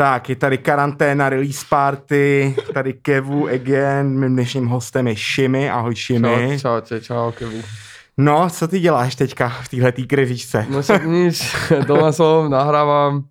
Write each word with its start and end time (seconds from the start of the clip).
Tak, 0.00 0.28
je 0.28 0.36
tady 0.36 0.58
karanténa, 0.58 1.28
release 1.28 1.66
party, 1.68 2.56
tady 2.74 2.92
Kevu 2.92 3.48
again, 3.48 4.08
mým 4.08 4.32
dnešním 4.32 4.66
hostem 4.66 5.08
je 5.08 5.14
Shimi, 5.16 5.70
ahoj 5.70 5.96
Shimi. 5.96 6.58
Čau, 6.60 6.80
čau, 6.80 6.98
čau, 6.98 7.32
Kevu. 7.32 7.62
No, 8.16 8.50
co 8.50 8.68
ty 8.68 8.80
děláš 8.80 9.14
teďka 9.14 9.48
v 9.48 9.68
téhle 9.68 9.92
križičce? 9.92 10.66
No 10.70 10.82
však 10.82 11.04
nič, 11.04 11.56
doma 11.86 12.12
som, 12.12 12.50
nahrávam 12.50 13.28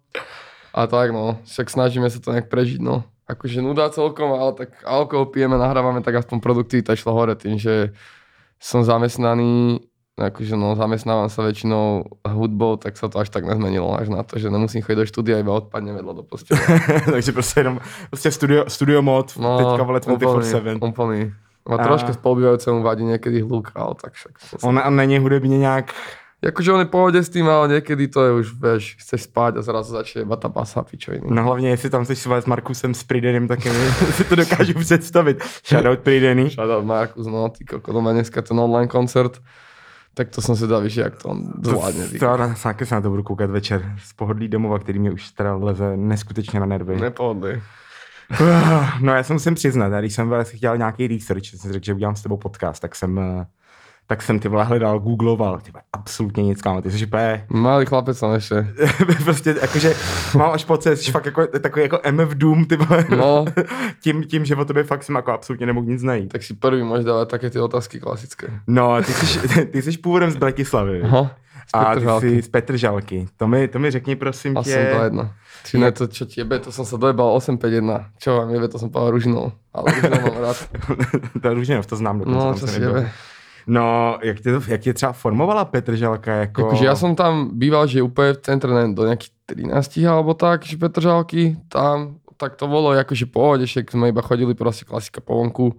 a 0.74 0.88
tak 0.88 1.10
no, 1.10 1.42
však 1.42 1.70
snažíme 1.74 2.06
sa 2.06 2.22
to 2.22 2.38
nejak 2.38 2.54
prežiť 2.54 2.78
no. 2.86 3.02
Akože 3.26 3.66
nuda 3.66 3.90
celkom, 3.90 4.30
ale 4.38 4.54
tak 4.54 4.70
alkohol 4.86 5.26
pijeme, 5.26 5.58
nahrávame, 5.58 6.06
tak 6.06 6.22
aspoň 6.22 6.38
produktivita 6.38 6.94
išla 6.94 7.18
hore 7.18 7.34
tým, 7.34 7.58
že 7.58 7.98
som 8.62 8.86
zamestnaný 8.86 9.82
akože 10.20 10.60
no, 10.60 10.76
zamestnávam 10.76 11.32
sa 11.32 11.48
väčšinou 11.48 12.04
hudbou, 12.28 12.76
tak 12.76 13.00
sa 13.00 13.08
to 13.08 13.24
až 13.24 13.32
tak 13.32 13.48
nezmenilo, 13.48 13.96
až 13.96 14.12
na 14.12 14.28
to, 14.28 14.36
že 14.36 14.52
nemusím 14.52 14.84
chodiť 14.84 15.00
do 15.00 15.06
štúdia, 15.08 15.40
iba 15.40 15.56
odpadne 15.56 15.96
vedľa 15.96 16.14
do 16.20 16.24
postele. 16.24 16.60
Takže 17.12 17.32
prostě 17.32 17.60
jenom 17.60 17.80
prostě 18.10 18.32
studio, 18.32 18.66
studio 18.68 19.02
mod, 19.02 19.34
no, 19.40 19.58
teďka 19.58 19.84
vole 19.84 20.00
24-7. 20.00 20.76
Úplný, 20.76 20.80
úplný. 20.82 21.22
A 21.70 21.78
troška 21.78 22.14
spolubývajúcemu 22.14 22.82
vadí 22.82 23.04
niekedy 23.06 23.46
hluk, 23.46 23.72
ale 23.76 23.94
tak 24.02 24.14
však. 24.14 24.32
On, 24.64 24.74
on 24.74 24.96
není 24.96 25.20
hudebně 25.20 25.58
nějak 25.58 25.94
Jakože 26.42 26.72
on 26.74 26.80
je 26.80 26.86
pohode 26.86 27.24
s 27.24 27.30
tým, 27.30 27.50
ale 27.50 27.68
někdy 27.68 28.08
to 28.08 28.26
je 28.26 28.32
už, 28.32 28.54
vieš, 28.54 28.96
chceš 29.00 29.22
spát 29.24 29.58
a 29.58 29.62
zrazu 29.62 29.92
začne 29.92 30.22
iba 30.22 30.36
ta 30.36 30.48
basa 30.50 30.84
pičoviny. 30.84 31.28
No 31.30 31.44
hlavně, 31.44 31.70
jestli 31.70 31.90
tam 31.90 32.04
chceš 32.04 32.20
s 32.20 32.46
Markusem 32.46 32.94
s 32.94 33.04
Pridenem, 33.04 33.48
tak 33.48 33.60
si 34.12 34.24
to 34.30 34.36
dokážu 34.36 34.74
představit. 34.74 35.44
Shoutout 35.66 36.00
Prideny. 36.00 36.50
Shoutout 36.50 36.86
Markus, 36.86 37.28
no, 37.28 37.50
ty 37.50 37.66
koko, 37.66 37.94
doma 37.94 38.12
dneska 38.12 38.42
ten 38.42 38.60
online 38.60 38.88
koncert 38.88 39.42
tak 40.20 40.30
to 40.30 40.42
jsem 40.42 40.56
se 40.56 40.68
dal, 40.68 40.88
že 40.88 41.02
jak 41.02 41.16
to 41.24 41.30
on 41.30 41.54
zvládne. 41.64 42.08
To, 42.08 42.20
to, 42.20 42.74
to, 42.78 42.86
se 42.86 42.96
na 42.96 43.02
to 43.02 43.10
budu 43.10 43.24
koukat 43.24 43.50
večer 43.50 43.96
z 43.98 44.14
pohodlí 44.14 44.48
domova, 44.48 44.80
který 44.80 45.00
mě 45.00 45.12
už 45.12 45.32
teda 45.32 45.56
leze 45.56 45.98
neskutečně 45.98 46.60
na 46.60 46.66
nervy. 46.66 46.96
Nepohodlí. 47.02 47.52
No 49.02 49.14
já 49.14 49.24
se 49.24 49.34
musím 49.34 49.56
přiznat, 49.56 50.00
když 50.00 50.14
jsem 50.14 50.34
chtěl 50.44 50.78
nějaký 50.78 51.08
research, 51.08 51.46
jsem 51.46 51.74
řekl, 51.74 51.86
že 51.86 51.94
udělám 51.94 52.16
s 52.16 52.22
tebou 52.22 52.38
podcast, 52.38 52.82
tak 52.82 52.96
jsem 52.96 53.20
eh, 53.20 53.46
tak 54.10 54.22
jsem 54.22 54.40
ty 54.40 54.48
vole 54.48 54.64
hledal, 54.64 55.00
googloval, 55.00 55.60
ty 55.60 55.72
absolutně 55.94 56.44
nic, 56.44 56.62
kámo, 56.62 56.82
ty 56.82 56.92
jsi 56.92 57.06
úplně... 57.06 57.46
Malý 57.50 57.86
chlapec 57.86 58.18
jsem 58.18 58.32
ještě. 58.32 58.68
prostě, 59.24 59.56
jakože, 59.62 59.94
mám 60.38 60.52
až 60.52 60.66
pocit, 60.66 60.98
jsi 60.98 61.12
fakt 61.12 61.26
jako, 61.26 61.48
takový 61.48 61.84
jako 61.84 62.00
MF 62.12 62.30
Doom, 62.30 62.66
ty 62.66 62.76
vole. 62.76 63.06
No. 63.18 63.46
tím, 64.02 64.24
tím, 64.24 64.46
že 64.46 64.56
o 64.56 64.66
tobě 64.66 64.84
fakt 64.84 65.04
jsem 65.04 65.16
jako 65.16 65.32
absolutně 65.32 65.66
nemohl 65.66 65.88
nic 65.88 66.04
najít. 66.04 66.32
Tak 66.32 66.44
si 66.44 66.54
první 66.54 66.84
můžeš 66.84 67.06
dávat 67.06 67.30
také 67.30 67.50
ty 67.50 67.60
otázky 67.60 68.00
klasické. 68.00 68.48
No, 68.68 69.02
ty 69.02 69.14
jsi, 69.14 69.66
ty 69.72 69.82
jsi 69.82 69.98
původem 69.98 70.32
z 70.32 70.36
Bratislavy. 70.36 71.02
Aha. 71.02 71.32
A 71.74 71.96
ty 71.96 72.06
jsi 72.20 72.42
z 72.42 72.48
Petržalky. 72.48 73.28
To 73.38 73.48
mi, 73.48 73.68
to 73.68 73.80
mi 73.80 73.92
řekni 73.92 74.16
prosím 74.16 74.58
a 74.58 74.64
tě. 74.64 74.74
A 74.74 74.74
jsem 74.74 74.98
to 74.98 75.04
jedno. 75.04 75.32
Či 75.64 75.78
ne, 75.78 75.92
to 75.92 76.08
čo 76.08 76.26
ti 76.26 76.42
jebe, 76.42 76.60
to 76.60 76.72
jsem 76.72 76.86
se 76.86 76.98
dojebal 76.98 77.28
851. 77.28 78.06
Čo 78.18 78.38
vám 78.38 78.50
jebe, 78.50 78.68
to 78.68 78.80
jsem 78.80 78.90
povedal 78.90 79.12
Ružinov. 79.12 79.52
Ale 79.74 79.92
Ružinov 79.92 80.22
mám 80.24 80.42
rád. 80.42 80.70
to 81.42 81.54
Ružinov, 81.54 81.86
to 81.86 81.96
znám 81.96 82.20
dokonce. 82.20 82.40
No, 82.40 82.60
to 82.60 82.68
si 82.68 82.82
jebe. 82.82 83.12
No, 83.70 84.18
jak 84.24 84.40
tě, 84.40 84.52
to, 84.52 84.62
jak 84.68 84.82
tě 84.82 84.94
třeba 84.94 85.12
formovala 85.12 85.66
Petržalka? 85.66 86.36
Jako... 86.36 86.62
Jakože 86.62 86.86
já 86.86 86.96
jsem 86.96 87.16
tam 87.16 87.50
býval, 87.54 87.88
že 87.88 88.02
úplně 88.02 88.34
v 88.34 88.38
centre, 88.38 88.74
nevím, 88.74 88.96
do 88.96 89.04
nějakých 89.04 89.30
13 89.46 89.98
alebo 89.98 90.34
tak, 90.34 90.66
že 90.66 90.78
Petržalky, 90.78 91.58
tam, 91.70 92.18
tak 92.38 92.56
to 92.56 92.68
bolo 92.68 92.96
akože 92.96 93.26
pohode, 93.28 93.66
však 93.66 93.92
sme 93.92 94.10
iba 94.10 94.22
chodili 94.22 94.54
prostě 94.54 94.86
klasika 94.86 95.22
po 95.22 95.36
vonku, 95.36 95.76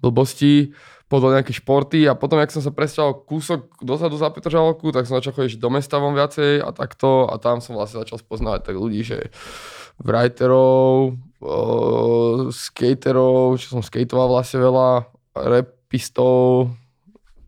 blbosti, 0.00 0.76
potom 1.08 1.32
nejaké 1.32 1.52
športy 1.52 2.08
a 2.08 2.14
potom, 2.14 2.38
jak 2.40 2.50
som 2.50 2.62
sa 2.64 2.72
presťal 2.72 3.24
kúsok 3.28 3.80
dozadu 3.84 4.16
za 4.16 4.30
Petržalku, 4.30 4.92
tak 4.92 5.06
som 5.06 5.16
začal 5.16 5.32
chodiť 5.32 5.60
do 5.60 5.68
mesta 5.70 6.00
von 6.00 6.16
viacej 6.16 6.60
a 6.64 6.72
takto 6.72 7.28
a 7.28 7.38
tam 7.38 7.60
som 7.60 7.76
vlastne 7.76 8.04
začal 8.04 8.18
spoznávať 8.18 8.72
tak 8.72 8.76
ľudí, 8.76 9.04
že 9.04 9.30
writerov, 10.00 11.16
skaterov, 12.50 13.60
čo 13.60 13.78
som 13.78 13.82
skateoval 13.84 14.28
vlastne 14.32 14.58
veľa, 14.64 14.88
rapistov, 15.34 16.72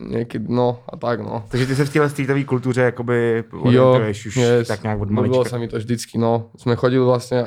někdy, 0.00 0.44
no 0.48 0.78
a 0.92 0.96
tak 0.96 1.20
no. 1.20 1.44
Takže 1.48 1.66
ty 1.66 1.76
se 1.76 1.84
v 1.84 1.92
téhle 1.92 2.10
streetové 2.10 2.44
kultuře 2.44 2.82
jakoby 2.82 3.44
orientuješ 3.52 4.26
už 4.26 4.36
yes, 4.36 4.68
tak 4.68 4.82
nějak 4.82 5.00
od 5.00 5.10
malička. 5.10 5.32
Bylo 5.32 5.44
se 5.44 5.58
mi 5.58 5.68
to 5.68 5.76
vždycky, 5.76 6.18
no. 6.18 6.50
Jsme 6.56 6.76
chodili 6.76 7.04
vlastně 7.04 7.44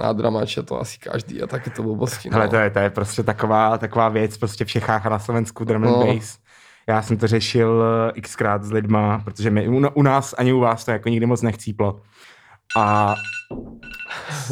na 0.00 0.12
dramače, 0.12 0.62
to 0.62 0.80
asi 0.80 0.98
každý 0.98 1.42
a 1.42 1.46
taky 1.46 1.70
to 1.70 1.82
blbosti. 1.82 2.30
No. 2.30 2.36
Ale 2.36 2.48
to 2.48 2.56
je, 2.56 2.70
to 2.70 2.78
je 2.78 2.90
prostě 2.90 3.22
taková, 3.22 3.78
taková 3.78 4.08
věc 4.08 4.36
prostě 4.36 4.64
v 4.64 4.68
Čechách 4.68 5.06
a 5.06 5.08
na 5.08 5.18
Slovensku 5.18 5.64
drum 5.64 5.84
and 5.84 5.90
no. 5.90 6.06
bass. 6.06 6.38
Já 6.86 7.02
jsem 7.02 7.16
to 7.16 7.26
řešil 7.26 7.84
eh, 8.16 8.20
xkrát 8.20 8.64
s 8.64 8.72
lidma, 8.72 9.22
protože 9.24 9.50
my, 9.50 9.68
u, 9.68 9.88
u 9.94 10.02
nás 10.02 10.34
ani 10.38 10.52
u 10.52 10.60
vás 10.60 10.84
to 10.84 10.90
jako 10.90 11.08
nikdy 11.08 11.26
moc 11.26 11.42
nechcíplo. 11.42 12.00
A 12.76 13.14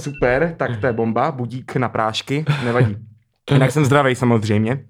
super, 0.01 0.55
tak 0.57 0.77
to 0.77 0.87
je 0.87 0.93
bomba, 0.93 1.33
budík 1.33 1.77
na 1.77 1.89
prášky, 1.89 2.45
nevadí. 2.65 2.97
Jinak 3.51 3.71
jsem 3.71 3.85
zdravý 3.85 4.15
samozřejmě. 4.15 4.85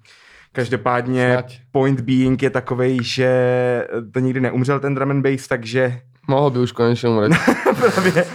Každopádně 0.53 1.33
Snať. 1.33 1.61
point 1.73 2.01
being 2.01 2.43
je 2.43 2.51
takový, 2.51 2.99
že 3.03 3.31
to 4.13 4.21
nikdy 4.21 4.41
neumřel 4.41 4.81
ten 4.81 4.95
drum 4.95 5.11
and 5.11 5.23
bass, 5.23 5.49
takže... 5.49 6.01
Mohl 6.29 6.51
by 6.51 6.59
už 6.59 6.73
konečně 6.73 7.09
umřít. 7.09 7.39
Právě. 7.95 8.27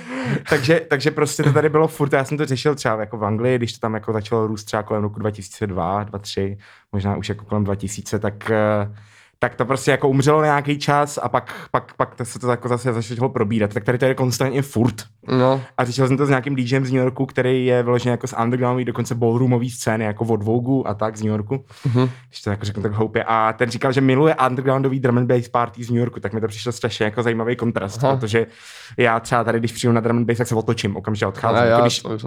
takže, 0.50 0.80
takže 0.90 1.12
prostě 1.12 1.44
to 1.44 1.54
tady 1.54 1.70
bylo 1.70 1.88
furt, 1.88 2.14
já 2.14 2.25
jsem 2.25 2.38
to 2.38 2.46
řešil 2.46 2.75
třeba 2.75 3.00
jako 3.00 3.18
v 3.18 3.25
Anglii, 3.25 3.58
když 3.58 3.74
to 3.74 3.80
tam 3.80 3.94
jako 3.94 4.14
začalo 4.14 4.48
růst 4.48 4.64
třeba 4.64 4.84
kolem 4.84 5.04
roku 5.04 5.20
2002, 5.20 6.04
2003, 6.04 6.58
možná 6.92 7.16
už 7.16 7.30
jako 7.30 7.46
kolem 7.46 7.64
2000, 7.64 8.20
tak 8.20 8.52
uh, 8.88 8.96
tak 9.40 9.56
to 9.56 9.66
prostě 9.66 9.92
jako 9.92 10.09
umřelo 10.09 10.44
nějaký 10.44 10.80
čas 10.80 11.20
a 11.24 11.30
pak, 11.30 11.68
pak, 11.72 11.94
pak 11.94 12.16
to 12.16 12.25
se 12.25 12.40
to 12.40 12.52
jako 12.52 12.68
zase 12.68 12.94
začalo 12.94 13.30
probírat. 13.30 13.74
Tak 13.74 13.84
tady 13.84 13.98
to 13.98 14.06
je 14.06 14.16
konstantně 14.16 14.62
furt. 14.62 15.04
No. 15.28 15.62
A 15.78 15.86
řešil 15.86 16.08
jsem 16.08 16.18
to 16.18 16.25
s 16.25 16.30
nějakým 16.30 16.56
DJem 16.56 16.86
z 16.86 16.91
New 16.91 17.02
Yorku, 17.02 17.25
který 17.25 17.66
je 17.66 17.84
vyložený 17.84 18.12
jako 18.12 18.28
z 18.28 18.34
undergroundový, 18.44 18.86
dokonce 18.86 19.16
ballroomový 19.16 19.69
scény, 19.69 20.06
jako 20.06 20.25
od 20.25 20.44
Vogue 20.44 20.90
a 20.90 20.94
tak 20.94 21.18
z 21.18 21.22
New 21.22 21.31
Yorku. 21.31 21.56
Uh-huh. 21.88 22.09
Když 22.30 22.41
to 22.41 22.50
jako 22.50 22.66
řeknu 22.66 22.84
tak 22.84 22.94
hloupě. 22.94 23.24
A 23.24 23.53
ten 23.53 23.69
říkal, 23.69 23.91
že 23.91 24.02
miluje 24.02 24.36
undergroundový 24.47 25.00
drum 25.00 25.18
and 25.18 25.28
bass 25.28 25.47
party 25.47 25.84
z 25.84 25.90
New 25.90 26.00
Yorku, 26.00 26.19
tak 26.19 26.34
mi 26.34 26.41
to 26.41 26.47
přišlo 26.47 26.72
strašně 26.72 27.06
jako 27.06 27.24
zajímavý 27.24 27.56
kontrast, 27.56 28.03
Aha. 28.03 28.16
protože 28.16 28.47
já 28.97 29.19
třeba 29.19 29.44
tady, 29.44 29.59
když 29.59 29.72
přijdu 29.72 29.94
na 29.94 30.02
drum 30.02 30.18
and 30.18 30.25
bass, 30.25 30.38
tak 30.38 30.47
se 30.47 30.56
otočím, 30.56 30.96
okamžitě 30.96 31.25
odcházím. 31.25 31.57
Já, 31.57 31.66
jako 31.66 31.81
když... 31.81 32.00
to 32.00 32.09
už 32.09 32.24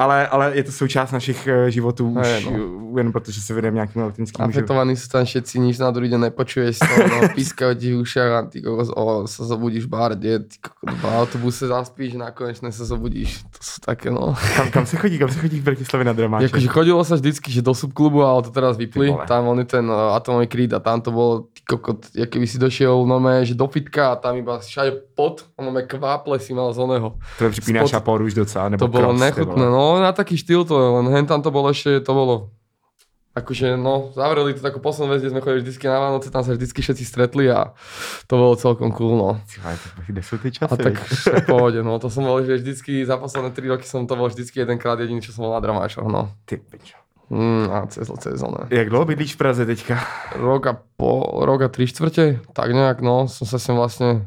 ale, 0.00 0.28
ale 0.28 0.56
je 0.56 0.64
to 0.64 0.72
součást 0.72 1.12
našich 1.12 1.48
uh, 1.48 1.68
životů 1.68 2.10
už, 2.10 2.44
no. 2.44 2.98
jen 2.98 3.12
protože 3.12 3.40
se 3.40 3.54
vedeme 3.54 3.74
nějakým 3.74 4.02
autentickým 4.02 4.44
Afetovaní 4.44 4.96
sú 4.96 5.12
tam 5.12 5.28
všetci, 5.28 5.60
nič 5.60 5.76
na 5.76 5.92
druhý 5.92 6.08
deň 6.08 6.32
nepočuješ, 6.32 6.80
to, 6.80 6.94
no, 7.04 7.28
pískajú 7.36 7.72
ti 7.76 7.92
v 7.92 8.00
ušach 8.00 8.30
a 8.32 8.40
ty 8.48 8.64
kokos, 8.64 8.88
o, 8.96 9.28
sa 9.28 9.44
zobudíš 9.44 9.84
v 9.84 9.92
barde, 9.92 10.32
ty 10.48 10.56
kokos, 10.56 10.88
v 10.88 11.04
autobuse 11.04 11.68
zaspíš, 11.68 12.09
nakonečne 12.18 12.72
sa 12.72 12.84
zobudíš, 12.86 13.44
to 13.52 13.60
sú 13.60 13.78
také, 13.84 14.10
no. 14.10 14.34
Kam, 14.56 14.70
kam 14.70 14.84
se 14.86 14.96
chodí, 14.96 15.18
kam 15.18 15.28
se 15.28 15.38
chodí 15.38 15.60
v 15.60 15.64
Bratislavě 15.64 16.04
na 16.04 16.12
dramáče? 16.12 16.44
Jakože 16.50 16.68
chodilo 16.68 17.04
sa 17.04 17.14
vždycky, 17.14 17.52
že 17.52 17.62
do 17.62 17.74
subklubu, 17.74 18.22
ale 18.22 18.42
to 18.42 18.50
teraz 18.50 18.76
vypli, 18.76 19.14
tam 19.28 19.48
on 19.48 19.58
je 19.58 19.68
ten 19.68 19.84
uh, 19.90 20.16
atomový 20.16 20.46
kryt 20.46 20.72
a 20.72 20.80
tam 20.80 21.00
to 21.00 21.10
bolo, 21.10 21.50
ty 21.52 21.60
kokot, 21.68 22.06
jak 22.14 22.30
keby 22.30 22.46
si 22.46 22.58
došiel, 22.58 23.06
no 23.06 23.20
že 23.42 23.54
do 23.54 23.66
fitka 23.66 24.12
a 24.12 24.16
tam 24.16 24.36
iba 24.36 24.58
všade 24.58 25.14
pot, 25.14 25.46
ono 25.56 25.74
kváple 25.86 26.38
si 26.38 26.54
mal 26.54 26.72
z 26.72 26.78
oného. 26.78 27.18
To 27.38 27.44
je 27.44 27.50
připíná 27.50 27.86
šapor 27.86 28.22
už 28.22 28.34
docela, 28.34 28.68
nebo 28.68 28.86
To 28.86 28.88
bolo 28.88 29.12
nechutné, 29.12 29.64
no 29.66 30.00
na 30.00 30.12
taký 30.12 30.36
štýl 30.36 30.64
to, 30.64 30.74
len 31.02 31.08
hen 31.08 31.26
tam 31.26 31.42
to 31.42 31.50
bolo 31.50 31.70
ešte, 31.70 32.00
to 32.00 32.12
bolo 32.14 32.50
akože 33.30 33.78
no, 33.78 34.10
zavreli 34.10 34.58
to 34.58 34.62
takú 34.62 34.82
poslednú 34.82 35.14
vec, 35.14 35.22
kde 35.22 35.30
sme 35.30 35.44
chodili 35.44 35.62
vždycky 35.62 35.86
na 35.86 36.02
Vánoce, 36.02 36.34
tam 36.34 36.42
sa 36.42 36.50
vždycky 36.50 36.82
všetci 36.82 37.04
stretli 37.06 37.46
a 37.46 37.70
to 38.26 38.34
bolo 38.34 38.58
celkom 38.58 38.90
cool, 38.90 39.14
no. 39.14 39.30
Kde 40.10 40.22
sú 40.22 40.42
tie 40.42 40.50
časy? 40.50 40.66
A 40.66 40.74
tak 40.74 40.98
v 41.44 41.46
pohode, 41.46 41.78
no, 41.86 42.02
to 42.02 42.10
som 42.10 42.26
bol, 42.26 42.42
že 42.42 42.58
vždycky, 42.58 43.06
za 43.06 43.14
posledné 43.14 43.54
3 43.54 43.70
roky 43.70 43.86
som 43.86 44.10
to 44.10 44.18
bol 44.18 44.26
vždycky 44.26 44.66
jedenkrát 44.66 44.98
jediný, 44.98 45.22
čo 45.22 45.30
som 45.30 45.46
bol 45.46 45.54
na 45.54 45.62
dramáčoch, 45.62 46.10
no. 46.10 46.34
Ty 46.42 46.58
pičo. 46.58 46.98
Mm, 47.30 47.70
a 47.70 47.86
cez 47.86 48.10
sezóna. 48.10 48.66
Jak 48.74 48.90
dlouho 48.90 49.06
bydlíš 49.06 49.38
v 49.38 49.40
Praze 49.40 49.62
teďka? 49.62 50.02
Rok 50.34 50.62
a 50.66 50.74
pol, 50.74 51.46
rok 51.46 51.62
a 51.62 51.68
tri 51.70 51.86
štvrte, 51.86 52.42
tak 52.50 52.74
nejak, 52.74 52.98
no, 53.06 53.30
som 53.30 53.46
sa 53.46 53.62
sem 53.62 53.78
vlastne 53.78 54.26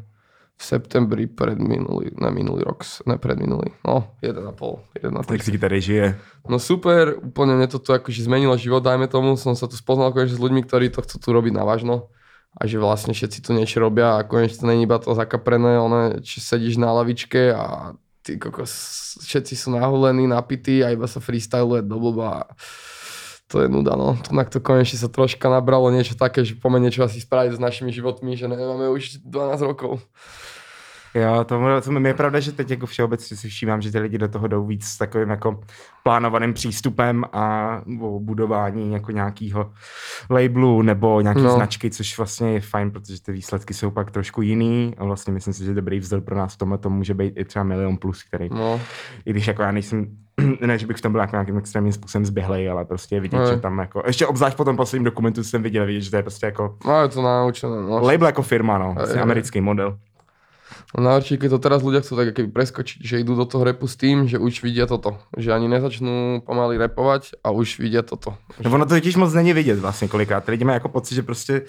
v 0.54 0.62
septembri 0.62 1.26
pred 1.26 1.58
minulý, 1.58 2.14
ne 2.14 2.30
minulý 2.30 2.62
rok, 2.62 2.86
ne 3.10 3.18
pred 3.18 3.34
minulý, 3.34 3.74
no, 3.82 4.14
jeden 4.22 4.46
a 4.46 4.54
pol, 4.54 4.86
jeden 4.94 5.18
a 5.18 5.22
Tak 5.26 5.42
si 5.42 5.58
tady 5.58 5.80
žije? 5.80 6.18
No 6.48 6.62
super, 6.62 7.18
úplne 7.18 7.58
mne 7.58 7.66
to 7.66 7.82
tu 7.82 7.90
akože 7.90 8.22
zmenilo 8.22 8.54
život, 8.54 8.86
dajme 8.86 9.10
tomu, 9.10 9.34
som 9.34 9.58
sa 9.58 9.66
tu 9.66 9.74
spoznal 9.74 10.14
konečne 10.14 10.38
s 10.38 10.44
ľuďmi, 10.44 10.62
ktorí 10.62 10.94
to 10.94 11.02
chcú 11.02 11.16
tu 11.18 11.28
robiť 11.34 11.52
navážno. 11.52 12.08
A 12.54 12.70
že 12.70 12.78
vlastne 12.78 13.10
všetci 13.10 13.42
tu 13.42 13.50
niečo 13.50 13.82
robia 13.82 14.14
a 14.14 14.22
konečne 14.22 14.62
to 14.62 14.70
není 14.70 14.86
iba 14.86 15.02
to 15.02 15.10
zakaprené, 15.10 15.74
one, 15.74 16.22
či 16.22 16.38
sedíš 16.38 16.78
na 16.78 16.94
lavičke 16.94 17.50
a 17.50 17.98
ty 18.22 18.38
kokos, 18.38 18.70
všetci 19.26 19.58
sú 19.58 19.74
nahulení, 19.74 20.30
napití 20.30 20.86
a 20.86 20.94
iba 20.94 21.10
sa 21.10 21.18
freestyluje 21.18 21.82
do 21.82 21.98
blba 21.98 22.46
to 23.54 23.62
je 23.62 23.68
nuda, 23.70 23.94
no. 23.94 24.18
Tak 24.18 24.50
to 24.50 24.58
konečne 24.58 24.98
sa 24.98 25.06
troška 25.06 25.46
nabralo 25.46 25.86
niečo 25.94 26.18
také, 26.18 26.42
že 26.42 26.58
poďme 26.58 26.82
niečo 26.82 27.06
asi 27.06 27.22
spraviť 27.22 27.54
s 27.54 27.62
našimi 27.62 27.94
životmi, 27.94 28.34
že 28.34 28.50
nemáme 28.50 28.90
už 28.90 29.22
12 29.22 29.62
rokov. 29.62 30.02
Jo, 31.14 31.44
to, 31.46 31.62
to 31.84 31.98
je 32.06 32.14
pravda, 32.14 32.40
že 32.40 32.52
teď 32.52 32.70
jako 32.70 32.86
všeobecně 32.86 33.36
si 33.36 33.48
všímám, 33.48 33.82
že 33.82 33.92
ty 33.92 33.98
lidi 33.98 34.18
do 34.18 34.28
toho 34.28 34.48
jdou 34.48 34.66
víc 34.66 34.84
s 34.84 34.98
takovým 34.98 35.30
jako 35.30 35.60
plánovaným 36.02 36.54
přístupem 36.54 37.24
a 37.32 37.80
budování 38.18 38.92
jako 38.92 39.10
nějakého 39.10 39.72
labelu 40.30 40.82
nebo 40.82 41.20
nějaký 41.20 41.42
no. 41.42 41.54
značky, 41.54 41.90
což 41.90 42.18
vlastně 42.18 42.52
je 42.52 42.60
fajn, 42.60 42.90
protože 42.90 43.22
ty 43.22 43.32
výsledky 43.32 43.74
jsou 43.74 43.90
pak 43.90 44.10
trošku 44.10 44.42
jiný 44.42 44.94
a 44.98 45.04
vlastně 45.04 45.32
myslím 45.32 45.54
si, 45.54 45.64
že 45.64 45.74
dobrý 45.74 45.98
vzor 45.98 46.20
pro 46.20 46.36
nás 46.36 46.54
v 46.54 46.58
tomhle 46.58 46.78
to 46.78 46.90
může 46.90 47.14
být 47.14 47.32
i 47.36 47.44
třeba 47.44 47.62
milion 47.62 47.96
plus, 47.96 48.22
který, 48.22 48.48
no. 48.50 48.80
i 49.24 49.30
když 49.30 49.46
jako 49.46 49.62
já 49.62 49.70
nejsem 49.70 50.23
ne, 50.66 50.78
že 50.78 50.86
bych 50.86 50.96
v 50.96 51.00
tom 51.00 51.12
byl 51.12 51.20
jako 51.20 51.36
nějakým 51.36 51.58
extrémním 51.58 51.92
způsobem 51.92 52.26
zběhlej, 52.26 52.70
ale 52.70 52.84
prostě 52.84 53.20
vidět, 53.20 53.38
no. 53.38 53.46
že 53.46 53.56
tam 53.56 53.78
jako, 53.78 54.02
ještě 54.06 54.26
obzvlášť 54.26 54.56
po 54.56 54.64
tom 54.64 54.76
posledním 54.76 55.04
dokumentu 55.04 55.44
jsem 55.44 55.62
viděl, 55.62 55.86
vidět, 55.86 56.00
že 56.00 56.10
to 56.10 56.16
je 56.16 56.22
prostě 56.22 56.46
jako... 56.46 56.76
No 56.86 57.02
je 57.02 57.08
to 57.08 57.22
naučené. 57.22 57.76
No. 57.82 58.00
Label 58.02 58.26
jako 58.26 58.42
firma, 58.42 58.78
no, 58.78 58.94
vlastně 58.94 59.20
americký 59.20 59.60
model. 59.60 59.98
No 60.94 61.02
najhoršie, 61.02 61.42
keď 61.42 61.50
to 61.50 61.58
teraz 61.58 61.80
ľudia 61.82 62.06
chcú 62.06 62.14
tak 62.14 62.38
keby 62.38 62.54
preskočiť, 62.54 63.02
že 63.02 63.18
idú 63.18 63.34
do 63.34 63.42
toho 63.50 63.66
repu 63.66 63.90
s 63.90 63.98
tým, 63.98 64.30
že 64.30 64.38
už 64.38 64.62
vidia 64.62 64.86
toto. 64.86 65.18
Že 65.34 65.50
ani 65.50 65.66
nezačnú 65.66 66.46
pomaly 66.46 66.78
repovať 66.78 67.42
a 67.42 67.50
už 67.50 67.82
vidia 67.82 68.06
toto. 68.06 68.38
No 68.62 68.70
ono 68.70 68.86
to 68.86 68.94
totiž 68.94 69.18
moc 69.18 69.34
není 69.34 69.52
vidět 69.52 69.78
vlastně 69.78 70.08
kolikrát. 70.08 70.48
Lidi 70.48 70.64
mají 70.64 70.76
jako 70.76 70.88
pocit, 70.88 71.14
že 71.14 71.22
prostě 71.22 71.62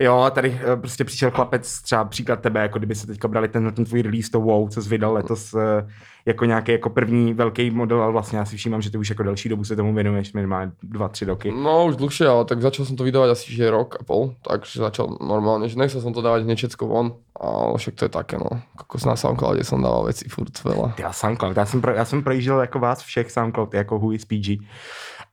Jo, 0.00 0.30
tady 0.34 0.60
eh, 0.72 0.76
prostě 0.76 1.04
přišel 1.04 1.30
chlapec, 1.30 1.82
třeba 1.82 2.04
příklad 2.04 2.40
tebe, 2.40 2.60
jako 2.60 2.78
kdyby 2.78 2.94
se 2.94 3.06
teďka 3.06 3.28
brali 3.28 3.48
ten, 3.48 3.72
ten 3.72 3.84
tvůj 3.84 4.02
release, 4.02 4.30
to 4.30 4.40
WoW, 4.40 4.68
co 4.68 4.82
jsi 4.82 4.88
vydal 4.88 5.12
letos 5.12 5.54
eh, 5.54 5.88
jako 6.26 6.44
nějaký 6.44 6.72
jako 6.72 6.90
první 6.90 7.34
velký 7.34 7.70
model, 7.70 8.02
ale 8.02 8.12
vlastně 8.12 8.38
já 8.38 8.44
si 8.44 8.56
všímám, 8.56 8.82
že 8.82 8.90
ty 8.90 8.98
už 8.98 9.10
jako 9.10 9.22
delší 9.22 9.48
dobu 9.48 9.64
se 9.64 9.76
tomu 9.76 9.94
věnuješ, 9.94 10.32
minimálně 10.32 10.72
dva, 10.82 11.08
tři 11.08 11.24
roky. 11.24 11.52
No 11.52 11.86
už 11.86 11.96
dlhšie, 11.96 12.28
ale 12.28 12.44
tak 12.44 12.62
začal 12.62 12.86
jsem 12.86 12.96
to 12.96 13.04
vydávať 13.04 13.30
asi 13.30 13.52
že 13.52 13.70
rok 13.70 13.96
a 14.00 14.04
pol, 14.04 14.34
takže 14.48 14.80
začal 14.80 15.16
normálně, 15.20 15.68
že 15.68 15.78
nechcel 15.78 16.00
jsem 16.00 16.12
to 16.12 16.22
dávať 16.22 16.42
hneď 16.42 16.58
všetko 16.58 16.86
von, 16.86 17.12
ale 17.40 17.78
však 17.78 17.94
to 17.94 18.04
je 18.04 18.08
také, 18.08 18.38
no. 18.38 18.60
Kokos 18.76 19.04
na 19.04 19.16
Soundcloudě 19.16 19.64
jsem 19.64 19.82
dával 19.82 20.04
věci 20.04 20.28
furt 20.28 20.52
veľa. 20.64 20.92
Já 20.98 21.12
Soundcloud, 21.12 21.56
já 21.56 21.66
jsem, 21.66 21.80
pro, 21.80 21.92
já 21.92 22.04
jsem 22.04 22.22
projížděl 22.22 22.60
jako 22.60 22.78
vás 22.78 23.02
všech 23.02 23.30
Soundcloud, 23.30 23.74
jako 23.74 23.98
Who 23.98 24.12
is 24.12 24.24
PG 24.24 24.64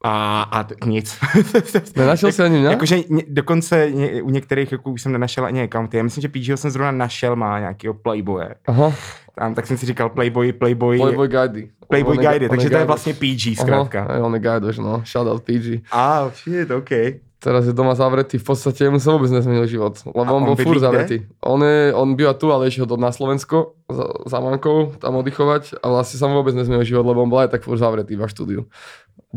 a, 0.04 0.42
a 0.42 0.86
nic. 0.86 1.20
Nenašel 1.96 2.32
jsi 2.32 2.44
ani, 2.44 2.64
ne? 2.64 2.70
Jakože 2.70 2.98
dokonce 3.28 3.92
ně, 3.92 4.22
u 4.22 4.30
některých 4.30 4.72
jako 4.72 4.92
už 4.92 5.02
jsem 5.02 5.12
nenašel 5.12 5.46
ani 5.46 5.64
accounty. 5.64 5.98
Já 5.98 6.04
myslím, 6.04 6.22
že 6.22 6.28
PG 6.28 6.60
jsem 6.60 6.72
zrovna 6.72 6.92
našel, 6.92 7.36
má 7.36 7.60
nějakého 7.60 7.94
Playboye. 7.94 8.56
Aha. 8.68 8.94
Tam, 9.36 9.56
tak 9.56 9.68
jsem 9.68 9.78
si 9.78 9.86
říkal 9.86 10.10
Playboy, 10.10 10.54
Playboy. 10.54 10.98
Playboy 11.00 11.28
Guide. 11.28 11.68
Playboy 11.88 12.18
Guide, 12.18 12.50
takže 12.50 12.70
to 12.70 12.78
je 12.78 12.86
vlastně 12.86 13.14
PG 13.14 13.60
zkrátka. 13.60 14.04
Aha, 14.10 14.26
on 14.26 14.34
je 14.34 14.40
Guide, 14.40 14.82
no. 14.82 15.04
Shoutout 15.06 15.44
PG. 15.44 15.82
A, 15.92 16.20
ah, 16.20 16.32
shit, 16.36 16.72
OK. 16.72 16.90
Teraz 17.38 17.70
je 17.70 17.74
doma 17.74 17.94
zavretý, 17.94 18.42
v 18.42 18.46
podstate 18.50 18.90
mu 18.90 18.98
sa 18.98 19.14
vôbec 19.14 19.30
nezmenil 19.30 19.70
život, 19.70 19.94
lebo 20.10 20.18
on, 20.18 20.26
on 20.26 20.42
bol 20.42 20.58
furt 20.58 20.82
zavretý. 20.82 21.30
On, 21.46 21.62
je, 21.62 21.94
on 21.94 22.18
býva 22.18 22.34
tu, 22.34 22.50
ale 22.50 22.66
ešte 22.66 22.82
ho 22.82 22.98
na 22.98 23.14
Slovensko 23.14 23.78
za, 23.86 24.06
za 24.26 24.38
mankou 24.42 24.98
tam 24.98 25.22
oddychovať 25.22 25.78
a 25.78 25.86
vlastne 25.86 26.18
sa 26.18 26.26
mu 26.26 26.42
vôbec 26.42 26.58
nezmenil 26.58 26.82
život, 26.82 27.06
lebo 27.06 27.22
on 27.22 27.30
bol 27.30 27.46
aj 27.46 27.54
tak 27.54 27.62
furt 27.62 27.78
zavretý 27.78 28.18
v 28.18 28.26
štúdiu. 28.26 28.62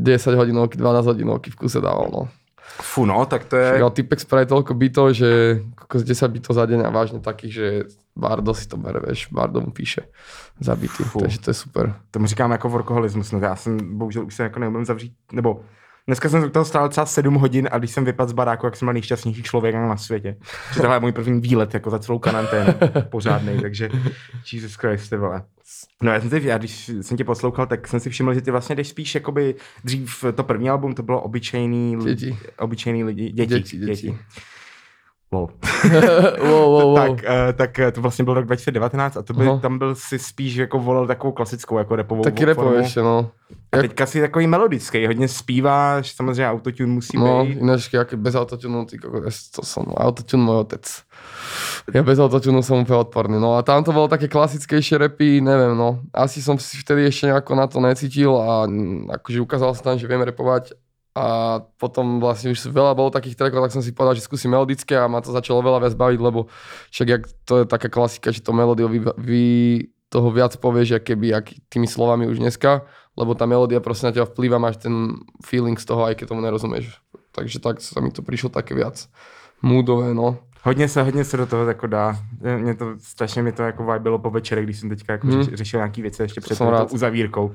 10 0.00 0.17
hodinovky, 0.32 0.81
12 0.81 1.12
hodinovky 1.12 1.52
v 1.52 1.56
kuse 1.61 1.76
dával, 1.85 2.08
no. 2.08 2.23
Fú, 2.81 3.05
no, 3.05 3.20
tak 3.29 3.44
to 3.44 3.61
je... 3.61 3.76
Však, 3.76 3.93
typek 3.93 4.19
spraví 4.25 4.47
toľko 4.49 4.73
bytov, 4.73 5.12
že 5.12 5.61
z 5.93 6.05
10 6.06 6.41
bytov 6.41 6.56
za 6.56 6.64
deň 6.64 6.87
a 6.87 6.91
vážne 6.94 7.20
takých, 7.20 7.52
že 7.52 7.67
Bardo 8.17 8.55
si 8.56 8.64
to 8.64 8.81
bere, 8.81 9.02
vieš, 9.05 9.29
Bardo 9.29 9.61
mu 9.61 9.75
píše 9.75 10.08
zabitý, 10.56 11.05
Fú. 11.05 11.20
takže 11.20 11.38
to 11.41 11.50
je 11.50 11.55
super. 11.55 11.94
Tomu 12.11 12.26
říkám 12.26 12.50
jako 12.50 12.69
workoholismus, 12.69 13.32
no 13.32 13.38
já 13.38 13.56
jsem 13.56 13.99
bohužel 13.99 14.25
už 14.25 14.35
se 14.35 14.43
jako 14.43 14.58
neumím 14.58 14.85
zavřít, 14.85 15.12
nebo 15.32 15.61
Dneska 16.06 16.29
jsem 16.29 16.50
toho 16.50 16.64
stál 16.64 16.88
třeba 16.88 17.06
7 17.06 17.35
hodin 17.35 17.69
a 17.73 17.79
když 17.79 17.91
jsem 17.91 18.05
vypadl 18.05 18.31
z 18.31 18.32
baráku, 18.32 18.67
jak 18.67 18.76
jsem 18.76 18.87
byl 18.87 18.93
nejšťastnější 18.93 19.43
člověk 19.43 19.75
na 19.75 19.97
světě. 19.97 20.37
Tohle 20.76 20.97
je 20.97 21.00
můj 21.00 21.12
první 21.12 21.41
výlet 21.41 21.75
jako 21.75 21.91
za 21.91 21.99
celou 21.99 22.19
karanténu, 22.19 22.75
pořádný, 23.11 23.61
takže 23.61 23.91
Jesus 24.52 24.75
Christ, 24.75 25.11
ty 25.11 25.17
vole. 25.17 25.43
No 26.02 26.12
já 26.12 26.20
jsem 26.20 26.31
si, 26.31 26.41
já, 26.44 26.58
když 26.58 26.91
jsem 27.00 27.17
tě 27.17 27.25
poslouchal, 27.25 27.67
tak 27.67 27.88
jsem 27.88 28.00
si 28.00 28.11
všiml, 28.11 28.35
že 28.35 28.41
ty 28.41 28.50
vlastně 28.50 28.76
jdeš 28.76 28.88
spíš 28.88 29.14
jakoby 29.14 29.55
dřív 29.85 30.25
to 30.35 30.44
první 30.44 30.70
album, 30.70 30.94
to 30.94 31.02
bylo 31.02 31.20
obyčejný, 31.20 31.97
děti. 32.05 32.38
obyčejný 32.58 33.05
lidi, 33.05 33.32
děti, 33.32 33.55
děti, 33.55 33.79
děti. 33.79 33.87
děti. 33.87 34.19
Wow. 35.32 35.47
wow, 36.43 36.71
wow, 36.71 36.82
wow. 36.82 36.94
tak, 36.94 37.11
uh, 37.11 37.53
tak 37.55 37.79
eh, 37.79 37.93
to 37.93 38.00
vlastně 38.00 38.25
byl 38.25 38.35
rok 38.35 38.44
2019 38.44 39.17
a 39.17 39.23
to 39.23 39.32
by, 39.32 39.47
tam 39.62 39.79
byl 39.79 39.94
si 39.94 40.19
spíš 40.19 40.55
jako 40.55 40.79
volil 40.79 41.06
takovou 41.06 41.32
klasickou 41.32 41.79
jako 41.79 41.97
repovou 41.97 42.23
Taky 42.23 42.44
repuješ, 42.44 42.97
no. 42.97 43.31
A 43.73 43.77
Jak... 43.77 43.87
teďka 43.87 44.06
si 44.06 44.21
takový 44.21 44.47
melodický, 44.47 45.06
hodně 45.06 45.29
zpíváš, 45.29 46.12
samozřejmě 46.12 46.49
autotune 46.49 46.93
musí 46.93 47.19
no, 47.19 47.44
být. 47.44 47.62
No, 47.62 47.77
jak 47.93 48.15
bez 48.15 48.35
autotune, 48.35 48.87
ty 48.87 48.99
to 49.55 49.62
som, 49.62 49.85
autotune 49.97 50.43
môj 50.43 50.67
otec. 50.67 50.87
Ja 51.94 52.03
bez 52.03 52.19
autotune 52.19 52.62
som 52.62 52.83
úplne 52.83 53.03
odporný. 53.03 53.38
No 53.38 53.59
a 53.59 53.62
tam 53.62 53.83
to 53.83 53.91
bolo 53.91 54.06
také 54.06 54.31
klasickejšie 54.31 54.99
repy, 54.99 55.43
neviem, 55.43 55.75
no. 55.75 56.03
Asi 56.15 56.43
som 56.43 56.59
si 56.59 56.79
vtedy 56.79 57.06
ešte 57.06 57.31
nejako 57.31 57.55
na 57.55 57.67
to 57.67 57.79
necítil 57.83 58.35
a 58.38 58.67
akože 59.19 59.38
ukázal 59.43 59.75
sa 59.75 59.83
tam, 59.91 59.97
že 59.99 60.06
viem 60.06 60.23
repovať 60.23 60.75
a 61.11 61.59
potom 61.79 62.23
vlastne 62.23 62.55
už 62.55 62.71
veľa 62.71 62.95
bolo 62.95 63.11
takých 63.11 63.35
trackov, 63.35 63.67
tak 63.67 63.75
som 63.75 63.83
si 63.83 63.91
povedal, 63.91 64.15
že 64.15 64.23
skúsim 64.23 64.47
melodické 64.47 64.95
a 64.95 65.11
ma 65.11 65.19
to 65.19 65.35
začalo 65.35 65.59
veľa 65.59 65.83
viac 65.83 65.95
baviť, 65.99 66.21
lebo 66.23 66.47
však 66.95 67.09
jak 67.09 67.23
to 67.45 67.55
je 67.62 67.65
taká 67.67 67.91
klasika, 67.91 68.31
že 68.31 68.47
to 68.47 68.55
melódio 68.55 68.87
vy, 68.87 69.03
vy 69.19 69.45
toho 70.07 70.31
viac 70.31 70.55
povieš, 70.59 71.03
keby 71.03 71.35
jak 71.35 71.47
tými 71.67 71.91
slovami 71.91 72.31
už 72.31 72.39
dneska, 72.39 72.87
lebo 73.19 73.35
tá 73.35 73.47
melódia 73.47 73.83
proste 73.83 74.07
na 74.07 74.15
teba 74.15 74.27
vplýva, 74.27 74.62
máš 74.62 74.79
ten 74.79 75.19
feeling 75.43 75.79
z 75.79 75.87
toho, 75.87 76.07
aj 76.07 76.15
keď 76.15 76.31
tomu 76.31 76.43
nerozumieš. 76.47 76.99
Takže 77.35 77.59
tak 77.59 77.83
sa 77.83 77.99
mi 78.03 78.11
to 78.11 78.23
prišlo 78.23 78.51
také 78.51 78.75
viac 78.75 79.07
moodové, 79.62 80.15
no. 80.15 80.39
Hodně 80.62 80.89
se, 80.89 81.03
hodně 81.03 81.25
se 81.25 81.37
do 81.37 81.47
toho 81.47 81.67
jako 81.67 81.87
dá. 81.87 82.17
Mě 82.59 82.75
to, 82.75 82.87
strašně 82.99 83.43
mi 83.43 83.53
to 83.53 83.62
jako 83.62 83.99
bylo 83.99 84.19
po 84.19 84.31
večerech, 84.31 84.65
když 84.65 84.79
jsem 84.79 84.89
teďka 84.89 85.12
jako 85.12 85.27
hmm. 85.27 85.43
řešil 85.43 85.79
nějaký 85.79 86.03
věci 86.03 86.23
ještě 86.23 86.41
před 86.41 86.59
uzavírkou 86.91 87.55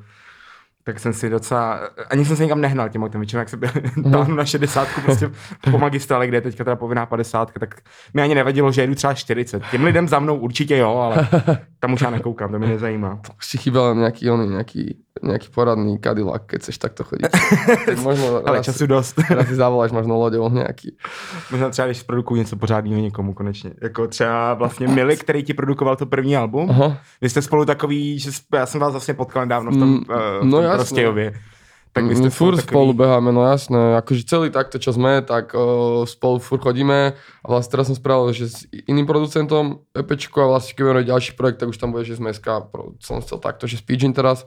tak 0.87 0.99
jsem 0.99 1.13
si 1.13 1.29
docela, 1.29 1.79
ani 2.09 2.25
jsem 2.25 2.35
se 2.35 2.43
nikam 2.43 2.61
nehnal 2.61 2.89
tím 2.89 3.03
autem, 3.03 3.21
většinou 3.21 3.39
jak 3.39 3.49
se 3.49 3.57
táhnu 4.11 4.35
na 4.35 4.45
60 4.45 4.87
prostě 5.05 5.31
po 5.71 5.77
magistrále, 5.77 6.27
kde 6.27 6.37
je 6.37 6.41
teďka 6.41 6.63
teda 6.63 6.75
povinná 6.75 7.05
50, 7.05 7.51
tak 7.59 7.75
mi 8.13 8.21
ani 8.21 8.35
nevadilo, 8.35 8.71
že 8.71 8.81
jedu 8.81 8.95
třeba 8.95 9.13
40. 9.13 9.63
Těm 9.71 9.83
lidem 9.83 10.07
za 10.07 10.19
mnou 10.19 10.37
určitě 10.37 10.77
jo, 10.77 10.97
ale 10.97 11.27
tam 11.79 11.93
už 11.93 12.01
já 12.01 12.09
nekoukám, 12.09 12.51
to 12.51 12.59
mě 12.59 12.67
nezajímá. 12.67 13.19
To 13.27 13.33
už 13.37 13.45
si 13.45 13.57
chýbal 13.57 13.95
nějaký, 13.95 14.29
oný, 14.31 14.49
nějaký, 14.49 15.04
nějaký 15.23 15.47
poradný 15.55 15.99
Cadillac, 16.03 16.41
keď 16.45 16.61
chceš 16.61 16.77
takto 16.77 17.03
chodit. 17.03 17.29
možno 18.03 18.43
ale 18.45 18.57
raz, 18.57 18.65
času 18.65 18.87
dost. 18.87 19.15
Raz 19.29 19.47
si 19.47 19.55
zavoláš 19.55 19.91
možno 19.91 20.19
loďou 20.19 20.49
nějaký. 20.49 20.97
Možná 21.51 21.69
třeba, 21.69 21.85
když 21.85 22.03
produkuju 22.03 22.37
něco 22.37 22.55
pořádného 22.55 23.01
někomu 23.01 23.33
konečně. 23.33 23.71
Jako 23.81 24.07
třeba 24.07 24.53
vlastně 24.53 24.87
Mili, 24.87 25.17
který 25.17 25.43
ti 25.43 25.53
produkoval 25.53 25.95
to 25.95 26.05
první 26.05 26.37
album. 26.37 26.69
Aha. 26.69 26.97
Vy 27.21 27.29
jste 27.29 27.41
spolu 27.41 27.65
takový, 27.65 28.19
že 28.19 28.31
já 28.53 28.65
jsem 28.65 28.81
vás 28.81 28.91
vlastně 28.91 29.13
potkal 29.13 29.43
nedávno 29.43 29.71
v 29.71 29.77
tom, 29.77 29.89
mm, 29.89 29.95
uh, 29.95 30.15
v 30.41 30.43
no 30.43 30.61
tom 30.61 30.71
Prostějově. 30.71 31.33
Tak 31.95 32.11
vy 32.11 32.15
ste 32.15 32.27
furt 32.27 32.59
takový... 32.59 32.67
spolu 32.75 32.91
beháme, 32.93 33.31
no 33.31 33.47
jasné. 33.47 33.95
Akože 33.95 34.27
celý 34.27 34.51
takto, 34.51 34.75
čo 34.83 34.91
sme, 34.91 35.23
tak 35.23 35.55
uh, 35.55 36.03
spolu 36.03 36.43
furt 36.43 36.59
chodíme. 36.59 37.15
A 37.15 37.45
vlastne 37.47 37.71
teraz 37.71 37.87
som 37.87 37.95
spravil, 37.95 38.35
že 38.35 38.51
s 38.51 38.67
iným 38.91 39.07
producentom 39.07 39.79
EPčko 39.95 40.43
a 40.43 40.47
vlastne 40.51 40.75
keď 40.75 41.07
ďalší 41.07 41.39
projekt, 41.39 41.63
tak 41.63 41.71
už 41.71 41.79
tam 41.79 41.95
bude, 41.95 42.03
že 42.03 42.19
sme 42.19 42.35
SK, 42.35 42.67
som 42.99 43.23
chcel 43.23 43.39
takto, 43.39 43.63
že 43.63 43.79
s 43.79 43.83
teraz. 44.11 44.43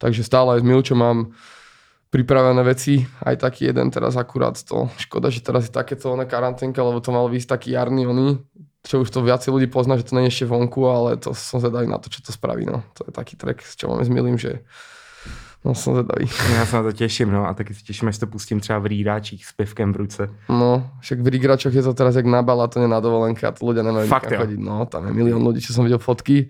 Takže 0.00 0.24
stále 0.24 0.56
aj 0.56 0.64
s 0.64 0.66
Milčom 0.66 0.98
mám 0.98 1.18
pripravené 2.10 2.64
veci, 2.64 3.06
aj 3.22 3.36
taký 3.36 3.70
jeden 3.70 3.92
teraz 3.92 4.16
akurát 4.16 4.56
to. 4.58 4.88
Škoda, 4.98 5.30
že 5.30 5.44
teraz 5.44 5.68
je 5.68 5.72
takéto 5.76 6.16
na 6.16 6.24
karanténka, 6.24 6.82
lebo 6.82 6.98
to 6.98 7.12
mal 7.12 7.28
výsť 7.28 7.48
taký 7.54 7.76
jarný 7.76 8.08
oný, 8.08 8.42
čo 8.82 9.04
už 9.04 9.12
to 9.12 9.22
viacej 9.22 9.52
ľudí 9.52 9.68
pozná, 9.68 9.94
že 10.00 10.08
to 10.08 10.16
je 10.18 10.26
ešte 10.26 10.48
vonku, 10.48 10.88
ale 10.88 11.20
to 11.20 11.36
som 11.36 11.60
zvedavý 11.60 11.86
na 11.86 12.00
to, 12.00 12.08
čo 12.10 12.24
to 12.24 12.32
spraví. 12.32 12.64
No. 12.66 12.82
To 12.98 13.06
je 13.06 13.12
taký 13.12 13.36
track, 13.36 13.62
s 13.62 13.76
čo 13.76 13.92
máme 13.92 14.02
s 14.02 14.10
Milým, 14.10 14.40
že 14.40 14.64
No 15.64 15.74
jsem 15.74 15.92
zvedavý. 15.92 16.30
Já 16.54 16.66
se 16.66 16.76
na 16.76 16.82
to 16.82 16.92
těším, 16.92 17.30
no 17.30 17.48
a 17.48 17.54
taky 17.54 17.74
se 17.74 17.80
těším, 17.80 18.08
až 18.08 18.18
to 18.18 18.26
pustím 18.26 18.60
třeba 18.60 18.78
v 18.78 18.86
rýdáčích 18.86 19.46
s 19.46 19.52
pivkem 19.52 19.92
v 19.92 19.96
ruce. 19.96 20.28
No, 20.48 20.90
však 21.00 21.20
v 21.20 21.26
rýdáčoch 21.26 21.74
je 21.74 21.82
to 21.82 21.94
teraz 21.94 22.16
jak 22.16 22.26
na 22.26 22.42
balatóne 22.42 22.88
na 22.88 23.00
dovolenke 23.00 23.46
a 23.46 23.52
to 23.52 23.68
ľudia 23.68 23.84
nemajú 23.84 24.08
Fakt, 24.08 24.32
chodiť. 24.32 24.56
No, 24.56 24.88
tam 24.88 25.06
je 25.06 25.12
milión 25.12 25.44
ľudí, 25.44 25.60
čo 25.60 25.76
som 25.76 25.84
videl 25.84 26.00
fotky. 26.00 26.48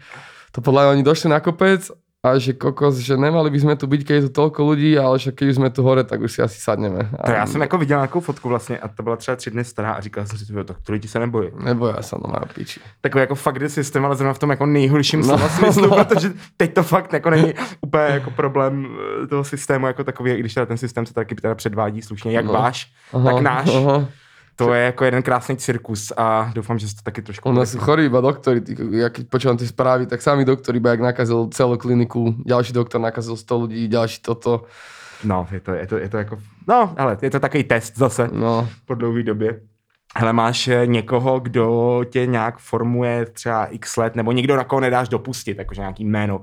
To 0.54 0.62
podľa 0.62 0.94
oni 0.94 1.02
došli 1.02 1.26
na 1.26 1.42
kopec 1.42 1.90
a 2.20 2.36
že 2.36 2.52
kokos, 2.52 3.00
že 3.00 3.16
nemali 3.16 3.48
by 3.48 3.58
sme 3.64 3.74
tu 3.80 3.88
byť, 3.88 4.00
keď 4.04 4.14
je 4.20 4.24
tu 4.28 4.32
toľko 4.36 4.60
ľudí, 4.60 4.92
ale 4.92 5.16
že 5.16 5.32
keď 5.32 5.46
už 5.48 5.56
sme 5.56 5.68
tu 5.72 5.80
hore, 5.80 6.04
tak 6.04 6.20
už 6.20 6.28
si 6.28 6.40
asi 6.44 6.60
sadneme. 6.60 7.08
To 7.24 7.32
já 7.32 7.46
jsem 7.46 7.60
jako 7.60 7.78
viděl 7.78 7.98
nějakou 7.98 8.20
fotku 8.20 8.48
vlastně 8.48 8.78
a 8.78 8.88
to 8.88 9.02
byla 9.02 9.16
třeba 9.16 9.36
tři 9.36 9.50
dny 9.50 9.64
stará 9.64 9.92
a 9.92 10.00
říkal 10.00 10.26
jsem 10.26 10.38
si, 10.38 10.46
že 10.46 10.64
to 10.64 10.92
lidi 10.92 11.08
se 11.08 11.18
nebojí. 11.18 11.50
Nebojí 11.64 11.94
se, 12.00 12.16
no 12.16 12.32
má 12.32 12.40
píči. 12.54 12.80
Takový 13.00 13.20
jako 13.20 13.34
fakt 13.34 13.70
systém, 13.70 14.04
ale 14.04 14.16
zrovna 14.16 14.34
v 14.34 14.38
tom 14.38 14.50
jako 14.50 14.66
nejhorším 14.66 15.20
no, 15.20 15.26
slova 15.26 15.48
smyslu, 15.48 15.86
no. 15.86 16.04
protože 16.04 16.32
teď 16.56 16.74
to 16.74 16.82
fakt 16.82 17.12
jako 17.12 17.30
není 17.30 17.54
úplně 17.80 18.04
jako 18.04 18.30
problém 18.30 18.86
eh, 19.24 19.26
toho 19.26 19.44
systému 19.44 19.86
jako 19.86 20.04
takový, 20.04 20.30
i 20.30 20.40
když 20.40 20.54
teda 20.54 20.66
ten 20.66 20.78
systém 20.78 21.06
se 21.06 21.14
taky 21.14 21.34
teda 21.34 21.54
předvádí 21.54 22.02
slušně, 22.02 22.32
jak 22.32 22.44
no. 22.44 22.52
váš, 22.52 22.92
aha, 23.12 23.32
tak 23.32 23.42
náš. 23.42 23.74
Aha 23.74 24.06
to 24.64 24.74
je 24.74 24.82
jako 24.84 25.04
jeden 25.04 25.22
krásný 25.22 25.56
cirkus 25.56 26.12
a 26.16 26.50
doufám, 26.54 26.78
že 26.78 26.88
se 26.88 26.94
to 26.96 27.02
taky 27.02 27.22
trošku... 27.22 27.48
U 27.48 27.52
nás 27.52 27.72
sú 27.72 27.78
chorí 27.78 28.04
iba 28.04 28.20
doktori, 28.20 28.60
ty, 28.60 28.76
ja 28.92 29.08
keď 29.08 29.24
počúvam 29.32 29.56
tie 29.56 29.66
správy, 29.66 30.06
tak 30.06 30.20
sami 30.22 30.44
doktor 30.44 30.76
iba 30.76 30.90
jak 30.92 31.00
nakazil 31.00 31.48
celú 31.48 31.80
kliniku, 31.80 32.36
ďalší 32.44 32.72
doktor 32.72 33.00
nakazil 33.00 33.36
100 33.36 33.62
ľudí, 33.62 33.88
ďalší 33.88 34.20
toto. 34.20 34.68
No, 35.24 35.48
je 35.50 35.60
to, 35.60 35.72
je 35.72 35.86
to, 35.86 35.96
je 35.96 36.08
to 36.08 36.16
jako, 36.16 36.34
no, 36.68 36.94
ale 36.96 37.18
je 37.22 37.30
to 37.30 37.40
takový 37.40 37.64
test 37.64 37.96
zase 37.96 38.28
no. 38.32 38.68
po 38.84 38.94
dlouhé 38.94 39.22
době. 39.22 39.60
hele, 40.16 40.32
máš 40.32 40.68
eh, 40.68 40.86
někoho, 40.86 41.40
kdo 41.40 42.04
tě 42.10 42.26
nějak 42.26 42.58
formuje 42.58 43.26
třeba 43.26 43.66
x 43.66 43.96
let, 43.96 44.16
nebo 44.16 44.32
někdo, 44.32 44.56
na 44.56 44.64
koho 44.64 44.80
nedáš 44.80 45.08
dopustit, 45.08 45.58
jakože 45.58 45.80
nějaký 45.80 46.04
jméno 46.04 46.40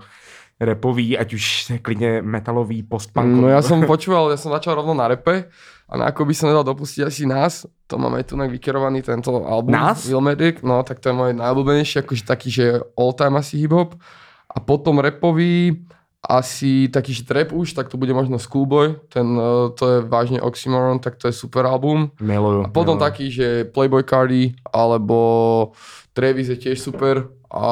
repový, 0.60 1.18
ať 1.18 1.34
už 1.34 1.72
klidně 1.82 2.22
metalový, 2.22 2.84
postpunk. 2.84 3.42
No 3.42 3.48
ja 3.48 3.62
som 3.62 3.86
počúval, 3.92 4.34
ja 4.34 4.38
som 4.42 4.50
začal 4.50 4.82
rovno 4.82 4.98
na 4.98 5.08
repe 5.08 5.54
a 5.88 5.94
na 5.96 6.12
ako 6.12 6.28
by 6.28 6.34
som 6.36 6.52
nedal 6.52 6.68
dopustiť 6.68 7.08
asi 7.08 7.24
nás, 7.24 7.64
to 7.88 7.96
máme 7.96 8.20
tu 8.28 8.36
vykerovaný 8.36 9.00
tento 9.00 9.32
album. 9.48 9.72
Nás? 9.72 10.04
Medic, 10.20 10.60
no 10.60 10.84
tak 10.84 11.00
to 11.00 11.10
je 11.10 11.16
môj 11.16 11.32
najobľúbenejší, 11.40 12.04
akože 12.04 12.24
taký, 12.28 12.52
že 12.52 12.66
all 13.00 13.16
time 13.16 13.40
asi 13.40 13.56
hip-hop. 13.56 13.96
A 14.52 14.60
potom 14.60 15.00
repový, 15.00 15.80
asi 16.28 16.92
taký, 16.92 17.16
že 17.16 17.24
trap 17.24 17.56
už, 17.56 17.72
tak 17.72 17.88
to 17.88 17.96
bude 17.96 18.12
možno 18.12 18.36
Schoolboy, 18.36 19.00
ten, 19.08 19.24
uh, 19.40 19.72
to 19.72 19.84
je 19.88 19.98
vážne 20.04 20.44
Oxymoron, 20.44 21.00
tak 21.00 21.16
to 21.16 21.32
je 21.32 21.34
super 21.36 21.64
album. 21.64 22.12
Miluju. 22.20 22.68
A 22.68 22.70
potom 22.74 23.00
miluju. 23.00 23.08
taký, 23.08 23.26
že 23.32 23.48
Playboy 23.72 24.04
Cardi, 24.04 24.60
alebo 24.68 25.72
Travis 26.12 26.52
je 26.52 26.60
tiež 26.60 26.84
super 26.84 27.32
a 27.48 27.70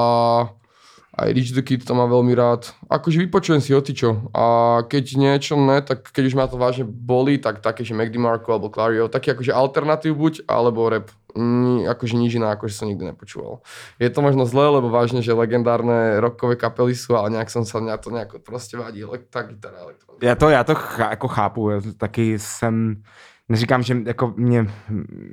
aj 1.15 1.29
Rich 1.31 1.51
the 1.55 1.63
Kid 1.63 1.87
to 1.87 1.95
mám 1.95 2.11
veľmi 2.11 2.35
rád. 2.35 2.75
Akože 2.91 3.23
vypočujem 3.23 3.63
si 3.63 3.71
otičo 3.71 4.29
a 4.35 4.43
keď 4.83 5.05
niečo 5.15 5.55
ne, 5.55 5.79
tak 5.79 6.11
keď 6.11 6.23
už 6.27 6.35
ma 6.35 6.45
to 6.51 6.59
vážne 6.59 6.83
boli, 6.83 7.39
tak 7.39 7.63
také, 7.63 7.87
že 7.87 7.95
Mac 7.95 8.11
DeMarco 8.11 8.51
alebo 8.51 8.67
Clario, 8.67 9.07
taký 9.07 9.31
akože 9.31 9.55
alternatív 9.55 10.19
buď, 10.19 10.33
alebo 10.45 10.91
rap. 10.91 11.07
Mm, 11.35 11.91
akože 11.91 12.15
nič 12.15 12.39
iné, 12.39 12.47
akože 12.47 12.71
som 12.71 12.87
nikdy 12.87 13.11
nepočúval. 13.11 13.59
Je 13.99 14.07
to 14.07 14.23
možno 14.23 14.47
zlé, 14.47 14.71
lebo 14.71 14.87
vážne, 14.87 15.19
že 15.19 15.35
legendárne 15.35 16.23
rockové 16.23 16.55
kapely 16.55 16.95
sú, 16.95 17.11
ale 17.11 17.27
nejak 17.27 17.51
som 17.51 17.67
sa 17.67 17.83
na 17.83 17.99
to 17.99 18.07
nejako 18.07 18.39
proste 18.39 18.79
vadí, 18.79 19.03
tak 19.27 19.51
gitara, 19.51 19.83
elektronika. 19.83 20.23
Já 20.23 20.35
to, 20.35 20.49
já 20.49 20.63
to 20.63 20.75
chá, 20.75 21.09
jako 21.09 21.27
chápu, 21.27 21.69
já 21.69 21.81
taky 21.97 22.39
jsem, 22.39 23.03
neříkám, 23.49 23.83
že 23.83 23.97
jako 24.05 24.33
mě, 24.37 24.67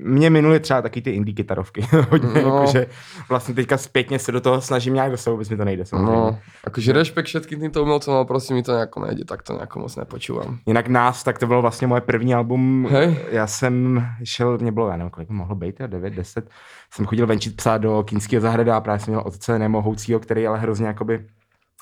mě 0.02 0.30
minuly 0.30 0.60
třeba 0.60 0.82
taky 0.82 1.02
ty 1.02 1.10
indie 1.10 1.34
kytarovky, 1.34 1.86
hodně, 2.10 2.42
No. 2.42 2.54
jakože 2.56 2.86
vlastně 3.28 3.54
teďka 3.54 3.78
zpětně 3.78 4.18
se 4.18 4.32
do 4.32 4.40
toho 4.40 4.60
snažím 4.60 4.94
nějak 4.94 5.10
dostat, 5.10 5.30
vůbec 5.30 5.48
mi 5.50 5.56
to 5.56 5.64
nejde 5.64 5.84
samozřejmě. 5.84 6.12
No, 6.12 6.38
akože 6.64 6.92
rešpekt 6.92 7.26
všetkým 7.26 7.60
týmto 7.60 7.82
umelcom, 7.82 8.14
ale 8.14 8.24
prosím 8.24 8.56
mi 8.56 8.62
to 8.62 8.72
nejako 8.72 9.00
nejde, 9.06 9.24
tak 9.24 9.42
to 9.42 9.52
nejako 9.52 9.78
moc 9.80 9.96
nepočúvam. 9.96 10.58
Jinak 10.66 10.88
nás, 10.88 11.22
tak 11.24 11.38
to 11.38 11.46
bylo 11.46 11.62
vlastně 11.62 11.86
moje 11.86 12.00
první 12.00 12.34
album. 12.34 12.88
Hej. 12.90 13.16
Já 13.30 13.46
jsem 13.46 14.06
šel, 14.24 14.58
mě 14.58 14.72
bylo, 14.72 14.88
já 14.88 14.96
nevím, 14.96 15.10
kolik 15.10 15.30
mohlo 15.30 15.54
být, 15.54 15.78
9, 15.86 16.14
10. 16.14 16.50
Jsem 16.94 17.06
chodil 17.06 17.26
venčit 17.26 17.56
psa 17.56 17.78
do 17.78 18.02
Kínského 18.06 18.40
zahrada 18.40 18.76
a 18.76 18.80
právě 18.80 19.00
jsem 19.00 19.14
měl 19.14 19.22
otce 19.26 19.58
nemohoucího, 19.58 20.20
který 20.20 20.46
ale 20.46 20.58
hrozně 20.58 20.86
jakoby 20.86 21.26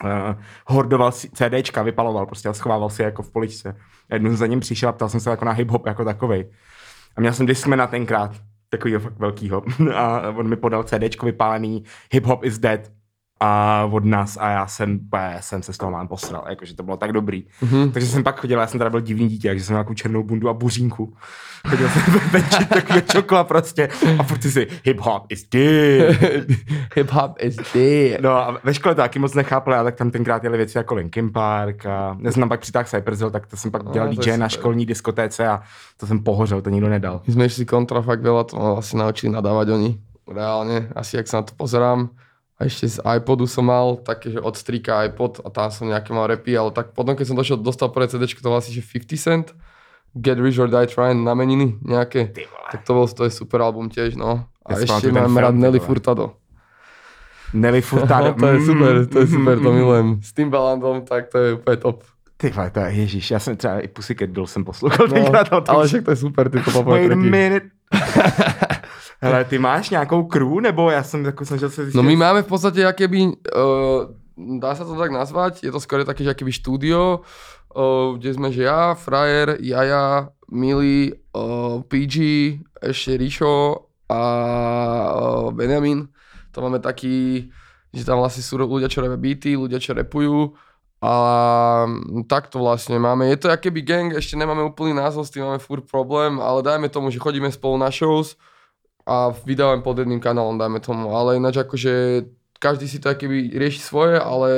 uh, 0.04 0.10
hordoval 0.66 1.12
si 1.12 1.30
CDčka, 1.30 1.82
vypaloval, 1.82 2.26
prostě 2.26 2.48
a 2.48 2.52
schovával 2.52 2.90
si 2.90 3.02
jako 3.02 3.22
v 3.22 3.30
poličce. 3.30 3.76
A 4.10 4.14
jednou 4.14 4.36
za 4.36 4.46
ním 4.46 4.60
přišel 4.60 4.88
a 4.88 4.92
ptal 4.92 5.08
jsem 5.08 5.20
se 5.20 5.30
jako 5.30 5.44
na 5.44 5.54
hip-hop 5.54 5.82
jako 5.86 6.04
takovej. 6.04 6.50
A 7.16 7.20
měl 7.20 7.32
jsem 7.32 7.46
Discmana 7.46 7.86
tenkrát, 7.86 8.36
takovýho 8.68 9.00
fakt 9.00 9.18
velkýho. 9.18 9.62
A 9.94 10.30
on 10.30 10.48
mi 10.48 10.56
podal 10.56 10.84
CDčko 10.84 11.26
vypálený 11.26 11.84
Hip 12.12 12.24
Hop 12.24 12.44
is 12.44 12.58
Dead 12.58 12.99
a 13.40 13.84
od 13.92 14.04
nás 14.04 14.36
a 14.40 14.50
já 14.50 14.66
jsem, 14.66 15.00
já 15.14 15.40
jsem 15.42 15.62
se 15.62 15.72
z 15.72 15.78
toho 15.78 15.90
mám 15.90 16.08
posral, 16.08 16.44
jakože 16.48 16.74
to 16.76 16.82
bylo 16.82 16.96
tak 16.96 17.12
dobrý. 17.12 17.44
Mhm. 17.62 17.92
Takže 17.92 18.08
jsem 18.08 18.22
pak 18.24 18.40
chodil, 18.40 18.60
já 18.60 18.66
jsem 18.66 18.78
teda 18.78 18.90
byl 18.90 19.00
divný 19.00 19.28
dítě, 19.28 19.48
takže 19.48 19.64
jsem 19.64 19.74
měl 19.74 19.78
nějakou 19.78 19.94
černou 19.94 20.22
bundu 20.22 20.48
a 20.48 20.52
buřínku. 20.52 21.16
Chodil 21.68 21.88
jsem 21.88 22.02
venčit 22.32 22.68
takový 22.74 23.02
čokla 23.02 23.44
prostě 23.44 23.88
a 24.18 24.22
furt 24.22 24.42
si 24.42 24.66
hip 24.84 25.00
hop 25.00 25.26
is 25.28 25.48
dead. 25.48 26.16
Hip 26.96 27.10
hop 27.10 27.36
is 27.40 27.56
dead. 27.74 28.20
No 28.20 28.30
a 28.30 28.60
ve 28.64 28.74
škole 28.74 28.94
to 28.94 29.00
taky 29.00 29.18
moc 29.18 29.34
nechápal, 29.34 29.74
já 29.74 29.84
tak 29.84 29.96
tam 29.96 30.10
tenkrát 30.10 30.44
jeli 30.44 30.56
věci 30.56 30.78
jako 30.78 30.94
Linkin 30.94 31.32
Park 31.32 31.86
a 31.86 32.16
já 32.20 32.32
jsem 32.32 32.40
tam 32.40 32.48
pak 32.48 32.60
přitáhl 32.60 32.88
Cypress 32.88 33.18
Hill, 33.20 33.30
tak 33.30 33.46
to 33.46 33.56
jsem 33.56 33.70
pak 33.70 33.82
No, 33.82 33.92
dělal 33.92 34.08
je 34.08 34.16
DJ 34.16 34.36
na 34.36 34.48
školní 34.48 34.86
diskotéce 34.86 35.48
a 35.48 35.62
to 35.96 36.06
jsem 36.06 36.18
pohořel, 36.22 36.62
to 36.62 36.70
nikdo 36.70 36.88
nedal. 36.88 37.20
My 37.26 37.32
sme 37.32 37.44
išli 37.46 37.64
kontra 37.68 38.00
fakt 38.02 38.24
veľa, 38.24 38.42
to 38.48 38.56
asi 38.80 38.96
naučili 38.96 39.32
nadávať 39.32 39.66
oni. 39.76 39.90
Reálne, 40.30 40.88
asi 40.96 41.16
jak 41.16 41.28
sa 41.28 41.40
na 41.40 41.44
to 41.46 41.52
pozerám. 41.54 42.10
A 42.60 42.68
ešte 42.68 42.84
z 42.92 43.00
iPodu 43.00 43.48
som 43.48 43.64
mal 43.64 43.96
také, 44.04 44.28
že 44.28 44.36
od 44.36 44.52
strika 44.52 45.00
iPod 45.08 45.40
a 45.40 45.48
tam 45.48 45.72
som 45.72 45.88
nejaké 45.88 46.12
mal 46.12 46.28
repy, 46.28 46.52
ale 46.52 46.68
tak 46.76 46.92
potom, 46.92 47.16
keď 47.16 47.32
som 47.32 47.36
došiel, 47.40 47.56
dostal 47.56 47.88
prvé 47.88 48.04
CD, 48.12 48.28
to 48.28 48.52
asi, 48.52 48.68
že 48.76 48.84
50 48.84 49.16
Cent, 49.16 49.46
Get 50.12 50.36
Rich 50.36 50.60
or 50.60 50.68
Die 50.68 50.86
Trying 50.86 51.24
na 51.24 51.32
meniny 51.32 51.80
nejaké. 51.80 52.36
Tak 52.68 52.84
to 52.84 52.92
bol, 52.92 53.08
to 53.08 53.24
je 53.24 53.32
super 53.32 53.64
album 53.64 53.88
tiež, 53.88 54.12
no. 54.20 54.44
A 54.68 54.76
Ja 54.76 54.84
ešte 54.84 55.08
mám 55.08 55.32
rád 55.32 55.56
Nelly. 55.56 55.80
Furtado. 55.80 56.36
Nelly 57.56 57.80
Furtado. 57.80 58.36
No, 58.36 58.44
to 58.44 58.46
je 58.52 58.60
super, 58.60 58.92
to 59.08 59.16
je 59.24 59.26
mm, 59.26 59.32
super, 59.32 59.56
to 59.56 59.70
mm, 59.72 59.76
milujem. 59.80 60.08
S 60.22 60.30
Timbalandom, 60.36 61.02
tak 61.08 61.32
to 61.32 61.38
je 61.38 61.48
úplně 61.54 61.76
top. 61.76 62.04
Ty 62.36 62.50
vole, 62.50 62.70
to 62.70 62.80
je, 62.80 62.92
ježíš, 62.92 63.30
já 63.30 63.38
jsem 63.38 63.56
třeba 63.56 63.80
i 63.80 63.88
Pussycat 63.88 64.30
Dolls 64.30 64.52
jsem 64.52 64.64
poslouchal 64.64 65.06
No, 65.08 65.14
tenkrát. 65.14 65.52
ale 65.52 65.62
to 65.62 65.72
ale 65.72 65.86
však 65.88 66.04
to 66.04 66.10
je 66.10 66.16
super, 66.16 66.50
ty 66.50 66.60
to 66.60 66.82
Wait 66.82 67.12
a 67.12 67.14
minute. 67.14 67.66
Hele, 69.20 69.44
ty 69.44 69.58
máš 69.58 69.90
nějakou 69.90 70.24
crew, 70.24 70.60
nebo 70.60 70.90
já 70.90 71.02
jsem 71.02 71.24
jako 71.24 71.44
snažil 71.44 71.70
se 71.70 71.82
zjistit. 71.82 71.96
No 71.96 72.02
my 72.02 72.16
máme 72.16 72.42
v 72.42 72.46
podstate 72.46 72.86
akéby, 72.86 73.26
uh, 73.28 74.08
dá 74.58 74.72
sa 74.72 74.88
to 74.88 74.96
tak 74.96 75.12
nazvať, 75.12 75.60
je 75.60 75.68
to 75.68 75.76
skôr 75.76 76.00
také, 76.08 76.24
že 76.24 76.32
akéby 76.32 76.48
štúdio, 76.48 77.20
uh, 77.76 78.16
kde 78.16 78.32
sme, 78.32 78.48
že 78.48 78.64
ja, 78.64 78.96
Frajer, 78.96 79.60
Jaja, 79.60 80.32
Mili, 80.48 81.12
uh, 81.36 81.84
PG, 81.84 82.16
ešte 82.80 83.20
Rišo 83.20 83.84
a 84.08 84.20
uh, 85.12 85.52
Benjamin. 85.52 86.08
To 86.56 86.64
máme 86.64 86.80
taký, 86.80 87.52
že 87.92 88.08
tam 88.08 88.24
vlastne 88.24 88.40
sú 88.40 88.56
ľudia, 88.56 88.88
čo 88.88 89.04
robia 89.04 89.20
beaty, 89.20 89.52
ľudia, 89.52 89.76
čo 89.84 89.92
repujú. 89.92 90.56
A 91.04 91.12
mm, 91.84 92.24
takto 92.24 92.60
vlastne 92.60 92.96
máme. 92.96 93.28
Je 93.28 93.36
to 93.36 93.52
akéby 93.52 93.84
gang, 93.84 94.16
ešte 94.16 94.36
nemáme 94.36 94.64
úplný 94.64 94.96
názov, 94.96 95.28
s 95.28 95.32
tým 95.32 95.44
máme 95.44 95.60
furt 95.60 95.84
problém, 95.84 96.40
ale 96.40 96.64
dajme 96.64 96.88
tomu, 96.88 97.12
že 97.12 97.20
chodíme 97.20 97.52
spolu 97.52 97.76
na 97.76 97.92
shows 97.92 98.40
a 99.10 99.34
vydávame 99.42 99.82
pod 99.82 99.98
jedným 99.98 100.22
kanálom, 100.22 100.54
dajme 100.54 100.78
tomu. 100.78 101.10
Ale 101.10 101.42
ináč 101.42 101.58
akože 101.58 102.22
každý 102.62 102.86
si 102.86 103.02
to 103.02 103.10
akéby 103.10 103.50
rieši 103.50 103.82
svoje, 103.82 104.14
ale 104.22 104.50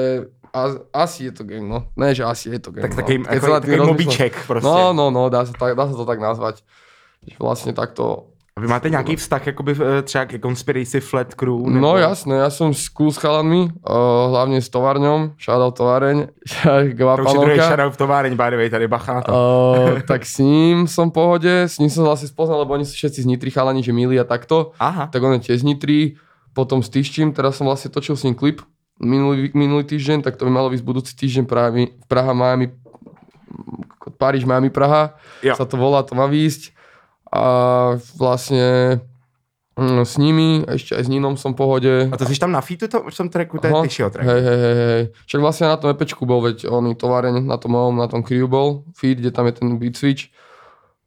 a, 0.52 0.76
asi 0.92 1.24
je 1.24 1.32
to 1.32 1.48
gang, 1.48 1.64
no. 1.64 1.88
Ne, 1.96 2.12
že 2.12 2.28
asi 2.28 2.52
je 2.52 2.60
to 2.60 2.68
gang. 2.76 2.84
Tak 2.84 2.92
no. 2.92 2.96
taký, 3.00 3.14
Keď 3.24 3.40
takový 3.40 3.76
rozmýšľam- 3.76 3.86
mobíček 3.88 4.32
prostě. 4.46 4.68
No, 4.68 4.92
no, 4.92 5.08
no, 5.10 5.32
dá 5.32 5.48
sa, 5.48 5.52
tak, 5.56 5.72
dá 5.72 5.88
sa 5.88 5.96
to 5.96 6.04
tak 6.04 6.20
nazvať. 6.20 6.60
Vlastne 7.38 7.72
takto 7.72 8.31
A 8.56 8.60
Vy 8.60 8.66
máte 8.68 8.90
nějaký 8.90 9.16
vztah 9.16 9.46
jakoby 9.46 9.76
eh, 9.80 10.02
třeba 10.02 10.24
ke 10.24 10.38
Conspiracy 10.38 11.00
Flat 11.00 11.34
Crew? 11.34 11.66
Nebo... 11.66 11.80
No 11.80 11.96
jasné, 11.96 12.36
ja 12.36 12.52
som 12.52 12.76
cool 12.92 13.08
s 13.08 13.16
chalanmi, 13.16 13.72
uh, 13.80 14.28
hlavne 14.28 14.60
s 14.60 14.68
továrňom, 14.68 15.32
shoutout 15.40 15.72
továreň, 15.72 16.28
To 16.60 17.24
už 17.24 17.32
je 17.32 17.38
druhý 17.40 17.56
shoutout 17.56 17.96
v 17.96 17.96
továreň, 17.96 18.36
by 18.36 18.48
the 18.52 18.56
way, 18.60 18.68
tady 18.68 18.88
bacha 18.88 19.14
na 19.14 19.22
to. 19.24 19.32
Uh, 19.32 20.00
tak 20.10 20.28
s 20.28 20.36
ním 20.38 20.84
som 20.84 21.08
v 21.08 21.14
pohode, 21.16 21.54
s 21.64 21.80
ním 21.80 21.88
som 21.88 22.04
vlastne 22.04 22.28
spoznal, 22.28 22.60
lebo 22.60 22.76
oni 22.76 22.84
sú 22.84 22.92
všetci 22.92 23.24
z 23.24 23.26
Nitry 23.26 23.48
chalani, 23.48 23.80
že 23.80 23.96
milí 23.96 24.20
a 24.20 24.24
takto. 24.28 24.76
Aha. 24.76 25.08
Tak 25.08 25.22
on 25.24 25.40
je 25.40 25.48
tiež 25.48 25.64
z 25.64 25.66
Nitry, 25.72 26.00
potom 26.52 26.84
s 26.84 26.92
Tyščím, 26.92 27.32
teraz 27.32 27.56
som 27.56 27.64
vlastne 27.64 27.88
točil 27.88 28.20
s 28.20 28.24
ním 28.28 28.36
klip 28.36 28.60
minulý, 29.00 29.50
minulý 29.56 29.84
týždeň, 29.88 30.22
tak 30.22 30.36
to 30.36 30.44
by 30.44 30.52
malo 30.52 30.68
ísť 30.70 30.84
budúci 30.84 31.12
týždeň 31.16 31.44
Praha, 31.48 31.72
Praha 32.06 32.32
Miami, 32.36 32.70
Paríž, 34.20 34.44
Miami, 34.44 34.70
Praha, 34.70 35.18
Jo. 35.42 35.58
sa 35.58 35.66
to 35.66 35.74
volá, 35.74 36.04
to 36.06 36.14
má 36.14 36.30
výjsť. 36.30 36.81
A 37.32 37.44
vlastne 38.20 39.00
mm, 39.80 40.04
s 40.04 40.20
nimi, 40.20 40.60
ešte 40.68 40.92
aj 40.92 41.02
s 41.04 41.08
Ninom 41.08 41.40
som 41.40 41.56
v 41.56 41.64
pohode. 41.64 41.92
A 42.12 42.16
to 42.20 42.28
jsi 42.28 42.36
tam 42.36 42.52
na 42.52 42.60
featu 42.60 42.92
to, 42.92 43.08
v 43.08 43.14
tom 43.16 43.32
tracku, 43.32 43.56
to 43.56 43.66
je 43.66 43.72
tyšího 43.88 44.12
track. 44.12 44.28
Hej, 44.28 44.40
hej, 44.44 44.58
hej, 44.60 44.76
hej. 44.76 45.04
Však 45.26 45.40
vlastne 45.40 45.64
na 45.72 45.80
tom 45.80 45.88
epečku 45.88 46.28
bol, 46.28 46.44
veď 46.44 46.68
oný 46.68 46.92
továreň 46.92 47.40
na 47.40 47.56
tom 47.56 47.72
mojom, 47.72 47.96
na 47.96 48.08
tom 48.08 48.20
crew 48.20 48.44
bol, 48.44 48.84
feed, 48.92 49.24
kde 49.24 49.32
tam 49.32 49.48
je 49.48 49.54
ten 49.56 49.68
beat 49.80 49.96
switch. 49.96 50.28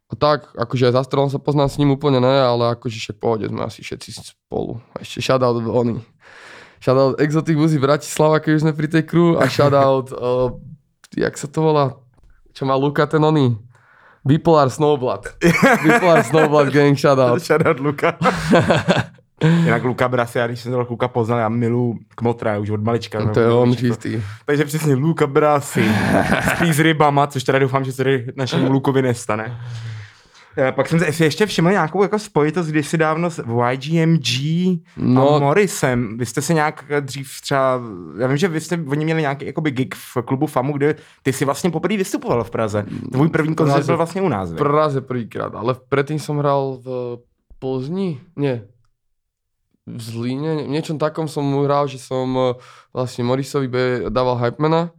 A 0.09 0.13
tak, 0.13 0.53
akože 0.53 0.89
aj 0.89 0.93
za 0.97 1.03
strelom 1.05 1.29
sa 1.33 1.41
poznám 1.41 1.69
s 1.69 1.77
ním 1.81 1.93
úplne 1.93 2.21
ne, 2.21 2.35
ale 2.41 2.77
akože 2.77 2.97
však 2.97 3.17
v 3.17 3.21
pohode 3.21 3.45
sme 3.49 3.65
asi 3.65 3.81
všetci 3.81 4.09
spolu. 4.21 4.77
A 4.93 5.01
ešte 5.01 5.21
shoutout 5.21 5.61
oný. 5.61 5.97
Shoutout 6.77 7.17
Exotic 7.17 7.57
Muzy 7.57 7.81
Bratislava, 7.81 8.37
keď 8.37 8.51
už 8.53 8.61
sme 8.69 8.73
pri 8.77 8.87
tej 8.89 9.03
crew 9.09 9.33
a 9.37 9.49
shoutout, 9.49 10.13
uh, 10.13 10.53
jak 11.25 11.33
sa 11.33 11.49
to 11.49 11.57
volá, 11.61 11.97
čo 12.53 12.69
má 12.69 12.77
Luka 12.77 13.09
ten 13.09 13.21
oný? 13.21 13.57
Bipolar 14.27 14.69
Snowblood. 14.69 15.27
Bipolar 15.83 16.23
Snowblood 16.23 16.67
gang 16.73 16.97
shoutout. 16.97 17.41
Shoutout 17.41 17.79
Luka. 17.79 18.17
Jinak 19.43 19.83
Luka 19.83 20.07
Brasi, 20.09 20.37
já 20.37 20.47
když 20.47 20.59
jsem 20.59 20.71
toho 20.71 20.87
Luka 20.89 21.07
poznal, 21.07 21.39
já 21.39 21.49
milu 21.49 21.97
kmotra 22.15 22.59
už 22.59 22.69
od 22.69 22.83
malička. 22.83 23.25
To 23.33 23.39
je 23.39 23.49
on 23.51 23.75
čistý. 23.75 24.21
Takže 24.45 24.65
přesně 24.65 24.95
Luka 24.95 25.27
Brasi. 25.27 25.91
Spí 26.55 26.73
s 26.73 26.79
rybama, 26.79 27.27
což 27.27 27.43
teda 27.43 27.59
doufám, 27.59 27.83
že 27.83 27.91
se 27.91 27.97
tady 27.97 28.25
našemu 28.35 28.71
Lukovi 28.71 29.01
nestane. 29.01 29.57
Eh, 30.57 30.71
Pak 30.71 30.87
jsem 30.87 30.99
si 30.99 31.23
ještě 31.23 31.45
všiml 31.45 31.71
nějakou 31.71 32.03
jako 32.03 32.19
spojitost 32.19 32.69
kdysi 32.69 32.97
dávno 32.97 33.29
s 33.29 33.43
YGMG 33.71 34.27
no. 34.97 35.35
a 35.35 35.39
Morrisem. 35.39 36.17
Vy 36.17 36.25
jste 36.25 36.41
se 36.41 36.53
nějak 36.53 36.85
dřív 36.99 37.41
třeba, 37.41 37.81
já 38.19 38.27
vím, 38.27 38.37
že 38.37 38.47
vy 38.47 38.61
jste, 38.61 38.79
oni 38.87 39.05
měli 39.05 39.21
nějaký 39.21 39.45
jakoby 39.45 39.71
gig 39.71 39.95
v 39.95 40.17
klubu 40.25 40.47
FAMu, 40.47 40.73
kde 40.73 40.95
ty 41.23 41.33
si 41.33 41.45
vlastně 41.45 41.69
poprvé 41.71 41.97
vystupoval 41.97 42.43
v 42.43 42.51
Praze. 42.51 42.85
Tvůj 43.11 43.29
první 43.29 43.55
koncert 43.55 43.85
byl 43.85 43.97
vlastně 43.97 44.21
u 44.21 44.29
nás. 44.29 44.51
v? 44.51 44.55
Praze 44.55 45.01
prvýkrát, 45.01 45.55
ale 45.55 45.75
predtým 45.89 46.19
som 46.19 46.37
hral 46.37 46.79
v 46.83 47.17
Plzni, 47.59 48.19
nie, 48.35 48.67
v 49.85 50.01
Zlíne, 50.01 50.65
v 50.65 50.73
niečom 50.73 50.97
takom 50.97 51.29
som 51.29 51.45
mu 51.45 51.63
hral, 51.63 51.85
že 51.85 52.01
som 52.01 52.25
eh, 52.37 52.57
vlastne 52.89 53.21
Morisovi 53.21 53.67
be- 53.69 54.01
dával 54.09 54.41
Hypemana 54.41 54.89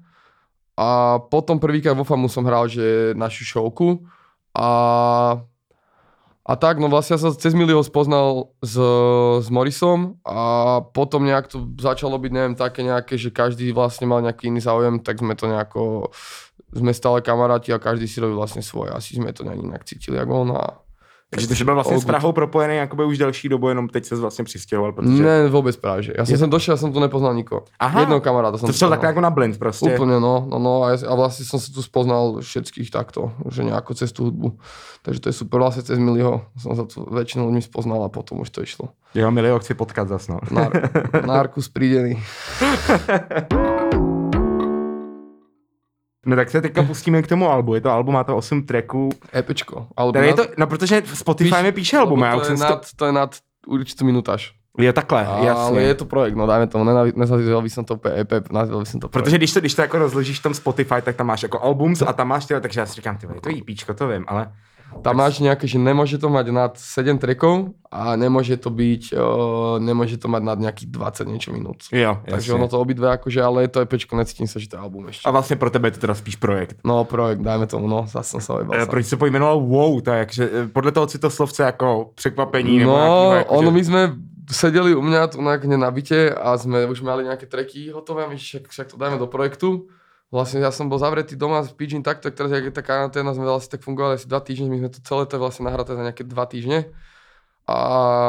a 0.79 1.19
potom 1.19 1.59
prvýkrát 1.59 1.99
vo 1.99 2.05
FAMu 2.05 2.31
som 2.31 2.47
hral, 2.47 2.69
že 2.71 3.17
našu 3.19 3.45
showku 3.45 4.07
a 4.57 5.45
A 6.47 6.55
tak, 6.55 6.79
no 6.79 6.87
vlastne 6.87 7.19
ja 7.19 7.27
som 7.27 7.35
cez 7.35 7.59
Milly 7.59 7.75
ho 7.75 7.83
spoznal 7.83 8.55
s, 8.63 8.79
s 9.43 9.51
Morrisom 9.51 10.15
a 10.23 10.79
potom 10.79 11.27
nejak 11.27 11.51
to 11.51 11.67
začalo 11.75 12.15
byť, 12.23 12.31
neviem, 12.31 12.55
také 12.55 12.87
nejaké, 12.87 13.19
že 13.19 13.35
každý 13.35 13.75
vlastne 13.75 14.07
mal 14.07 14.23
nejaký 14.23 14.55
iný 14.55 14.63
záujem, 14.63 15.03
tak 15.03 15.19
sme 15.19 15.35
to 15.35 15.51
nejako, 15.51 16.15
sme 16.71 16.95
stále 16.95 17.19
kamaráti 17.19 17.75
a 17.75 17.83
každý 17.83 18.07
si 18.07 18.23
robil 18.23 18.39
vlastne 18.39 18.63
svoje. 18.63 18.95
Asi 18.95 19.19
sme 19.19 19.35
to 19.35 19.43
nejak 19.43 19.91
cítili, 19.91 20.23
ako 20.23 20.33
on 20.47 20.51
a 20.55 20.86
Takže 21.30 21.49
ty 21.49 21.56
jsi 21.56 21.64
byl 21.64 21.75
vlastně 21.75 21.99
s 21.99 22.04
Prahou 22.04 22.33
propojený 22.33 22.76
jakoby 22.76 23.04
už 23.04 23.18
delší 23.18 23.49
dobu, 23.49 23.68
jenom 23.68 23.88
teď 23.88 24.04
se 24.04 24.16
vlastně 24.16 24.45
přistěhoval, 24.45 24.92
protože... 24.92 25.23
Ne, 25.23 25.49
vůbec 25.49 25.76
právě. 25.76 26.02
že. 26.02 26.12
Já 26.18 26.25
jsem 26.26 26.38
sem 26.38 26.50
došel, 26.50 26.73
já 26.73 26.76
jsem 26.76 26.92
tu 26.92 27.00
nepoznal 27.00 27.35
nikoho. 27.35 27.64
Aha. 27.80 28.00
Jednou 28.00 28.21
kamaráda 28.21 28.59
jsem 28.59 28.66
To 28.66 28.73
šel 28.73 28.88
takhle 28.90 29.06
jako 29.09 29.21
na 29.21 29.30
blend 29.30 29.59
prostě. 29.59 29.95
Úplně, 29.95 30.21
no, 30.21 30.47
no, 30.50 30.59
no 30.59 30.83
a, 30.85 30.90
a 31.09 31.14
vlastne 31.14 31.45
som 31.45 31.59
sa 31.61 31.73
tu 31.75 31.83
spoznal 31.83 32.38
všetkých 32.40 32.90
takto, 32.90 33.33
že 33.50 33.66
nejako 33.66 33.95
cez 33.95 34.12
tú 34.12 34.30
hudbu. 34.30 34.59
Takže 35.02 35.21
to 35.21 35.28
je 35.28 35.33
super, 35.35 35.59
vlastne 35.61 35.83
cez 35.83 35.99
Miliho 35.99 36.47
som 36.59 36.78
sa 36.78 36.87
tu 36.87 37.02
väčšinu 37.11 37.50
ľudí 37.50 37.62
spoznal 37.62 38.06
a 38.06 38.09
potom 38.09 38.40
už 38.47 38.50
to 38.50 38.62
išlo. 38.62 38.95
Jo, 39.14 39.30
Milio 39.30 39.59
chci 39.59 39.75
potkat 39.75 40.09
zas, 40.09 40.28
no. 40.30 40.38
Nar- 40.50 40.78
Narkus 41.26 41.68
prídený. 41.68 42.23
No 46.26 46.37
tak 46.37 46.50
se 46.50 46.61
teďka 46.61 46.83
pustíme 46.90 47.23
k 47.23 47.26
tomu 47.26 47.50
albu. 47.50 47.75
Je 47.75 47.80
to 47.80 47.90
album, 47.90 48.14
má 48.14 48.25
to 48.25 48.37
8 48.37 48.62
tracků. 48.62 49.09
EPčko. 49.35 49.87
Alebo 49.97 50.12
Tady 50.12 50.26
je 50.26 50.35
to, 50.35 50.45
no 50.59 50.66
protože 50.66 51.02
Spotify 51.14 51.62
mi 51.62 51.73
píše 51.73 51.99
album, 51.99 52.21
já 52.23 52.35
to, 52.37 52.40
už 52.40 52.49
je 52.49 52.56
nad, 52.56 52.87
to 52.97 53.06
je 53.06 53.12
nad 53.12 53.30
určitú 53.66 54.04
minutáž. 54.04 54.54
to... 54.76 54.83
Je 54.83 54.92
takhle, 54.92 55.26
Ale 55.26 55.47
jasně. 55.47 55.80
je 55.80 55.95
to 55.95 56.04
projekt, 56.04 56.35
no 56.35 56.47
dajme 56.47 56.66
tomu, 56.66 56.85
nenavi- 56.85 57.16
nezazval 57.16 57.62
by 57.62 57.71
som 57.71 57.85
to 57.85 58.00
EP, 58.06 58.52
nazval 58.52 58.80
by 58.80 58.87
som 58.87 59.00
to 59.00 59.09
projekt. 59.09 59.25
Protože 59.25 59.38
když 59.38 59.52
to, 59.52 59.61
když 59.61 59.75
to 59.75 59.83
jako 59.83 59.99
rozložíš 59.99 60.38
v 60.40 60.42
tom 60.42 60.54
Spotify, 60.54 61.02
tak 61.02 61.16
tam 61.16 61.26
máš 61.26 61.42
jako 61.42 61.61
albums 61.61 62.02
a 62.02 62.12
tam 62.12 62.28
máš 62.28 62.47
tyhle, 62.47 62.61
takže 62.61 62.80
já 62.80 62.87
si 62.87 62.95
říkám, 62.95 63.16
ty 63.16 63.26
to 63.26 63.49
je 63.49 63.56
EPčko, 63.59 63.95
to 63.95 64.09
vím, 64.09 64.25
ale 64.28 64.52
Tam 65.02 65.16
máš 65.16 65.38
nejaké, 65.38 65.69
že 65.69 65.78
nemôže 65.78 66.19
to 66.19 66.26
mať 66.33 66.47
nad 66.50 66.73
7 66.75 67.19
trackov 67.21 67.76
a 67.90 68.16
nemôže 68.16 68.57
to 68.57 68.73
byť, 68.73 69.12
uh, 69.12 69.76
nemôže 69.78 70.16
to 70.16 70.26
mať 70.26 70.43
nad 70.43 70.59
nejakých 70.59 70.88
20 70.88 71.28
niečo 71.28 71.50
minút. 71.52 71.85
jo, 71.93 72.19
Takže 72.25 72.52
jasně. 72.52 72.55
ono 72.55 72.69
to 72.69 72.81
obidve 72.81 73.11
akože, 73.11 73.43
ale 73.43 73.62
je 73.62 73.69
to 73.69 73.81
EPčko, 73.81 74.16
necítim 74.16 74.47
sa, 74.47 74.59
že 74.59 74.69
to 74.69 74.76
je 74.76 74.81
album 74.81 75.09
ešte. 75.09 75.28
A 75.28 75.31
vlastně 75.31 75.57
pro 75.57 75.71
tebe 75.71 75.88
je 75.88 75.93
to 75.93 76.00
teda 76.00 76.14
spíš 76.14 76.37
projekt. 76.37 76.76
No 76.85 77.05
projekt, 77.05 77.40
dajme 77.40 77.66
tomu, 77.66 77.88
no, 77.88 78.07
zase 78.09 78.31
som 78.31 78.40
sa 78.40 78.55
ojebal. 78.55 78.76
E, 78.76 78.81
sám. 78.81 78.88
proč 78.88 79.07
se 79.07 79.16
pojmenoval 79.16 79.61
Wow, 79.61 80.00
to 80.00 80.11
je 80.11 80.19
jakže, 80.19 80.50
e, 80.52 80.69
podle 80.69 80.93
toho 80.93 81.07
citoslovce 81.07 81.62
jako 81.62 82.11
překvapení 82.14 82.78
nebo 82.78 82.90
No, 82.90 83.33
jako, 83.33 83.55
ono 83.55 83.71
my 83.71 83.85
sme 83.85 84.12
sedeli 84.50 84.95
u 84.95 85.02
mňa 85.02 85.26
tu 85.26 85.43
na, 85.43 85.59
na 85.59 85.90
byte 85.90 86.31
a 86.35 86.55
sme 86.55 86.87
už 86.87 87.02
mali 87.02 87.26
nejaké 87.26 87.50
treky 87.50 87.90
hotové 87.90 88.31
my 88.31 88.37
však, 88.38 88.71
však 88.71 88.87
to 88.95 88.97
dajme 88.97 89.19
do 89.19 89.26
projektu. 89.26 89.90
Vlastne 90.37 90.61
ja 90.61 90.69
som 90.69 90.93
bol 90.93 91.00
zavretý 91.00 91.33
doma 91.33 91.64
s 91.64 91.73
Pidgin 91.73 92.05
takto, 92.05 92.28
teraz 92.28 92.52
jak 92.52 92.69
je 92.69 92.75
tá 92.75 92.85
karanténa, 92.85 93.33
sme 93.33 93.49
asi 93.49 93.73
tak 93.73 93.81
fungovali 93.81 94.21
asi 94.21 94.28
dva 94.28 94.45
týždne, 94.45 94.69
my 94.69 94.85
sme 94.85 94.90
to 94.93 95.00
celé 95.00 95.25
to 95.25 95.40
vlastne 95.40 95.64
nahraté 95.64 95.97
za 95.97 96.05
nejaké 96.05 96.28
dva 96.28 96.45
týždne. 96.45 96.93
A 97.64 97.78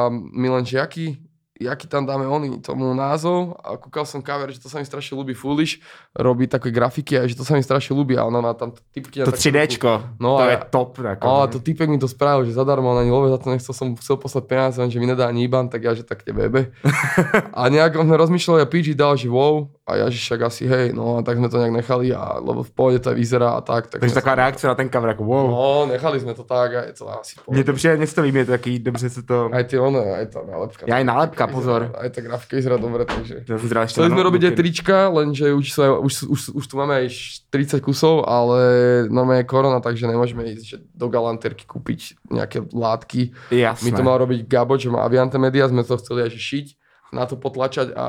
my 0.09 0.47
len, 0.49 0.63
že 0.63 0.79
jaký, 0.79 1.19
jaký 1.53 1.85
tam 1.85 2.05
dáme 2.05 2.25
oni 2.25 2.57
tomu 2.57 2.89
názov 2.93 3.53
a 3.59 3.77
kúkal 3.77 4.07
som 4.07 4.23
cover, 4.23 4.49
že 4.49 4.57
to 4.57 4.65
sa 4.65 4.79
mi 4.79 4.85
strašne 4.85 5.13
ľúbi 5.13 5.35
Foolish, 5.35 5.77
robí 6.15 6.47
také 6.47 6.71
grafiky 6.71 7.19
a 7.19 7.27
že 7.27 7.35
to 7.35 7.43
sa 7.43 7.53
mi 7.53 7.61
strašne 7.61 7.91
ľúbi 7.91 8.17
a 8.17 8.23
ona 8.23 8.39
má 8.39 8.55
tam 8.55 8.73
typky. 8.95 9.21
To 9.21 9.29
takú 9.29 9.37
3Dčko, 9.37 10.17
No 10.17 10.41
to 10.41 10.47
a 10.47 10.49
je 10.49 10.57
ja- 10.57 10.65
top. 10.65 10.97
Jako, 10.97 11.21
a 11.27 11.45
to 11.51 11.59
typek 11.59 11.85
mi 11.85 11.99
to 11.99 12.07
spravil, 12.07 12.47
že 12.47 12.55
zadarmo, 12.55 12.89
on 12.89 13.03
ani 13.03 13.11
vôbec 13.11 13.29
za 13.29 13.37
to 13.37 13.51
nechcel, 13.51 13.73
som 13.75 13.93
chcel 13.99 14.17
poslať 14.17 14.43
peniaze, 14.47 14.77
lenže 14.79 14.97
mi 14.97 15.05
nedá 15.05 15.27
ani 15.27 15.45
IBAN, 15.45 15.69
tak 15.69 15.83
ja, 15.83 15.91
že 15.93 16.01
tak 16.01 16.23
tebe 16.25 16.47
jebe. 16.47 16.73
a 17.57 17.61
nejak 17.69 17.93
on 17.93 18.07
sme 18.07 18.15
rozmýšľali 18.15 18.59
a 18.63 18.67
PG 18.69 18.95
dal, 18.97 19.13
že 19.13 19.29
wow, 19.29 19.69
a 19.88 19.96
ja, 19.96 20.06
že 20.12 20.20
však 20.20 20.41
asi 20.44 20.67
hej, 20.67 20.91
no 20.91 21.15
a 21.17 21.24
tak 21.24 21.39
sme 21.39 21.48
to 21.48 21.56
nejak 21.58 21.72
nechali, 21.79 22.12
a, 22.12 22.44
lebo 22.44 22.60
v 22.60 22.72
pohode 22.75 23.00
to 23.00 23.15
vyzerá 23.15 23.56
a 23.56 23.62
tak. 23.63 23.88
tak 23.88 24.03
Takže 24.03 24.15
taková 24.20 24.36
sa- 24.36 24.41
reakce 24.44 24.67
na 24.67 24.75
ten 24.75 24.89
cover, 24.91 25.10
jako 25.10 25.24
wow. 25.24 25.48
No, 25.48 25.86
nechali 25.88 26.20
sme 26.20 26.34
to 26.36 26.44
tak 26.44 26.75
a 26.75 26.82
je 26.84 26.94
to 26.94 27.08
asi 27.08 27.39
v. 27.39 27.48
Mně 27.48 27.63
to 27.63 27.74
přijde, 27.74 28.08
se 28.08 28.15
to 28.15 28.22
líbí, 28.22 28.39
je 28.39 28.46
to 28.46 28.51
taký, 28.51 28.79
dobře 28.79 29.10
se 29.10 29.22
to... 29.24 29.50
Aj 29.53 29.63
tie 29.63 29.79
ono, 29.79 30.00
aj 30.03 30.25
tá 30.27 30.44
nálepka. 30.44 30.84
Ja 30.91 31.00
aj 31.00 31.06
nálepka, 31.08 31.48
pozor. 31.48 31.88
Aj 31.96 32.10
tá 32.12 32.20
grafika 32.20 32.60
vyzerá 32.60 32.75
dobre, 32.75 33.08
takže... 33.08 33.48
Ja 33.48 33.56
som 33.56 33.67
zrel 33.72 33.84
ešte 33.88 34.03
Chceli 34.03 34.12
na 34.12 34.15
sme 34.20 34.24
robiť 34.27 34.41
aj 34.44 34.51
notebooky. 34.51 34.60
trička, 34.60 34.98
lenže 35.08 35.46
už, 35.56 35.65
aj- 35.79 36.01
už, 36.03 36.13
už, 36.36 36.41
už 36.51 36.65
tu 36.67 36.75
máme 36.75 36.94
aj 37.00 37.08
30 37.48 37.79
kusov, 37.79 38.27
ale 38.27 38.60
normálne 39.08 39.41
je 39.44 39.48
korona, 39.48 39.79
takže 39.79 40.03
nemôžeme 40.03 40.44
ísť 40.51 40.65
že 40.67 40.77
do 40.91 41.08
galantérky 41.08 41.63
kúpiť 41.63 42.20
nejaké 42.27 42.60
látky. 42.75 43.32
Jasné. 43.56 43.88
My 43.88 43.91
to 43.96 44.03
mal 44.03 44.20
robiť 44.20 44.51
Gabo, 44.51 44.75
čo 44.75 44.91
má 44.91 45.08
Aviante 45.08 45.39
Media, 45.39 45.63
sme 45.72 45.88
to 45.88 45.96
chceli 45.96 46.27
aj 46.27 46.36
že 46.36 46.41
šiť, 46.44 46.67
na 47.15 47.24
to 47.24 47.39
potlačať 47.39 47.96
a 47.96 48.06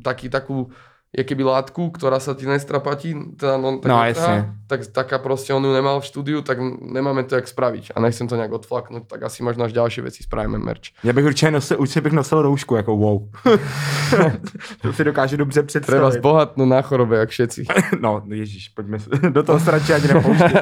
taký, 0.00 0.32
takú, 0.32 0.72
je 1.12 1.24
keby 1.24 1.44
látku, 1.44 1.92
ktorá 1.92 2.16
sa 2.16 2.32
ti 2.32 2.48
nestrapatí, 2.48 3.36
teda 3.36 3.60
no, 3.60 3.84
tak 3.84 3.88
No, 3.92 4.00
netrhá, 4.00 4.08
jasne. 4.08 4.56
tak 4.64 4.80
taká 4.96 5.20
proste 5.20 5.52
on 5.52 5.60
ju 5.60 5.68
nemal 5.68 6.00
v 6.00 6.08
štúdiu, 6.08 6.40
tak 6.40 6.56
nemáme 6.80 7.28
to 7.28 7.36
jak 7.36 7.44
spraviť 7.44 7.92
a 7.92 8.00
nechcem 8.00 8.24
to 8.28 8.36
nejak 8.40 8.48
odflaknúť, 8.52 9.04
tak 9.12 9.20
asi 9.28 9.44
možno 9.44 9.68
až 9.68 9.76
ďalšie 9.76 10.02
veci 10.08 10.24
spravíme 10.24 10.56
merch. 10.58 10.88
Já 11.04 11.12
bych 11.12 11.24
určitě 11.24 11.50
nosil, 11.50 11.76
určitě 11.80 12.00
bych 12.00 12.12
nosil 12.12 12.42
roušku, 12.42 12.76
jako 12.76 12.96
wow. 12.96 13.28
to 14.82 14.92
si 14.92 15.04
dokážu 15.04 15.36
dobře 15.36 15.62
Treba 15.62 15.66
představit. 15.66 16.12
zbohatnúť 16.12 16.68
na 16.68 16.82
chorobe, 16.82 17.16
jak 17.18 17.28
všetci. 17.28 17.64
No, 18.00 18.22
ježíš, 18.26 18.68
pojďme 18.68 18.98
se- 18.98 19.10
do 19.30 19.42
toho 19.42 19.58
radši 19.66 19.92
ani 19.94 20.08
nepouštět. 20.08 20.52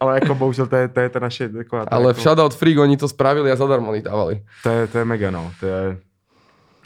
Ale 0.00 0.14
jako 0.14 0.34
bohužel 0.34 0.66
to 0.66 0.76
je, 0.76 0.88
to 0.88 1.00
je 1.00 1.08
ta 1.08 1.18
naše 1.18 1.48
to 1.48 1.58
Ale 1.88 2.08
jako, 2.10 2.20
Shoutout 2.20 2.54
Freak 2.54 2.78
oni 2.78 2.96
to 2.96 3.08
spravili 3.08 3.52
a 3.52 3.56
zadarmo 3.56 3.94
ich 3.94 4.02
dávali. 4.02 4.42
to, 4.62 4.68
je, 4.70 4.86
to 4.86 4.98
je 4.98 5.04
mega, 5.04 5.30
no. 5.30 5.52
To 5.60 5.66
je... 5.66 5.96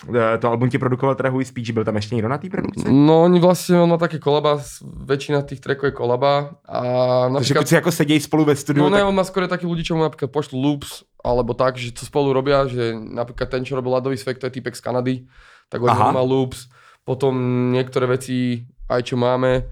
Eh, 0.07 0.39
To 0.39 0.49
album 0.49 0.71
ti 0.71 0.79
produkoval 0.79 1.15
teda 1.15 1.33
is 1.41 1.49
Speech, 1.49 1.71
byl 1.71 1.85
tam 1.85 1.97
ještě 1.97 2.15
někdo 2.15 2.29
na 2.29 2.39
té 2.39 2.51
produkci? 2.51 2.85
No 2.87 3.23
oni 3.27 3.41
vlastne, 3.41 3.83
on 3.83 3.91
má 3.91 3.99
také 3.99 4.19
kolaba, 4.23 4.63
väčšina 5.05 5.43
tých 5.43 5.59
trackov 5.61 5.85
je 5.91 5.95
kolaba 5.99 6.55
a 6.69 6.79
Takže 7.35 7.55
napríklad... 7.55 7.59
keď 7.59 7.69
si 7.69 7.75
jako 7.75 7.91
sedějí 7.93 8.21
spolu 8.21 8.45
ve 8.45 8.57
studiu, 8.57 8.85
No 8.85 8.91
ne, 8.91 8.99
tak... 9.03 9.09
on 9.09 9.15
má 9.15 9.25
skôr 9.25 9.49
takí 9.51 9.67
ľudí, 9.67 9.83
čo 9.83 9.97
mu 9.99 10.03
napríklad 10.07 10.31
pošlú 10.31 10.55
loops, 10.63 11.03
alebo 11.25 11.51
tak, 11.55 11.77
že 11.77 11.91
to 11.93 12.07
spolu 12.07 12.31
robia, 12.33 12.63
že 12.71 12.95
napríklad 12.95 13.51
ten, 13.51 13.65
čo 13.67 13.75
robil 13.75 13.91
Ladový 13.93 14.15
svek, 14.17 14.39
to 14.39 14.47
je 14.47 14.55
typek 14.55 14.77
z 14.77 14.81
Kanady, 14.81 15.15
tak 15.69 15.83
on 15.83 15.91
má 15.91 16.23
loops, 16.23 16.71
potom 17.05 17.35
niektoré 17.75 18.07
veci, 18.07 18.63
aj 18.89 19.03
čo 19.03 19.17
máme, 19.19 19.67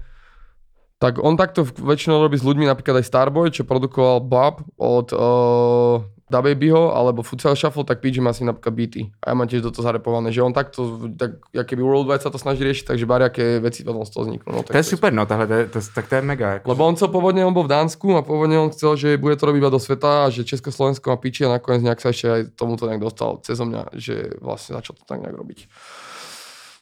tak 0.99 1.23
on 1.23 1.37
takto 1.37 1.63
v- 1.63 1.93
väčšinou 1.95 2.19
robí 2.19 2.35
s 2.37 2.43
ľuďmi, 2.43 2.65
napríklad 2.67 2.99
aj 2.99 3.05
Starboy, 3.07 3.47
čo 3.53 3.63
produkoval 3.63 4.19
Bob 4.25 4.65
od 4.75 5.07
uh, 5.13 6.01
Da 6.27 6.41
Babyho, 6.41 6.91
alebo 6.91 7.23
Futsal 7.23 7.55
Shuffle, 7.55 7.87
tak 7.87 8.03
PG 8.03 8.19
má 8.19 8.35
si 8.35 8.43
napríklad 8.43 8.75
beaty. 8.75 9.07
A 9.23 9.31
ja 9.31 9.33
mám 9.33 9.47
tiež 9.47 9.63
do 9.63 9.71
toho 9.71 9.87
zarepované, 9.87 10.27
že 10.35 10.43
on 10.43 10.51
takto, 10.51 11.07
tak, 11.15 11.39
jak 11.55 11.63
keby 11.67 11.79
Worldwide 11.79 12.19
sa 12.19 12.27
to 12.27 12.35
snaží 12.35 12.67
riešiť, 12.67 12.83
takže 12.83 13.05
bariaké 13.07 13.63
veci 13.63 13.87
potom 13.87 14.03
z 14.03 14.11
toho 14.11 14.23
vzniknú. 14.27 14.51
No, 14.51 14.59
tak 14.59 14.75
To 14.75 14.77
je 14.77 14.83
super, 14.83 15.13
no, 15.15 15.23
tahle, 15.25 15.47
to, 15.47 15.53
je- 15.53 15.67
to, 15.71 15.79
tak 15.95 16.07
to 16.11 16.15
je 16.15 16.21
mega. 16.21 16.47
Jako. 16.59 16.67
lebo 16.67 16.83
on 16.87 16.95
chcel 16.99 17.07
pôvodne, 17.07 17.47
on 17.47 17.55
bol 17.55 17.63
v 17.63 17.71
Dánsku 17.71 18.11
a 18.19 18.27
pôvodne 18.27 18.59
on 18.59 18.69
chcel, 18.75 18.99
že 18.99 19.15
bude 19.15 19.39
to 19.39 19.47
robiť 19.47 19.59
iba 19.63 19.71
do 19.71 19.79
sveta 19.79 20.27
a 20.27 20.29
že 20.29 20.43
Československo 20.43 21.09
má 21.09 21.15
piči 21.15 21.47
a 21.47 21.55
nakoniec 21.55 21.87
nejak 21.87 22.01
sa 22.03 22.11
ešte 22.11 22.27
aj 22.27 22.41
tomuto 22.59 22.91
nejak 22.91 22.99
dostal 23.07 23.39
cez 23.39 23.55
mňa, 23.63 23.95
že 23.95 24.35
vlastne 24.43 24.75
začal 24.75 24.99
to 24.99 25.07
tak 25.07 25.23
nejak 25.23 25.35
robiť. 25.35 25.59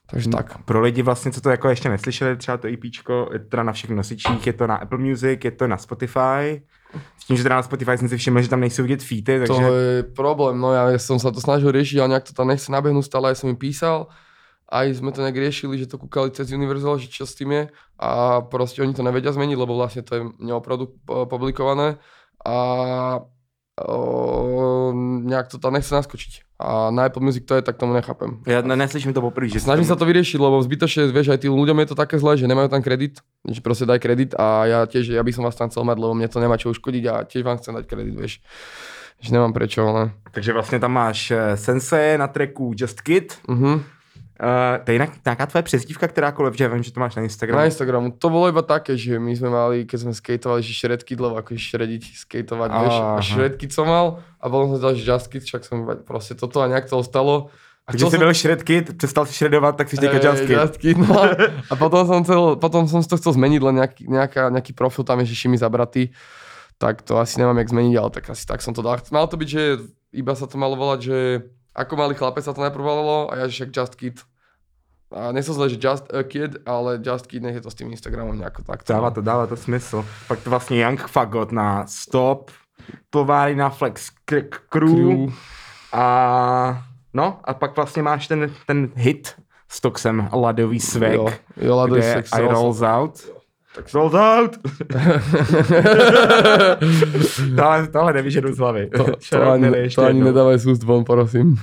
Takže 0.09 0.29
tak. 0.29 0.65
Pro 0.65 0.81
lidi 0.81 1.01
vlastně, 1.01 1.31
co 1.31 1.41
to 1.41 1.49
jako 1.49 1.69
ještě 1.69 1.89
neslyšeli, 1.89 2.37
třeba 2.37 2.57
to 2.57 2.67
EPčko, 2.67 3.29
je 3.33 3.39
to 3.39 3.45
teda 3.49 3.63
na 3.63 3.71
všech 3.73 3.89
nosičích, 3.89 4.47
je 4.47 4.53
to 4.53 4.67
na 4.67 4.75
Apple 4.75 4.97
Music, 4.97 5.45
je 5.45 5.51
to 5.51 5.67
na 5.67 5.77
Spotify. 5.77 6.61
S 7.17 7.25
tím, 7.25 7.37
že 7.37 7.43
teda 7.43 7.55
na 7.55 7.63
Spotify 7.63 7.97
jsem 7.97 8.09
si 8.09 8.17
všiml, 8.17 8.41
že 8.41 8.49
tam 8.49 8.59
nejsou 8.59 8.83
vidět 8.83 9.03
feety, 9.03 9.39
takže... 9.39 9.61
To 9.61 9.73
je 9.73 10.03
problém, 10.03 10.61
no 10.61 10.73
ja 10.73 10.93
som 11.01 11.17
sa 11.17 11.33
to 11.33 11.41
snažil 11.41 11.73
riešiť, 11.73 11.97
ale 11.99 12.13
nejak 12.13 12.29
to 12.29 12.33
tam 12.37 12.53
nechce 12.53 12.69
nabehnúť 12.69 13.05
stále, 13.09 13.33
aj 13.33 13.41
som 13.41 13.49
im 13.49 13.57
písal, 13.57 14.13
aj 14.69 14.97
sme 14.97 15.09
to 15.13 15.21
nejak 15.21 15.37
riešili, 15.37 15.77
že 15.77 15.89
to 15.89 15.97
kúkali 15.97 16.29
cez 16.33 16.53
Universal, 16.53 17.01
že 17.01 17.09
čo 17.09 17.25
s 17.25 17.37
tým 17.37 17.53
je. 17.53 17.63
A 18.01 18.41
proste 18.41 18.81
oni 18.81 18.93
to 18.93 19.05
nevedia 19.05 19.33
zmeniť, 19.33 19.57
lebo 19.57 19.77
vlastne 19.77 20.01
to 20.01 20.11
je 20.17 20.21
neoprodu 20.41 20.89
publikované. 21.05 21.97
A 22.45 22.57
o, 23.81 24.93
nejak 25.25 25.53
to 25.53 25.57
tam 25.57 25.73
nechce 25.73 25.93
naskočiť. 25.93 26.44
A 26.59 26.91
na 26.91 27.05
Apple 27.05 27.21
Music 27.21 27.43
to 27.45 27.55
je, 27.55 27.61
tak 27.61 27.77
tomu 27.77 27.93
nechápem. 27.93 28.39
Já 28.47 28.61
ne, 28.61 28.75
neslyším 28.75 29.13
to 29.13 29.21
poprvé, 29.21 29.47
že... 29.47 29.59
Snažím 29.59 29.85
sa 29.85 29.95
to 29.95 30.07
vyriešiť, 30.07 30.39
lebo 30.39 30.63
zbytočne, 30.63 31.11
vieš, 31.11 31.35
aj 31.35 31.43
tým 31.43 31.51
ľuďom 31.51 31.79
je 31.83 31.87
to 31.91 31.95
také 31.99 32.15
zlé, 32.15 32.37
že 32.39 32.47
nemajú 32.47 32.71
tam 32.71 32.79
kredit, 32.79 33.19
že 33.43 33.59
proste 33.59 33.83
daj 33.83 33.99
kredit 33.99 34.31
a 34.39 34.63
ja 34.65 34.79
tiež, 34.87 35.11
ja 35.11 35.23
by 35.23 35.31
som 35.35 35.43
vás 35.43 35.59
tam 35.59 35.67
chcel 35.67 35.83
mať, 35.83 35.99
lebo 35.99 36.15
mne 36.15 36.31
to 36.31 36.39
nemá 36.39 36.55
čo 36.55 36.71
uškodiť 36.71 37.03
a 37.11 37.13
tiež 37.27 37.43
vám 37.43 37.59
chcem 37.59 37.75
dať 37.75 37.85
kredit, 37.85 38.15
vieš. 38.15 38.39
Že 39.19 39.31
nemám 39.31 39.53
prečo, 39.53 39.87
ale... 39.87 40.11
Takže 40.31 40.53
vlastně 40.53 40.79
tam 40.79 40.91
máš 40.91 41.31
eh, 41.31 41.57
Sensei 41.57 42.17
na 42.17 42.27
tracku 42.27 42.71
Just 42.75 43.01
Kid. 43.01 43.35
Uh-huh. 43.47 43.83
Uh, 44.35 44.83
to 44.83 44.91
je 44.91 44.95
jinak 44.95 45.09
nějaká 45.25 45.45
tvoje 45.45 45.63
přezdívka, 45.63 46.07
kterákoliv, 46.07 46.53
že 46.53 46.63
já 46.63 46.69
vím, 46.69 46.83
že 46.83 46.91
to 46.91 46.99
máš 46.99 47.15
na 47.15 47.23
Instagramu. 47.23 47.59
Na 47.59 47.65
Instagramu. 47.65 48.11
To 48.11 48.29
bolo 48.29 48.49
iba 48.49 48.61
také, 48.61 48.97
že 48.97 49.19
my 49.19 49.31
sme 49.35 49.49
mali, 49.49 49.85
keď 49.87 49.99
sme 49.99 50.13
skateovali, 50.13 50.59
že 50.59 50.73
šredky 50.75 51.15
dlho, 51.15 51.39
ako 51.39 51.55
šrediť, 51.55 52.03
skateovať, 52.19 52.69
vieš. 52.71 52.95
A 52.99 53.03
Aha. 53.15 53.21
šredky 53.23 53.71
som 53.71 53.87
mal 53.87 54.19
a 54.35 54.45
potom 54.51 54.75
som 54.75 54.81
dal, 54.83 54.91
že 54.91 55.07
just 55.07 55.31
kid, 55.31 55.43
však 55.47 55.63
som 55.63 55.87
iba 55.87 55.95
proste 55.95 56.35
toto 56.35 56.59
a 56.59 56.67
nejak 56.67 56.91
to 56.91 56.99
ostalo. 56.99 57.47
A 57.87 57.93
byl 57.93 58.33
Shred 58.33 58.63
Kid, 58.63 58.97
přestal 58.97 59.25
si 59.25 59.33
shredovat, 59.33 59.77
tak 59.77 59.89
si 59.89 59.97
teďka 59.97 60.17
Hej, 60.17 60.25
Just 60.25 60.41
Kid. 60.45 60.57
Just 60.57 60.77
Kid, 60.77 60.97
no. 60.97 61.21
A 61.69 61.75
potom 61.75 62.07
som, 62.07 62.23
chcel, 62.23 62.55
potom 62.55 62.87
som 62.87 63.03
si 63.03 63.09
to 63.09 63.17
chcel 63.17 63.37
zmeniť, 63.37 63.61
len 63.61 63.75
nejaký, 63.77 64.09
nejaká, 64.09 64.49
nejaký 64.49 64.73
profil 64.73 65.05
tam 65.05 65.21
je, 65.21 65.29
že 65.29 65.35
Šimi 65.45 65.57
zabratý. 65.57 66.09
Tak 66.81 67.05
to 67.05 67.21
asi 67.21 67.37
nemám 67.37 67.61
jak 67.61 67.69
zmeniť, 67.69 67.95
ale 68.01 68.09
tak 68.09 68.25
asi 68.29 68.41
tak 68.41 68.65
som 68.65 68.73
to 68.73 68.81
dal. 68.81 68.97
Malo 69.13 69.29
to 69.29 69.37
byť, 69.37 69.49
že 69.49 69.63
iba 70.17 70.33
sa 70.33 70.49
to 70.49 70.57
malo 70.57 70.73
volať, 70.73 70.99
že 71.05 71.17
ako 71.75 71.93
malý 71.99 72.15
chlapec 72.15 72.43
sa 72.43 72.55
to 72.55 72.63
najprv 72.63 72.83
volalo 72.83 73.27
a 73.27 73.35
ja 73.35 73.45
že 73.51 73.53
však 73.53 73.75
Just 73.75 73.95
Kid. 73.95 74.17
A 75.11 75.31
nechcel 75.31 75.53
zle, 75.53 75.69
že 75.69 75.77
Just 75.77 76.07
a 76.13 76.23
Kid, 76.23 76.57
ale 76.65 76.99
Just 77.03 77.27
Kid 77.27 77.43
nech 77.43 77.55
je 77.55 77.61
to 77.61 77.71
s 77.71 77.75
tým 77.75 77.91
Instagramom 77.91 78.39
nejako 78.39 78.63
tak. 78.63 78.87
Dává 78.87 79.11
to, 79.11 79.21
dává 79.21 79.47
to 79.47 79.55
smysl. 79.55 80.05
Pak 80.27 80.39
to 80.43 80.49
vlastně 80.49 80.81
Young 80.81 81.07
Fagot 81.07 81.51
na 81.51 81.87
Stop, 81.87 82.51
továrny 83.09 83.55
na 83.55 83.69
Flex 83.69 84.09
Crew, 84.25 84.49
Crew. 84.69 85.33
A 85.93 86.83
no, 87.13 87.39
a 87.43 87.53
pak 87.53 87.75
vlastně 87.75 88.03
máš 88.03 88.27
ten, 88.27 88.53
ten 88.67 88.89
hit 88.95 89.35
s 89.69 89.81
Toxem, 89.81 90.29
Ladový 90.33 90.79
svek, 90.79 91.13
Jo, 91.13 91.29
jo, 91.57 91.75
Ladový 91.75 92.01
kde 92.01 92.23
I 92.31 92.41
rolls 92.41 92.81
out. 92.81 93.29
Tak 93.75 93.93
rolls 93.93 94.13
out! 94.13 94.55
tohle, 97.55 97.87
tohle 97.87 98.13
nevyžedu 98.13 98.53
z 98.53 98.57
hlavy. 98.57 98.89
To, 98.89 99.05
to, 99.29 99.51
ani, 99.51 99.89
to 99.95 100.01
ani 100.01 100.23
nedávaj 100.23 100.57
z 100.57 100.65
úst 100.65 100.83
von, 100.83 101.03
prosím. 101.03 101.55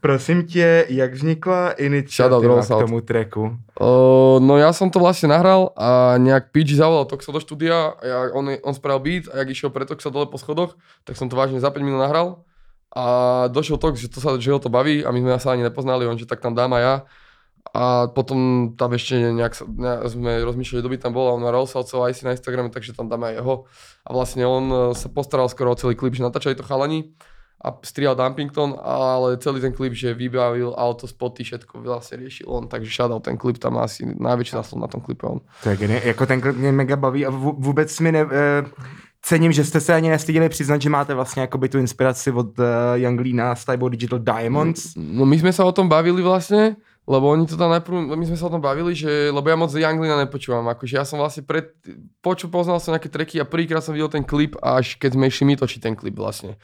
Prosím 0.00 0.46
tě, 0.46 0.86
jak 0.88 1.14
vznikla 1.14 1.70
iniciativa 1.70 2.62
k 2.62 2.68
tomu 2.68 3.00
tracku? 3.00 3.58
Uh, 3.80 4.42
no 4.42 4.58
ja 4.58 4.74
som 4.74 4.90
to 4.90 4.98
vlastne 4.98 5.30
nahral 5.30 5.70
a 5.78 6.18
nejak 6.18 6.50
PG 6.50 6.82
zavolal 6.82 7.06
Toxa 7.06 7.30
do 7.30 7.38
štúdia 7.38 7.94
a 7.94 8.02
ja, 8.02 8.18
on, 8.34 8.50
on 8.50 8.74
spravil 8.74 8.98
beat 8.98 9.24
a 9.30 9.38
jak 9.38 9.54
išiel 9.54 9.70
pre 9.70 9.86
Toxa 9.86 10.10
dole 10.10 10.26
po 10.26 10.34
schodoch, 10.34 10.74
tak 11.06 11.14
som 11.14 11.30
to 11.30 11.38
vážne 11.38 11.62
za 11.62 11.70
5 11.70 11.78
minút 11.78 12.02
nahral 12.02 12.42
a 12.90 13.46
došiel 13.46 13.78
Tox, 13.78 14.02
že, 14.02 14.10
to 14.10 14.18
sa, 14.18 14.34
že 14.34 14.50
ho 14.50 14.58
to 14.58 14.66
baví 14.66 15.06
a 15.06 15.14
my 15.14 15.22
sme 15.22 15.38
sa 15.38 15.54
ani 15.54 15.62
nepoznali, 15.62 16.10
on 16.10 16.18
že 16.18 16.26
tak 16.26 16.42
tam 16.42 16.58
dám 16.58 16.74
a 16.74 16.78
ja 16.82 16.94
a 17.74 18.08
potom 18.08 18.72
tam 18.76 18.92
ešte 18.92 19.18
nejak, 19.32 19.54
sa, 19.54 19.64
nejak 19.68 20.08
sme 20.08 20.42
rozmýšľali, 20.44 20.80
kto 20.80 20.92
by 20.92 20.98
tam 20.98 21.12
bol 21.12 21.28
a 21.28 21.34
on 21.36 21.42
ma 21.44 21.52
Rolsalcov 21.52 22.04
aj 22.08 22.14
si 22.16 22.22
na 22.24 22.32
Instagrame, 22.32 22.70
takže 22.72 22.96
tam 22.96 23.08
dáme 23.08 23.32
aj 23.32 23.34
jeho 23.40 23.64
a 24.04 24.10
vlastne 24.12 24.44
on 24.44 24.64
eh, 24.68 24.78
sa 24.96 25.08
postaral 25.08 25.48
skoro 25.48 25.72
o 25.72 25.78
celý 25.78 25.94
klip, 25.94 26.14
že 26.16 26.24
natáčali 26.24 26.56
to 26.56 26.64
chalani 26.64 27.12
a 27.58 27.74
strihal 27.82 28.14
Dumpington, 28.14 28.78
ale 28.78 29.34
celý 29.42 29.58
ten 29.60 29.74
klip, 29.74 29.90
že 29.90 30.14
vybavil 30.14 30.78
auto, 30.78 31.10
spoty, 31.10 31.42
všetko 31.42 31.82
vlastne 31.82 32.22
riešil 32.22 32.46
on, 32.46 32.70
takže 32.70 32.86
shoutout 32.86 33.26
ten 33.26 33.34
klip, 33.34 33.58
tam 33.58 33.82
asi 33.82 34.06
najväčší 34.06 34.54
zásluh 34.54 34.78
na 34.78 34.86
tom 34.86 35.02
klipe 35.02 35.26
on. 35.26 35.42
To 35.66 35.70
je 35.70 35.76
geni- 35.76 36.06
jako 36.06 36.26
ten 36.26 36.40
klip 36.40 36.56
mě 36.56 36.72
mega 36.72 36.96
baví 36.96 37.26
a 37.26 37.30
vů- 37.30 37.58
vůbec 37.58 38.00
mi 38.00 38.12
ne, 38.12 38.22
eh, 38.30 38.62
cením, 39.22 39.52
že 39.52 39.64
jste 39.64 39.80
se 39.80 39.94
ani 39.94 40.08
nestyděli 40.10 40.48
přiznat, 40.48 40.82
že 40.82 40.90
máte 40.90 41.14
vlastně 41.14 41.42
jakoby 41.42 41.68
tu 41.68 41.78
inspiraci 41.78 42.30
od 42.30 42.58
uh, 42.58 42.64
Young 42.94 43.20
Leana 43.20 43.54
z 43.54 43.64
Tybo 43.64 43.88
Digital 43.88 44.18
Diamonds. 44.18 44.94
No 44.96 45.26
my 45.26 45.36
sme 45.38 45.50
sa 45.52 45.66
o 45.66 45.72
tom 45.74 45.90
bavili 45.90 46.22
vlastne, 46.22 46.78
lebo 47.08 47.32
oni 47.32 47.48
to 47.48 47.56
tam 47.56 47.72
najprv, 47.72 48.12
my 48.12 48.24
sme 48.28 48.36
sa 48.36 48.52
o 48.52 48.52
tom 48.52 48.60
bavili, 48.60 48.92
že, 48.92 49.32
lebo 49.32 49.48
ja 49.48 49.56
moc 49.56 49.72
Younglina 49.72 50.20
nepočúvam, 50.20 50.68
akože 50.68 50.92
ja 50.92 51.08
som 51.08 51.16
vlastne 51.16 51.40
pred, 51.40 51.72
počul, 52.20 52.52
poznal 52.52 52.84
som 52.84 52.92
nejaké 52.92 53.08
treky 53.08 53.40
a 53.40 53.48
prvýkrát 53.48 53.80
som 53.80 53.96
videl 53.96 54.12
ten 54.12 54.20
klip, 54.20 54.60
až 54.60 55.00
keď 55.00 55.16
sme 55.16 55.24
išli 55.32 55.48
my 55.48 55.54
točiť 55.56 55.80
ten 55.80 55.96
klip 55.96 56.12
vlastne. 56.20 56.60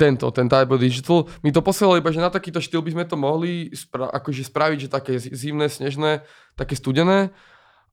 Tento, 0.00 0.32
ten 0.32 0.48
Type 0.48 0.80
Digital, 0.80 1.28
mi 1.44 1.52
to 1.52 1.60
posielalo 1.60 2.00
iba, 2.00 2.08
že 2.08 2.24
na 2.24 2.32
takýto 2.32 2.56
štýl 2.56 2.80
by 2.80 2.90
sme 2.96 3.04
to 3.04 3.20
mohli 3.20 3.68
spra- 3.76 4.08
akože 4.08 4.48
spraviť, 4.48 4.78
že 4.80 4.88
také 4.88 5.12
zi- 5.20 5.36
zimné, 5.36 5.68
snežné, 5.68 6.24
také 6.56 6.72
studené. 6.72 7.28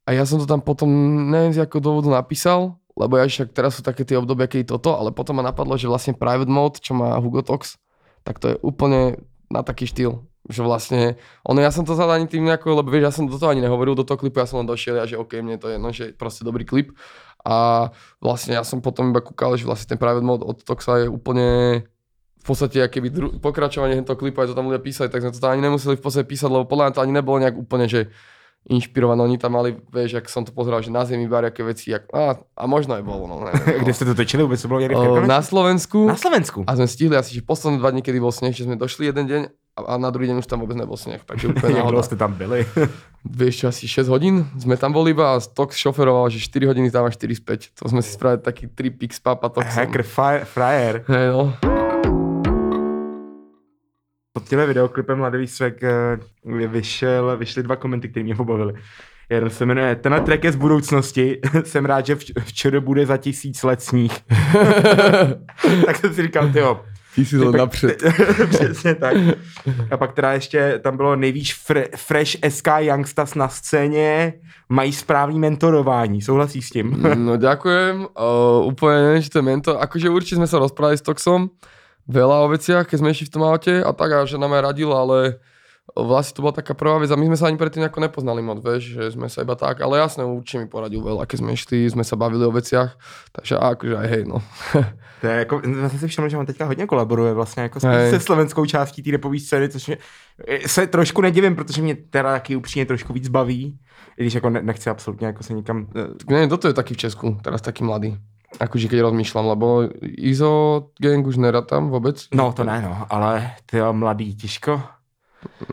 A 0.08 0.16
ja 0.16 0.24
som 0.24 0.40
to 0.40 0.48
tam 0.48 0.64
potom, 0.64 0.88
neviem 1.28 1.52
z 1.52 1.68
akého 1.68 1.84
dôvodu 1.84 2.08
napísal, 2.08 2.80
lebo 2.96 3.20
ja 3.20 3.28
však 3.28 3.52
teraz 3.52 3.76
sú 3.76 3.84
také 3.84 4.08
tie 4.08 4.16
obdobia, 4.16 4.48
keď 4.48 4.80
toto, 4.80 4.96
ale 4.96 5.12
potom 5.12 5.36
ma 5.36 5.44
napadlo, 5.44 5.76
že 5.76 5.92
vlastne 5.92 6.16
Private 6.16 6.48
Mode, 6.48 6.80
čo 6.80 6.96
má 6.96 7.20
Hugo 7.20 7.44
Tox, 7.44 7.76
tak 8.24 8.40
to 8.40 8.56
je 8.56 8.58
úplne 8.64 9.20
na 9.52 9.68
taký 9.68 9.84
štýl. 9.84 10.24
Že 10.48 10.62
vlastne, 10.64 11.02
ono 11.44 11.60
ja 11.60 11.72
som 11.76 11.84
to 11.84 11.92
zadal 11.92 12.16
ani 12.16 12.28
tým 12.32 12.48
nejako, 12.48 12.80
lebo 12.80 12.88
vieš, 12.88 13.04
ja 13.04 13.14
som 13.14 13.28
do 13.28 13.36
toho 13.36 13.52
ani 13.52 13.60
nehovoril, 13.60 14.00
do 14.00 14.08
toho 14.08 14.16
klipu, 14.16 14.40
ja 14.40 14.48
som 14.48 14.64
len 14.64 14.68
došiel 14.68 14.96
a 14.96 15.04
že 15.04 15.20
OK, 15.20 15.44
mne 15.44 15.60
to 15.60 15.68
je 15.68 15.76
jedno, 15.76 15.90
že 15.92 16.16
proste 16.16 16.48
dobrý 16.48 16.64
klip. 16.64 16.96
A 17.44 17.90
vlastne 18.24 18.56
ja 18.56 18.64
som 18.64 18.80
potom 18.80 19.12
iba 19.12 19.20
kúkal, 19.20 19.60
že 19.60 19.68
vlastne 19.68 19.96
ten 19.96 20.00
private 20.00 20.24
mode 20.24 20.44
od 20.48 20.64
Toxa 20.64 21.04
je 21.04 21.08
úplne 21.12 21.48
v 22.40 22.44
podstate 22.44 22.80
keby 22.80 23.08
dru- 23.12 23.34
pokračovanie 23.44 24.00
toho 24.08 24.16
klipu, 24.16 24.40
aj 24.40 24.52
to 24.52 24.56
tam 24.56 24.72
ľudia 24.72 24.80
písali, 24.80 25.12
tak 25.12 25.20
sme 25.20 25.36
to 25.36 25.44
tam 25.44 25.52
ani 25.52 25.68
nemuseli 25.68 26.00
v 26.00 26.04
podstate 26.04 26.24
písať, 26.28 26.48
lebo 26.48 26.64
podľa 26.64 26.84
mňa 26.88 26.96
to 26.96 27.04
ani 27.04 27.14
nebolo 27.16 27.38
nejak 27.44 27.60
úplne, 27.60 27.92
že 27.92 28.08
inšpirované. 28.68 29.24
Oni 29.24 29.38
tam 29.40 29.56
mali, 29.56 29.80
vieš, 29.92 30.20
ak 30.20 30.28
som 30.28 30.44
to 30.44 30.52
pozeral, 30.52 30.84
že 30.84 30.92
na 30.92 31.08
zemi 31.08 31.28
bar, 31.28 31.48
aké 31.48 31.64
veci, 31.64 31.96
jak, 31.96 32.12
a, 32.12 32.36
a 32.36 32.64
možno 32.68 33.00
aj 33.00 33.04
bolo, 33.04 33.28
no 33.28 33.40
neviem. 33.48 33.80
Kde 33.84 33.94
jste 33.94 34.06
to 34.06 34.16
točili? 34.16 34.44
Vůbec 34.44 34.62
to 34.62 34.68
bylo 34.68 34.80
někde 34.80 34.96
Krkonoších? 34.96 35.28
na 35.28 35.42
Slovensku. 35.42 36.08
na 36.08 36.16
Slovensku. 36.16 36.60
A 36.68 36.76
sme 36.76 36.88
stihli 36.88 37.16
asi, 37.16 37.36
že 37.36 37.42
posledné 37.48 37.80
dva 37.80 37.92
dny, 37.92 38.02
kedy 38.04 38.20
bol 38.20 38.32
sneh, 38.36 38.52
že 38.52 38.68
sme 38.68 38.76
došli 38.76 39.08
jeden 39.08 39.28
deň 39.28 39.42
a, 39.78 39.94
a 39.94 39.98
na 39.98 40.10
druhý 40.10 40.28
deň 40.28 40.42
už 40.42 40.50
tam 40.50 40.66
vôbec 40.66 40.74
nebol 40.74 40.98
sneh. 40.98 41.22
Takže 41.22 41.48
úplne 41.54 41.78
Jak 41.78 41.88
dlouho 41.88 42.04
jste 42.04 42.16
tam 42.18 42.34
byli? 42.34 42.66
Čo, 43.52 43.68
asi 43.68 43.88
6 43.88 44.08
hodín 44.08 44.48
sme 44.58 44.78
tam 44.78 44.94
boli 44.94 45.12
iba 45.12 45.36
a 45.36 45.40
Tox 45.40 45.76
šoferoval, 45.78 46.30
že 46.30 46.40
4 46.40 46.66
hodiny 46.66 46.92
tam 46.92 47.06
a 47.06 47.12
4 47.12 47.36
späť. 47.36 47.70
To 47.76 47.90
sme 47.90 48.02
si 48.02 48.16
spravili 48.16 48.42
taký 48.42 48.68
tripik 48.72 49.14
s 49.14 49.20
Papa 49.20 49.50
Toxom. 49.50 49.68
Hacker 49.68 50.04
Fryer. 50.48 51.04
Hej 51.06 51.28
no. 51.30 51.54
Pod 54.34 54.50
těmi 54.50 54.66
videoklipem 54.66 55.18
Mladý 55.18 55.48
svek 55.48 55.84
eh, 55.84 56.18
vyšel, 56.68 57.38
vyšly 57.38 57.64
dva 57.64 57.76
komenty, 57.76 58.10
které 58.10 58.24
mě 58.24 58.36
pobavily. 58.36 58.74
Jeden 59.30 59.50
se 59.50 59.66
jmenuje, 59.66 59.96
tenhle 59.96 60.22
track 60.22 60.44
je 60.44 60.52
z 60.52 60.56
budoucnosti, 60.56 61.40
jsem 61.64 61.86
rád, 61.86 62.06
že 62.06 62.16
vč- 62.16 62.34
včera 62.42 62.80
bude 62.80 63.06
za 63.06 63.18
tisíc 63.18 63.64
let 63.64 63.82
sníh. 63.82 64.20
tak 65.86 65.96
jsem 65.96 66.14
si 66.14 66.22
říkal, 66.22 66.50
tyjo, 66.50 66.80
Ty 67.18 67.26
si 67.26 67.38
to 67.38 67.52
napřed. 67.52 68.04
Přesně 68.50 68.96
tak. 68.96 69.18
A 69.92 69.98
pak 69.98 70.14
teda 70.14 70.34
ještě 70.34 70.80
tam 70.84 70.98
bylo 70.98 71.16
nejvíc 71.16 71.52
fre, 71.66 71.86
fresh 71.96 72.38
SK 72.50 72.68
Youngstas 72.78 73.36
na 73.36 73.48
scéně, 73.50 74.34
mají 74.70 74.94
správný 74.94 75.40
mentorování, 75.40 76.22
souhlasíš 76.22 76.66
s 76.66 76.70
tím? 76.70 76.94
No 77.16 77.42
ďakujem. 77.42 78.14
Uh, 78.14 78.70
úplne 78.70 79.02
neviem, 79.02 79.26
či 79.26 79.34
to 79.34 79.42
je 79.42 79.50
mentor. 79.50 79.82
Akože 79.82 80.14
určite 80.14 80.38
sme 80.38 80.46
sa 80.46 80.62
rozprávali 80.62 81.02
s 81.02 81.02
Toxom 81.02 81.50
veľa 82.06 82.46
o 82.46 82.54
veciach, 82.54 82.86
keď 82.86 82.98
sme 83.02 83.10
išli 83.18 83.26
v 83.26 83.34
tom 83.34 83.44
aute 83.50 83.82
a 83.82 83.92
tak, 83.98 84.14
a 84.14 84.30
že 84.30 84.38
nám 84.38 84.54
aj 84.54 84.62
radil, 84.70 84.94
ale 84.94 85.42
vlastne 85.96 86.36
to 86.36 86.44
bola 86.44 86.56
taká 86.56 86.76
prvá 86.76 87.00
vec 87.00 87.08
a 87.12 87.16
my 87.16 87.32
sme 87.32 87.38
sa 87.40 87.48
ani 87.48 87.56
predtým 87.56 87.86
nejako 87.86 88.04
nepoznali 88.04 88.42
moc, 88.44 88.60
vieš, 88.60 88.98
že 89.00 89.04
sme 89.16 89.32
sa 89.32 89.48
iba 89.48 89.56
tak, 89.56 89.80
ale 89.80 89.98
jasne, 89.98 90.28
určite 90.28 90.66
mi 90.66 90.68
poradil 90.68 91.00
veľa, 91.00 91.24
keď 91.24 91.38
sme 91.40 91.52
išli, 91.56 91.88
sme 91.88 92.04
sa 92.04 92.20
bavili 92.20 92.44
o 92.44 92.52
veciach, 92.52 93.00
takže 93.32 93.56
akože 93.56 93.96
aj 93.96 94.08
hej, 94.12 94.24
no. 94.28 94.44
To 95.22 95.28
je 95.28 95.34
jako, 95.34 95.62
já 95.82 95.90
jsem 95.90 96.00
si 96.00 96.08
všiml, 96.08 96.30
že 96.30 96.38
on 96.38 96.46
teďka 96.46 96.66
hodně 96.66 96.86
kolaboruje 96.86 97.34
vlastně 97.34 97.64
jako 97.64 97.80
Hej. 97.88 98.10
se 98.10 98.20
slovenskou 98.20 98.66
částí 98.66 99.04
té 99.04 99.12
repové 99.12 99.40
scény, 99.40 99.70
což 99.70 99.88
mě, 99.88 99.98
se 100.66 100.88
trošku 100.88 101.22
nedivím, 101.22 101.56
protože 101.56 101.82
mě 101.82 101.96
teda 101.96 102.32
taky 102.32 102.56
upřímně 102.56 102.86
trošku 102.86 103.14
víc 103.14 103.28
baví, 103.28 103.80
i 104.18 104.24
když 104.24 104.34
jako 104.34 104.50
ne, 104.50 104.62
nechci 104.62 104.90
absolutně 104.90 105.28
jako 105.28 105.44
se 105.44 105.54
nikam... 105.54 105.88
eh, 105.96 106.08
Tak 106.26 106.48
kto 106.48 106.58
to 106.58 106.68
je 106.68 106.74
taký 106.74 106.94
v 106.94 106.98
Česku, 106.98 107.38
teraz 107.42 107.62
taký 107.62 107.84
mladý. 107.84 108.18
Akože 108.48 108.88
keď 108.88 109.12
rozmýšľam, 109.12 109.46
lebo 109.54 109.92
Izo 110.02 110.88
gang 110.96 111.20
už 111.28 111.36
tam 111.68 111.92
vôbec. 111.92 112.16
No 112.32 112.56
to 112.56 112.64
ne, 112.64 112.80
no, 112.82 113.06
ale 113.12 113.60
ty 113.68 113.78
mladý, 113.92 114.36
těžko. 114.36 114.97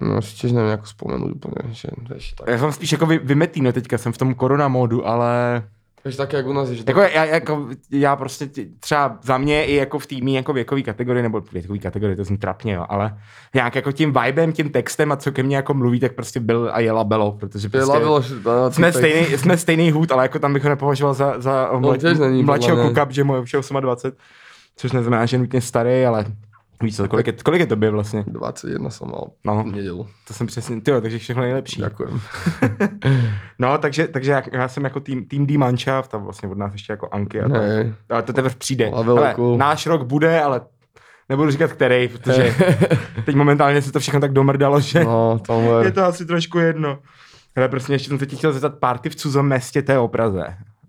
No 0.00 0.22
si 0.22 0.32
tiež 0.37 0.52
neviem 0.52 0.74
ako 0.74 0.87
spomenúť 0.87 1.30
úplne, 1.34 1.60
že 1.74 1.88
vieš, 2.08 2.32
tak. 2.32 2.48
Já 2.48 2.58
jsem 2.58 2.72
spíš 2.72 2.92
jako 2.92 3.06
vy, 3.06 3.18
vymetý, 3.18 3.60
no 3.60 3.72
teďka 3.72 3.98
jsem 3.98 4.12
v 4.12 4.18
tom 4.18 4.34
korona 4.34 4.68
módu, 4.68 5.06
ale 5.06 5.62
Vieš, 6.04 6.16
také 6.16 6.37
jak 6.37 6.46
u 6.46 6.52
nás 6.52 6.68
je, 6.68 6.74
že 6.74 6.84
Jako 6.87 7.00
já, 7.00 7.24
jako, 7.24 7.68
já 7.90 8.16
prostě 8.16 8.48
třeba 8.80 9.18
za 9.22 9.38
mě 9.38 9.64
i 9.64 9.74
jako 9.74 9.98
v 9.98 10.06
týmí 10.06 10.34
jako 10.34 10.52
věkový 10.52 10.82
kategorii, 10.82 11.22
nebo 11.22 11.42
věkový 11.52 11.78
kategorii, 11.78 12.16
to 12.16 12.24
zní 12.24 12.38
trapně, 12.38 12.72
jo, 12.72 12.87
ale 12.88 13.18
nějak 13.54 13.74
jako 13.74 13.92
tím 13.92 14.12
vibem, 14.12 14.52
tím 14.52 14.70
textem 14.70 15.12
a 15.12 15.16
co 15.16 15.32
ke 15.32 15.42
mně 15.42 15.56
jako 15.56 15.74
mluví, 15.74 16.00
tak 16.00 16.12
prostě 16.12 16.40
byl 16.40 16.70
a 16.72 16.80
je 16.80 16.92
labelo, 16.92 17.32
protože 17.32 17.66
je 17.66 17.70
prostě 17.70 17.98
že... 17.98 18.34
No, 18.44 18.70
jsme, 18.70 18.92
stejný, 18.92 19.38
jsme 19.38 19.56
stejný 19.56 19.90
hůd, 19.90 20.12
ale 20.12 20.24
jako 20.24 20.38
tam 20.38 20.52
bych 20.52 20.62
ho 20.62 20.68
nepovažoval 20.68 21.14
za, 21.14 21.40
za 21.40 21.70
těž 21.98 22.18
není, 22.18 22.42
mladšího 22.42 22.76
kluka, 22.76 23.06
že 23.10 23.24
mu 23.24 23.34
je 23.34 23.40
už 23.40 23.56
28, 23.80 24.16
což 24.76 24.92
neznamená, 24.92 25.26
že 25.26 25.37
je 25.37 25.40
nutně 25.40 25.60
starý, 25.60 26.06
ale 26.06 26.24
víš 26.85 26.97
co, 26.97 27.09
kolik 27.09 27.27
je, 27.27 27.33
kolik 27.33 27.61
je 27.61 27.66
tobě 27.66 27.90
vlastně? 27.90 28.25
21 28.27 28.90
som 28.90 29.11
mal 29.11 29.27
No. 29.44 29.62
v 29.64 29.66
nedelu. 29.66 30.07
To 30.29 30.35
jsem 30.35 30.47
přesně, 30.47 30.81
tyjo, 30.81 31.01
takže 31.01 31.18
všechno 31.18 31.42
nejlepší. 31.42 31.81
Ďakujem. 31.81 32.20
No, 33.59 33.79
takže, 33.79 34.09
takže 34.09 34.31
já, 34.33 34.42
já 34.53 34.68
jsem 34.68 34.85
jako 34.85 35.01
tým, 35.01 35.25
tým 35.29 35.47
D 35.47 35.59
Mannschaft 35.59 36.14
a 36.14 36.18
vlastně 36.18 36.49
od 36.49 36.59
nás 36.59 36.73
ještě 36.73 36.92
jako 36.92 37.09
Anky 37.12 37.40
a 37.40 37.49
tak. 37.49 37.62
Hej. 37.62 37.92
Ale 38.11 38.23
to 38.23 38.33
teprve 38.33 38.55
přijde. 38.59 38.90
Ale 38.90 39.35
náš 39.57 39.87
rok 39.87 40.03
bude, 40.07 40.42
ale 40.42 40.61
nebudu 41.29 41.51
říkat 41.51 41.73
který, 41.73 42.09
protože 42.09 42.55
teď 43.25 43.35
momentálně 43.37 43.83
se 43.83 43.92
to 43.92 44.01
všechno 44.01 44.20
tak 44.20 44.33
domrdalo, 44.33 44.81
že 44.81 45.05
No, 45.05 45.38
to 45.47 45.81
je 45.85 45.92
to 45.92 46.05
asi 46.05 46.27
trošku 46.27 46.59
jedno. 46.59 46.99
Ale 47.57 47.68
prostě 47.68 47.92
ještě 47.92 48.09
jsem 48.09 48.18
se 48.18 48.27
chtěl 48.27 48.53
zeptat, 48.53 48.79
party 48.79 49.09
v 49.11 49.16
cudzom 49.16 49.47
městě, 49.47 49.83
to 49.83 49.92
je 49.92 49.99
o 49.99 50.09
Praze. 50.09 50.44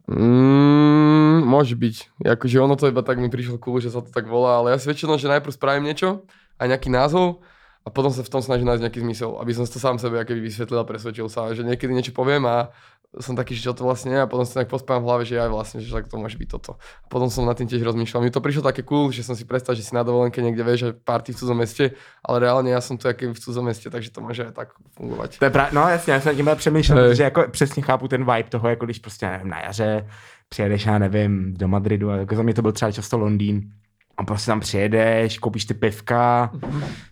Mm, 0.06 1.42
môže 1.50 1.74
byť. 1.74 2.22
Akože 2.22 2.62
ono 2.62 2.78
to 2.78 2.90
iba 2.90 3.02
tak 3.02 3.18
mi 3.18 3.30
prišlo 3.30 3.58
cool, 3.58 3.82
že 3.82 3.90
sa 3.90 4.06
to 4.06 4.14
tak 4.14 4.30
volá, 4.30 4.62
ale 4.62 4.74
ja 4.74 4.78
si 4.78 4.86
väčšinou, 4.86 5.18
že 5.18 5.32
najprv 5.32 5.54
spravím 5.54 5.90
niečo 5.90 6.30
a 6.62 6.70
nejaký 6.70 6.94
názov 6.94 7.42
a 7.86 7.90
potom 7.94 8.10
sa 8.10 8.26
v 8.26 8.34
tom 8.34 8.42
snažím 8.42 8.66
nájsť 8.66 8.82
nejaký 8.82 9.00
zmysel, 9.06 9.38
aby 9.38 9.54
som 9.54 9.70
to 9.70 9.78
sám 9.78 10.02
sebe 10.02 10.18
akoby 10.18 10.42
vysvetlil 10.42 10.82
a 10.82 10.90
presvedčil 10.90 11.30
sa, 11.30 11.54
že 11.54 11.62
niekedy 11.62 11.94
niečo 11.94 12.18
poviem 12.18 12.50
a 12.50 12.74
som 13.16 13.38
taký, 13.38 13.56
že 13.56 13.72
čo 13.72 13.72
to 13.72 13.88
vlastne 13.88 14.12
je 14.12 14.20
a 14.20 14.28
potom 14.28 14.44
si 14.44 14.52
tak 14.52 14.68
pospávam 14.68 15.04
v 15.04 15.08
hlave, 15.08 15.24
že 15.24 15.40
aj 15.40 15.48
vlastne, 15.48 15.80
že 15.80 15.88
tak 15.88 16.12
to 16.12 16.20
môže 16.20 16.36
byť 16.36 16.50
toto. 16.52 16.76
A 16.76 17.08
potom 17.08 17.32
som 17.32 17.48
nad 17.48 17.56
tým 17.56 17.70
tiež 17.70 17.80
rozmýšľal. 17.80 18.28
Mi 18.28 18.34
to 18.34 18.44
prišlo 18.44 18.68
také 18.68 18.84
cool, 18.84 19.08
že 19.14 19.24
som 19.24 19.40
si 19.40 19.48
predstavil, 19.48 19.80
že 19.80 19.88
si 19.88 19.96
na 19.96 20.04
dovolenke 20.04 20.44
niekde 20.44 20.64
vieš, 20.68 20.80
že 20.80 20.90
party 21.00 21.32
v 21.32 21.38
cudzom 21.40 21.58
meste, 21.58 21.96
ale 22.20 22.44
reálne 22.44 22.76
ja 22.76 22.82
som 22.84 23.00
tu 23.00 23.08
aký 23.08 23.32
v 23.32 23.40
cudzom 23.40 23.72
meste, 23.72 23.88
takže 23.88 24.12
to 24.12 24.20
môže 24.20 24.52
aj 24.52 24.52
tak 24.52 24.76
fungovať. 25.00 25.40
To 25.40 25.46
je 25.48 25.52
pra... 25.54 25.70
No 25.72 25.88
jasně, 25.88 26.14
já 26.14 26.20
jsem 26.20 26.30
nad 26.32 26.36
tím 26.36 26.50
přemýšlel, 26.56 27.10
protože 27.10 27.24
jako 27.24 27.44
přesně 27.52 27.84
chápu 27.84 28.08
ten 28.08 28.26
vibe 28.26 28.50
toho, 28.50 28.70
jako 28.70 28.86
když 28.86 29.00
prostě 29.00 29.30
nevím, 29.30 29.50
na 29.50 29.60
jaře 29.60 30.10
přijedeš, 30.50 30.86
já 30.86 30.98
nevím, 30.98 31.54
do 31.54 31.68
Madridu, 31.68 32.12
a 32.12 32.16
jako 32.16 32.36
za 32.36 32.44
mě 32.44 32.54
to 32.54 32.62
byl 32.62 32.72
třeba 32.72 32.92
často 32.92 33.18
Londýn. 33.18 33.72
A 34.18 34.24
prostě 34.24 34.52
tam 34.52 34.60
přijedeš, 34.60 35.38
koupíš 35.38 35.66
ty 35.66 35.74
pivka, 35.74 36.52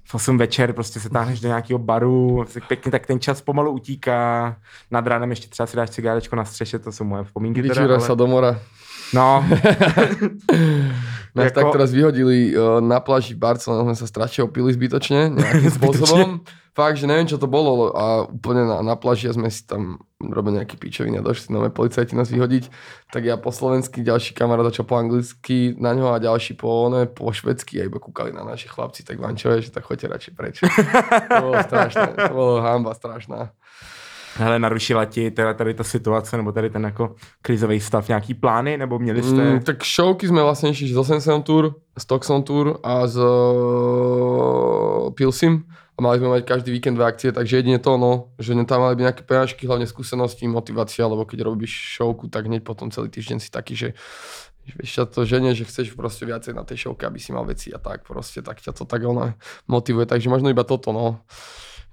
v 0.03 0.15
8 0.15 0.37
večer 0.37 0.73
prostě 0.73 0.99
se 0.99 1.09
táhneš 1.09 1.39
do 1.39 1.47
nějakého 1.47 1.79
baru, 1.79 2.45
pěkně 2.67 2.91
tak 2.91 3.07
ten 3.07 3.19
čas 3.19 3.41
pomalu 3.41 3.71
utíká, 3.71 4.55
nad 4.91 5.07
ránem 5.07 5.29
ještě 5.29 5.47
třeba 5.47 5.67
si 5.67 5.77
dáš 5.77 5.89
cigárečko 5.89 6.35
na 6.35 6.45
střeše, 6.45 6.79
to 6.79 6.91
jsou 6.91 7.03
moje 7.03 7.23
vzpomínky 7.23 7.61
teda, 7.61 7.73
Vyčíraš 7.73 8.01
sa 8.01 8.07
ale... 8.07 8.17
do 8.17 8.27
mora. 8.27 8.59
No, 9.13 9.45
Nás 11.33 11.45
Jako- 11.49 11.55
tak 11.55 11.71
teraz 11.71 11.89
vyhodili 11.91 12.53
uh, 12.53 12.77
na 12.77 13.01
pláži 13.01 13.33
v 13.33 13.41
Barcelone, 13.41 13.89
sme 13.89 13.97
sa 13.97 14.05
strašne 14.05 14.45
opili 14.45 14.69
zbytočne, 14.69 15.33
nejakým 15.33 15.71
spôsobom. 15.81 16.45
Fakt, 16.73 16.97
že 16.97 17.05
neviem, 17.05 17.29
čo 17.29 17.37
to 17.37 17.45
bolo 17.45 17.93
a 17.93 18.25
úplne 18.25 18.65
na, 18.65 18.81
na 18.81 18.97
pláži 18.97 19.29
a 19.29 19.37
sme 19.37 19.45
si 19.49 19.61
tam 19.61 20.01
robili 20.17 20.57
nejaký 20.57 20.77
pičoviny 20.77 21.21
a 21.21 21.25
došli 21.25 21.53
nové 21.53 21.69
policajti 21.69 22.17
nás 22.17 22.33
vyhodiť. 22.33 22.69
Tak 23.13 23.21
ja 23.25 23.37
po 23.37 23.53
slovensky, 23.53 24.01
ďalší 24.01 24.33
kamarát 24.33 24.73
začal 24.73 24.89
po 24.89 24.97
anglicky 24.97 25.77
na 25.77 25.93
ňo 25.93 26.13
a 26.13 26.21
ďalší 26.21 26.57
po, 26.57 26.89
ne, 26.89 27.05
po 27.05 27.29
švedsky 27.29 27.77
a 27.77 27.85
iba 27.85 28.01
kúkali 28.01 28.33
na 28.33 28.41
naši 28.41 28.69
chlapci, 28.69 29.05
tak 29.05 29.21
vám 29.21 29.37
čo 29.37 29.53
je, 29.53 29.69
že 29.69 29.73
tak 29.73 29.85
choďte 29.85 30.09
radšej 30.09 30.33
preč. 30.33 30.55
to 30.65 31.41
bolo 31.45 31.61
strašné, 31.61 32.09
to 32.17 32.33
bolo 32.33 32.53
hamba 32.61 32.93
strašná. 32.97 33.53
Hele, 34.37 34.59
narušila 34.59 35.05
ti 35.05 35.31
teda 35.31 35.53
tady 35.53 35.73
ta 35.73 35.83
situace, 35.83 36.37
nebo 36.37 36.51
tady 36.51 36.69
ten 36.69 36.83
jako 36.83 37.15
krizový 37.41 37.79
stav, 37.79 38.07
nějaký 38.07 38.33
plány, 38.33 38.77
nebo 38.77 38.99
měli 38.99 39.23
jste... 39.23 39.43
Mm, 39.43 39.59
tak 39.59 39.83
showky 39.85 40.27
sme 40.27 40.41
vlastne 40.43 40.69
išli 40.73 40.87
z 40.89 40.97
80 40.97 41.43
Tour, 41.45 41.75
z 41.97 42.05
Toxon 42.05 42.43
Tour 42.43 42.79
a 42.83 43.07
z 43.07 43.17
uh, 43.21 45.13
Pilsim. 45.13 45.63
A 45.93 46.01
mali 46.01 46.17
sme 46.17 46.33
mať 46.33 46.49
každý 46.49 46.73
víkend 46.73 46.97
dve 46.97 47.05
akcie, 47.05 47.29
takže 47.29 47.61
jedine 47.61 47.77
to, 47.77 48.01
no, 48.01 48.33
že 48.41 48.57
tam 48.65 48.81
mali 48.81 48.97
byť 48.97 49.05
nejaké 49.05 49.23
peňažky, 49.29 49.69
hlavne 49.69 49.85
skúsenosti, 49.85 50.49
motivácia, 50.49 51.05
lebo 51.05 51.21
keď 51.21 51.45
robíš 51.45 52.01
showku, 52.01 52.33
tak 52.33 52.49
hneď 52.49 52.65
potom 52.65 52.89
celý 52.89 53.13
týždeň 53.13 53.37
si 53.37 53.53
taký, 53.53 53.77
že 53.77 53.93
vieš 54.73 54.89
ťa 54.97 55.05
to 55.13 55.21
ženie, 55.21 55.53
že 55.53 55.69
chceš 55.69 55.93
proste 55.93 56.25
viacej 56.25 56.57
na 56.57 56.65
tej 56.65 56.89
showke, 56.89 57.05
aby 57.05 57.21
si 57.21 57.29
mal 57.29 57.45
veci 57.45 57.69
a 57.69 57.77
tak 57.77 58.09
proste, 58.09 58.41
tak 58.41 58.57
ťa 58.57 58.73
to 58.73 58.89
tak 58.89 59.05
ona 59.05 59.37
motivuje, 59.69 60.09
takže 60.09 60.33
možno 60.33 60.49
iba 60.49 60.65
toto, 60.65 60.89
no, 60.89 61.21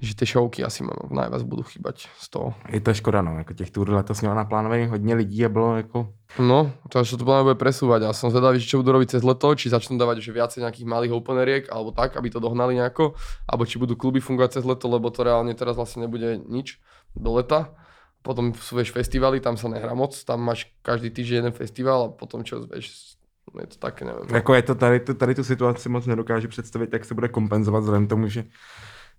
že 0.00 0.16
tie 0.16 0.24
showky 0.24 0.64
asi 0.64 0.80
ma 0.80 0.96
najviac 1.12 1.44
budú 1.44 1.60
chýbať 1.60 2.08
z 2.16 2.26
toho. 2.32 2.56
Je 2.72 2.80
to 2.80 2.94
škoda, 2.94 3.22
no, 3.22 3.38
jako 3.38 3.52
těch 3.52 3.70
tur 3.70 3.90
letos 3.90 4.20
mělo 4.20 4.34
naplánovaných 4.34 4.88
hodně 4.88 5.14
lidí 5.14 5.44
a 5.44 5.48
bylo 5.48 5.76
jako... 5.76 6.08
No, 6.38 6.72
to 6.88 7.02
podľa 7.02 7.34
mňa 7.36 7.46
bude 7.50 7.58
presúvať 7.58 8.06
a 8.06 8.14
som 8.14 8.30
zvedavý, 8.30 8.62
že 8.62 8.70
čo 8.70 8.78
budú 8.78 8.94
robiť 8.94 9.18
cez 9.18 9.22
leto, 9.26 9.50
či 9.58 9.66
začnú 9.66 9.98
dávať 9.98 10.22
že 10.22 10.30
viacej 10.30 10.62
nejakých 10.62 10.86
malých 10.86 11.12
openeriek, 11.18 11.66
alebo 11.74 11.90
tak, 11.90 12.14
aby 12.14 12.30
to 12.30 12.38
dohnali 12.38 12.78
nejako, 12.78 13.18
alebo 13.50 13.66
či 13.66 13.82
budú 13.82 13.98
kluby 13.98 14.22
fungovať 14.22 14.62
cez 14.62 14.64
leto, 14.64 14.86
lebo 14.86 15.10
to 15.10 15.26
reálne 15.26 15.50
teraz 15.58 15.74
vlastne 15.74 16.06
nebude 16.06 16.38
nič 16.46 16.78
do 17.18 17.34
leta. 17.34 17.74
Potom 18.22 18.54
sú 18.54 18.78
vieš 18.78 18.94
festivaly, 18.94 19.42
tam 19.42 19.58
sa 19.58 19.66
nehrá 19.66 19.90
moc, 19.90 20.14
tam 20.22 20.38
máš 20.46 20.70
každý 20.86 21.10
týždeň 21.10 21.36
jeden 21.36 21.54
festival 21.56 21.98
a 22.06 22.08
potom 22.14 22.46
čo 22.46 22.62
vieš, 22.62 23.18
je 23.50 23.68
to 23.74 23.78
také, 23.82 24.06
neviem. 24.06 24.30
no. 24.30 24.36
Jako 24.36 24.54
je 24.54 24.62
to 24.62 24.74
tady, 24.74 25.00
tu- 25.00 25.14
tady 25.14 25.34
tu 25.34 25.44
situaci 25.44 25.88
moc 25.88 26.06
nedokážu 26.06 26.48
představit, 26.48 26.92
jak 26.92 27.04
se 27.04 27.14
bude 27.14 27.28
kompenzovat 27.28 27.80
vzhledem 27.82 28.06
tomu, 28.06 28.28
že 28.28 28.44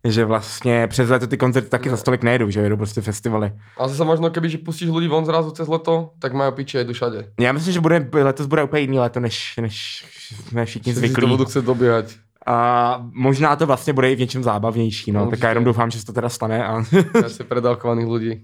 že 0.04 0.26
vlastně 0.26 0.88
přes 0.88 1.10
leto 1.10 1.28
ty 1.28 1.38
koncerty 1.38 1.70
taky 1.70 1.90
za 1.90 1.98
stolik 1.98 2.24
nejedou, 2.24 2.50
že 2.50 2.60
jedou 2.60 2.78
prostě 2.78 3.02
festivaly. 3.02 3.52
A 3.78 3.88
zase 3.88 4.04
možno 4.06 4.30
keby, 4.30 4.50
že 4.50 4.58
pustíš 4.58 4.90
ľudí 4.90 5.08
von 5.08 5.26
zrazu 5.26 5.52
cez 5.52 5.68
leto, 5.68 6.18
tak 6.20 6.34
majú 6.34 6.52
piči 6.52 6.78
aj 6.78 6.94
všade. 6.94 7.20
Já 7.40 7.52
myslím, 7.52 7.74
že 7.74 7.80
bude, 7.80 8.10
letos 8.14 8.46
bude 8.48 8.64
úplně 8.64 8.82
jiný 8.82 9.00
leto, 9.00 9.20
než, 9.20 9.54
než 9.62 10.06
jsme 10.46 10.66
všichni 10.66 10.94
to 10.94 11.00
zvyklí. 11.00 11.28
budú 11.30 11.46
chcieť 11.46 11.66
dobiehať. 11.66 12.08
A 12.46 12.98
možná 13.14 13.56
to 13.56 13.68
vlastně 13.68 13.94
bude 13.94 14.12
i 14.12 14.16
v 14.16 14.20
něčem 14.20 14.44
zábavnější, 14.44 15.12
no. 15.12 15.20
No, 15.20 15.26
tak 15.26 15.32
určitě. 15.32 15.46
já 15.46 15.50
jenom 15.50 15.64
doufám, 15.64 15.92
že 15.92 16.00
se 16.00 16.06
to 16.06 16.14
teda 16.14 16.30
stane. 16.30 16.66
A... 16.66 16.84
Asi 17.26 17.44
predávkovaných 17.44 18.06
ľudí. 18.14 18.42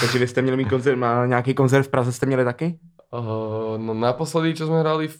Takže 0.00 0.18
vy 0.18 0.26
jste 0.26 0.42
měli 0.42 0.56
mít 0.56 0.68
koncert, 0.68 0.96
má 0.96 1.26
nějaký 1.26 1.54
koncert 1.54 1.82
v 1.82 1.88
Praze 1.88 2.12
jste 2.12 2.26
měli 2.26 2.44
taky? 2.44 2.78
Uh, 3.06 3.78
no 3.78 3.94
naposledy, 3.94 4.58
čo 4.58 4.66
sme 4.66 4.82
hrali 4.82 5.06
v, 5.06 5.14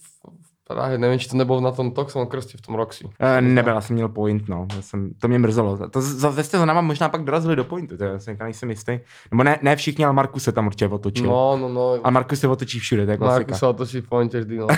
v 0.66 0.74
Prahe, 0.74 0.98
neviem, 0.98 1.14
či 1.18 1.30
to 1.30 1.36
nebolo 1.38 1.62
na 1.62 1.70
tom 1.70 1.94
Toxon 1.94 2.26
krste 2.26 2.58
v 2.58 2.60
tom 2.66 2.74
Roxy. 2.74 3.04
Uh, 3.06 3.12
nebyl, 3.40 3.74
já 3.74 3.80
jsem 3.80 3.94
měl 3.94 4.08
point, 4.08 4.48
no. 4.48 4.66
Já 4.74 4.82
jsem, 4.82 5.10
to 5.14 5.28
mě 5.28 5.38
mrzelo. 5.38 5.88
To 5.88 6.00
za- 6.02 6.30
vy 6.30 6.44
jste 6.44 6.58
za 6.58 6.64
náma 6.66 6.80
možná 6.80 7.08
pak 7.08 7.22
dorazili 7.24 7.56
do 7.56 7.64
pointu, 7.64 7.96
to 7.96 8.04
já 8.04 8.18
jsem 8.18 8.36
nejsem 8.42 8.70
jistý. 8.70 8.98
Nebo 9.30 9.42
ne, 9.42 9.58
ne 9.62 9.76
všichni, 9.76 10.04
ale 10.04 10.14
Markus 10.14 10.42
se 10.42 10.52
tam 10.52 10.66
určitě 10.66 10.88
otočil. 10.88 11.26
No. 11.26 11.56
No, 11.56 11.68
no. 11.68 11.98
A 12.04 12.10
Markus 12.10 12.40
se 12.40 12.48
otočí 12.48 12.78
všude, 12.78 13.04
to 13.06 13.10
je 13.10 13.16
klasika. 13.16 13.38
Marku 13.38 13.58
sa 13.58 13.68
otočí 13.68 14.00
v 14.00 14.08
pointe 14.08 14.40
vždy, 14.40 14.56
no. 14.58 14.66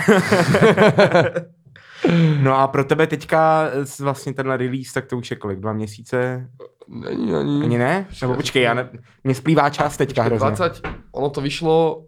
No 2.41 2.55
a 2.59 2.67
pro 2.67 2.83
tebe 2.83 3.07
teďka 3.07 3.67
s- 3.83 3.99
vlastně 3.99 4.33
tenhle 4.33 4.57
release, 4.57 4.93
tak 4.93 5.05
to 5.05 5.17
už 5.17 5.31
je 5.31 5.37
kolik? 5.37 5.59
Dva 5.59 5.73
měsíce? 5.73 6.47
Není 6.87 7.33
ani... 7.35 7.63
Ani 7.63 7.77
ne? 7.77 8.07
Nebo 8.21 8.35
počkej, 8.35 8.63
já 8.63 8.73
ne, 8.73 8.89
mě 9.23 9.35
splývá 9.35 9.69
čas 9.69 9.97
teďka 9.97 10.23
hrozně. 10.23 10.47
20, 10.47 10.81
ono 11.11 11.29
to 11.29 11.41
vyšlo 11.41 12.05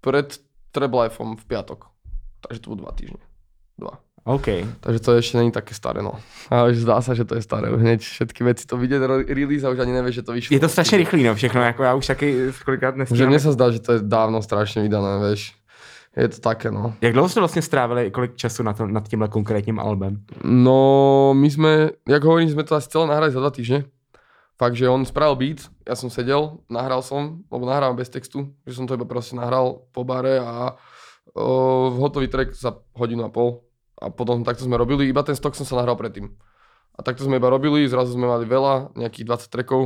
pred 0.00 0.38
Treble 0.72 1.04
Lifeom 1.04 1.36
v 1.36 1.44
piatok. 1.44 1.84
Takže 2.48 2.60
to 2.60 2.70
budú 2.70 2.82
dva 2.82 2.92
týždne. 2.92 3.22
Dva. 3.78 3.98
OK. 4.22 4.46
Takže 4.80 4.98
to 5.02 5.10
ešte 5.18 5.34
není 5.38 5.50
také 5.50 5.74
staré, 5.74 5.98
no. 6.02 6.14
Ale 6.50 6.70
už 6.70 6.86
zdá 6.86 7.02
sa, 7.02 7.10
že 7.14 7.26
to 7.26 7.34
je 7.34 7.42
staré. 7.42 7.74
Už 7.74 7.82
hneď 7.82 8.00
všetky 8.02 8.44
veci 8.46 8.66
to 8.66 8.78
ro- 8.78 9.26
release 9.26 9.66
a 9.66 9.70
už 9.74 9.82
ani 9.82 9.92
nevieš, 9.92 10.14
že 10.14 10.22
to 10.22 10.32
vyšlo. 10.32 10.54
Je 10.54 10.60
to 10.62 10.68
strašně 10.68 10.98
rychlý, 10.98 11.22
no 11.26 11.34
všechno, 11.34 11.62
jako 11.62 11.82
já 11.82 11.94
už 11.94 12.06
taky 12.06 12.52
kolikrát 12.64 12.94
Že 12.94 12.98
nestíhám. 12.98 13.28
mne 13.34 13.40
sa 13.42 13.50
zdá, 13.52 13.66
že 13.74 13.80
to 13.82 13.90
je 13.92 14.00
dávno 14.06 14.38
strašne 14.42 14.82
vydané, 14.86 15.18
vieš. 15.18 15.58
Je 16.12 16.28
to 16.28 16.38
také, 16.44 16.70
no. 16.70 16.94
Jak 17.00 17.12
dlouho 17.12 17.28
jste 17.28 17.40
vlastně 17.40 17.62
strávili, 17.62 18.10
kolik 18.10 18.36
času 18.36 18.62
na 18.62 18.72
to, 18.72 18.86
nad 18.86 19.08
tímhle 19.08 19.28
konkrétním 19.28 19.80
albem? 19.80 20.22
No, 20.44 21.32
my 21.34 21.50
sme, 21.50 21.90
jak 22.08 22.22
hovorím, 22.24 22.50
sme 22.52 22.62
to 22.68 22.76
asi 22.76 22.88
celé 22.92 23.06
nahrali 23.08 23.32
za 23.32 23.40
dva 23.40 23.50
týždne. 23.50 23.84
Fakt, 24.60 24.76
že 24.76 24.86
on 24.92 25.02
spravil 25.08 25.34
beat, 25.40 25.66
ja 25.88 25.96
som 25.96 26.12
sedel, 26.12 26.60
nahral 26.70 27.02
som, 27.02 27.42
lebo 27.50 27.66
nahrávam 27.66 27.96
bez 27.96 28.06
textu, 28.12 28.52
že 28.68 28.76
som 28.78 28.86
to 28.86 28.94
iba 28.94 29.08
proste 29.08 29.34
nahral 29.34 29.82
po 29.90 30.04
bare 30.04 30.38
a 30.38 30.76
o, 31.34 31.90
hotový 31.98 32.28
track 32.28 32.52
za 32.52 32.78
hodinu 32.96 33.24
a 33.24 33.30
pol. 33.32 33.64
A 34.02 34.10
potom 34.10 34.42
takto 34.42 34.66
sme 34.66 34.74
robili, 34.74 35.06
iba 35.06 35.22
ten 35.22 35.36
stok 35.38 35.54
som 35.54 35.66
sa 35.66 35.78
nahral 35.78 35.94
predtým. 35.94 36.32
A 36.92 37.00
takto 37.00 37.24
sme 37.24 37.38
iba 37.38 37.48
robili, 37.48 37.86
zrazu 37.88 38.12
sme 38.12 38.28
mali 38.28 38.44
veľa, 38.44 38.98
nejakých 38.98 39.48
20 39.48 39.52
trackov 39.52 39.80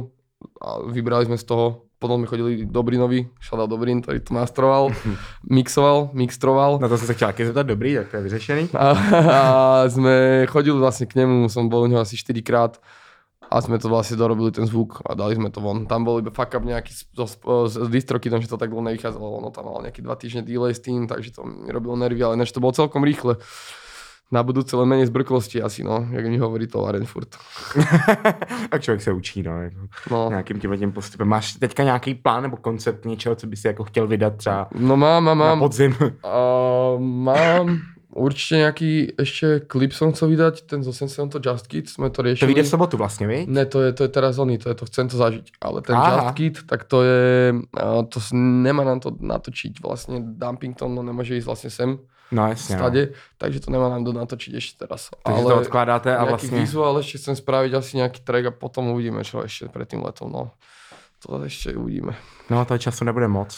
a 0.58 0.82
vybrali 0.88 1.28
sme 1.28 1.38
z 1.38 1.44
toho. 1.44 1.86
Potom 1.96 2.20
sme 2.20 2.28
chodili 2.28 2.68
do 2.68 2.80
Brinovi, 2.84 3.24
shoutout 3.40 3.72
Dobrin, 3.72 4.04
ktorý 4.04 4.20
to 4.20 4.36
mastroval, 4.36 4.92
mixoval, 5.56 6.12
mixtroval. 6.12 6.78
Na 6.78 6.88
to 6.88 6.98
jsem 6.98 7.06
se 7.06 7.14
chtěl 7.14 7.28
taky 7.28 7.46
zeptat, 7.46 7.66
dobrý, 7.66 7.94
tak 7.94 8.08
to 8.10 8.16
je 8.16 8.22
vyřešený. 8.22 8.68
A, 8.74 8.86
a 9.32 9.42
sme 9.88 10.44
chodili 10.44 10.76
vlastne 10.76 11.08
k 11.08 11.16
nemu, 11.24 11.48
som 11.48 11.72
bol 11.72 11.84
u 11.84 11.88
neho 11.88 12.04
asi 12.04 12.20
4 12.20 12.42
krát 12.44 12.76
a 13.46 13.62
sme 13.62 13.78
to 13.78 13.86
vlastne 13.86 14.18
dorobili 14.18 14.50
ten 14.50 14.66
zvuk 14.66 15.06
a 15.06 15.14
dali 15.14 15.38
sme 15.38 15.54
to 15.54 15.62
von. 15.62 15.86
Tam 15.86 16.02
bol 16.02 16.18
iba 16.18 16.34
fuck 16.34 16.50
up 16.58 16.66
nejaký 16.66 16.90
so, 16.90 17.30
s, 17.30 17.38
s 17.78 17.88
distrokitom, 17.88 18.42
že 18.42 18.50
to 18.50 18.58
tak 18.58 18.70
dlho 18.74 18.82
nevychádzalo, 18.82 19.38
ono 19.38 19.54
tam 19.54 19.70
mal 19.70 19.86
nejaký 19.86 20.02
2 20.02 20.16
týždne 20.18 20.42
delay 20.42 20.74
s 20.74 20.82
tým, 20.82 21.06
takže 21.06 21.30
to 21.30 21.46
mi 21.46 21.70
robilo 21.70 21.94
nervy, 21.94 22.18
ale 22.26 22.34
ináč 22.34 22.50
to 22.50 22.58
bolo 22.58 22.74
celkom 22.74 23.06
rýchle. 23.06 23.38
Na 24.26 24.42
budúce 24.42 24.74
len 24.74 24.90
menej 24.90 25.06
zbrklosti 25.06 25.62
asi, 25.62 25.86
no, 25.86 26.02
jak 26.10 26.26
mi 26.26 26.34
hovorí 26.42 26.66
to 26.66 26.82
Laren 26.82 27.06
furt. 27.06 27.30
a 28.70 28.78
člověk 28.78 29.02
se 29.02 29.12
učí, 29.12 29.42
no, 29.42 29.62
jako 29.62 29.76
No. 30.10 30.26
nějakým 30.28 30.60
tím 30.60 30.78
tím 30.78 30.92
postupem. 30.92 31.28
Máš 31.28 31.52
teďka 31.52 31.82
nějaký 31.82 32.14
plán 32.14 32.42
nebo 32.42 32.56
koncept 32.56 33.04
něčeho, 33.04 33.34
co 33.34 33.46
bys 33.46 33.60
si 33.60 33.66
jako 33.66 33.84
chtěl 33.84 34.06
vydat 34.06 34.36
třeba 34.36 34.68
No 34.74 34.96
mám, 34.96 35.24
mám, 35.24 35.38
na 35.38 35.44
mám. 35.44 35.58
podzim? 35.58 35.94
Uh, 36.00 37.00
mám 37.06 37.78
určite 38.16 38.64
nejaký 38.64 39.14
ešte 39.20 39.60
klip 39.68 39.92
som 39.92 40.12
chcel 40.16 40.32
vydať, 40.32 40.64
ten 40.66 40.80
zo 40.82 40.92
Sense 40.92 41.20
to 41.28 41.38
Just 41.38 41.68
Kids, 41.68 41.92
sme 42.00 42.08
to 42.10 42.16
To 42.16 42.22
riešili. 42.22 42.48
vyjde 42.48 42.62
v 42.62 42.68
sobotu 42.68 42.96
vlastně, 42.96 43.26
vy? 43.26 43.46
Ne, 43.48 43.66
to 43.66 43.82
je, 43.82 43.92
to 43.92 44.02
je 44.02 44.08
teraz 44.08 44.38
oný, 44.38 44.58
to 44.58 44.68
je 44.68 44.74
to 44.74 44.84
chcem 44.86 45.08
to 45.08 45.16
zažiť. 45.16 45.52
Ale 45.60 45.82
ten 45.82 45.96
Aha. 45.96 46.16
Just 46.16 46.34
Kid, 46.34 46.58
tak 46.66 46.84
to 46.84 47.02
je, 47.02 47.54
to 48.08 48.18
nemá 48.32 48.84
nám 48.84 49.00
to 49.00 49.12
natočiť 49.20 49.80
vlastne 49.84 50.24
Dumpington, 50.24 50.94
no 50.94 51.02
nemôže 51.02 51.36
ísť 51.36 51.46
vlastne 51.46 51.70
sem 51.70 51.98
No 52.32 52.48
jasně, 52.48 52.76
no. 52.76 52.82
stade, 52.82 53.08
takže 53.38 53.60
to 53.60 53.70
nemá 53.70 53.88
nám 53.88 54.04
do 54.04 54.12
natočiť 54.12 54.54
ešte 54.54 54.78
teraz. 54.82 55.10
Takže 55.22 55.42
to 55.42 55.56
odkládáte 55.56 56.16
a 56.16 56.24
vlastně... 56.24 56.58
vizuál 56.58 56.98
ešte 56.98 57.18
chcem 57.18 57.36
spraviť 57.36 57.72
asi 57.74 57.96
nejaký 58.02 58.20
track 58.26 58.46
a 58.46 58.50
potom 58.50 58.90
uvidíme, 58.90 59.22
čo 59.22 59.46
ešte 59.46 59.70
pred 59.70 59.86
tým 59.86 60.02
letom, 60.02 60.32
no. 60.32 60.50
To 61.22 61.46
ešte 61.46 61.78
uvidíme. 61.78 62.18
No 62.50 62.64
toho 62.66 62.78
času 62.78 63.04
nebude 63.04 63.28
moc. 63.28 63.54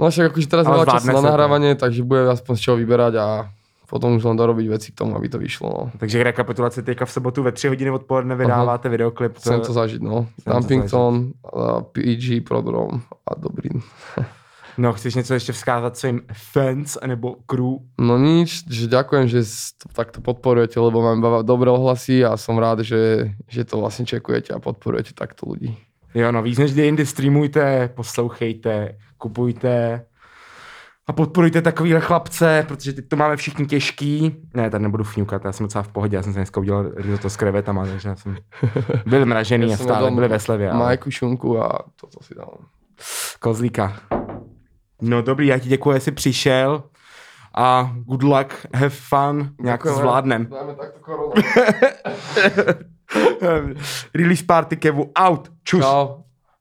No 0.00 0.08
však 0.08 0.32
akože 0.32 0.48
teraz 0.48 0.66
Ale 0.66 0.88
času 0.88 1.04
zvládne 1.04 1.12
na 1.12 1.20
sa 1.20 1.20
to. 1.20 1.28
nahrávanie, 1.28 1.70
takže 1.76 2.00
bude 2.02 2.32
aspoň 2.32 2.54
z 2.56 2.60
čoho 2.60 2.76
vyberať 2.80 3.14
a 3.20 3.26
potom 3.92 4.16
už 4.16 4.24
len 4.24 4.40
dorobiť 4.40 4.66
veci 4.72 4.88
k 4.96 5.04
tomu, 5.04 5.12
aby 5.12 5.28
to 5.28 5.36
vyšlo, 5.36 5.68
no. 5.68 5.82
Takže 6.00 6.24
rekapitulace 6.24 6.80
teďka 6.80 7.04
v 7.04 7.12
sobotu 7.12 7.42
ve 7.44 7.52
tři 7.52 7.68
hodiny 7.68 7.90
odpoledne 7.90 8.32
vydáváte 8.36 8.88
videoklip. 8.88 9.36
Chcem 9.36 9.60
to 9.60 9.72
zažiť, 9.72 10.00
no. 10.00 10.32
to 10.44 10.48
Dumpington, 10.48 11.36
PG, 11.92 12.40
Prodrom 12.40 13.04
a 13.28 13.36
Dobrin. 13.36 13.84
No, 14.78 14.92
chceš 14.92 15.14
něco 15.14 15.34
ještě 15.34 15.52
vzkázat 15.52 15.96
svým 15.96 16.20
fans 16.32 16.98
nebo 17.06 17.36
crew? 17.46 17.84
No 18.00 18.16
nič, 18.16 18.64
že 18.72 18.88
ďakujem, 18.88 19.28
že 19.28 19.44
to 19.76 19.92
takto 19.92 20.24
podporujete, 20.24 20.80
lebo 20.80 21.04
mám 21.04 21.44
dobré 21.44 21.68
ohlasy 21.68 22.24
a 22.24 22.40
som 22.40 22.56
rád, 22.56 22.80
že, 22.80 23.36
že 23.52 23.68
to 23.68 23.84
vlastne 23.84 24.08
čekujete 24.08 24.56
a 24.56 24.64
podporujete 24.64 25.12
takto 25.12 25.52
ľudí. 25.52 25.76
Jo, 26.16 26.32
no 26.32 26.40
víc 26.40 26.56
než 26.56 26.72
kdy 26.72 26.84
jindy 26.84 27.04
streamujte, 27.06 27.92
poslouchejte, 27.92 28.96
kupujte 29.20 30.08
a 31.12 31.14
podporujte 31.14 31.62
takovýhle 31.62 32.00
chlapce, 32.00 32.64
protože 32.68 32.92
teď 32.92 33.08
to 33.08 33.16
máme 33.16 33.36
všichni 33.36 33.66
těžký. 33.66 34.36
Ne, 34.54 34.70
tady 34.70 34.82
nebudu 34.82 35.04
fňukat, 35.04 35.44
já 35.44 35.52
jsem 35.52 35.66
docela 35.66 35.82
v 35.82 35.88
pohodě, 35.88 36.16
já 36.16 36.22
jsem 36.22 36.32
se 36.32 36.38
dneska 36.38 36.60
udělal 36.60 36.90
risotto 36.96 37.30
s 37.30 37.36
krevetama, 37.36 37.86
takže 37.86 38.08
já 38.08 38.16
jsem 38.16 38.36
byl 39.06 39.26
mražený 39.26 39.70
Ja 39.70 39.74
a 39.74 39.76
stále 39.76 40.10
byli 40.10 40.28
ve 40.28 40.38
slevě. 40.38 40.70
ale 40.70 40.78
Majku 40.78 41.10
šunku 41.10 41.62
a 41.62 41.78
toto 42.00 42.22
si 42.22 42.34
dám. 42.34 42.48
Kozlíka. 43.40 44.00
No 45.02 45.22
dobrý, 45.22 45.46
já 45.46 45.58
ti 45.58 45.68
děkuji, 45.68 45.92
že 45.92 46.00
jsi 46.00 46.12
přišel 46.12 46.82
a 47.54 47.92
good 48.04 48.22
luck, 48.22 48.66
have 48.74 48.88
fun, 48.88 49.50
nějak 49.60 49.82
to 49.82 49.94
zvládnem. 49.94 50.46
Dáme 50.46 50.74
takto 50.74 50.98
koronu. 51.00 51.32
Release 54.14 54.44
party 54.46 54.76
Kevu 54.76 55.12
out, 55.18 55.48
čus. 55.64 55.80
Čau. 55.80 56.08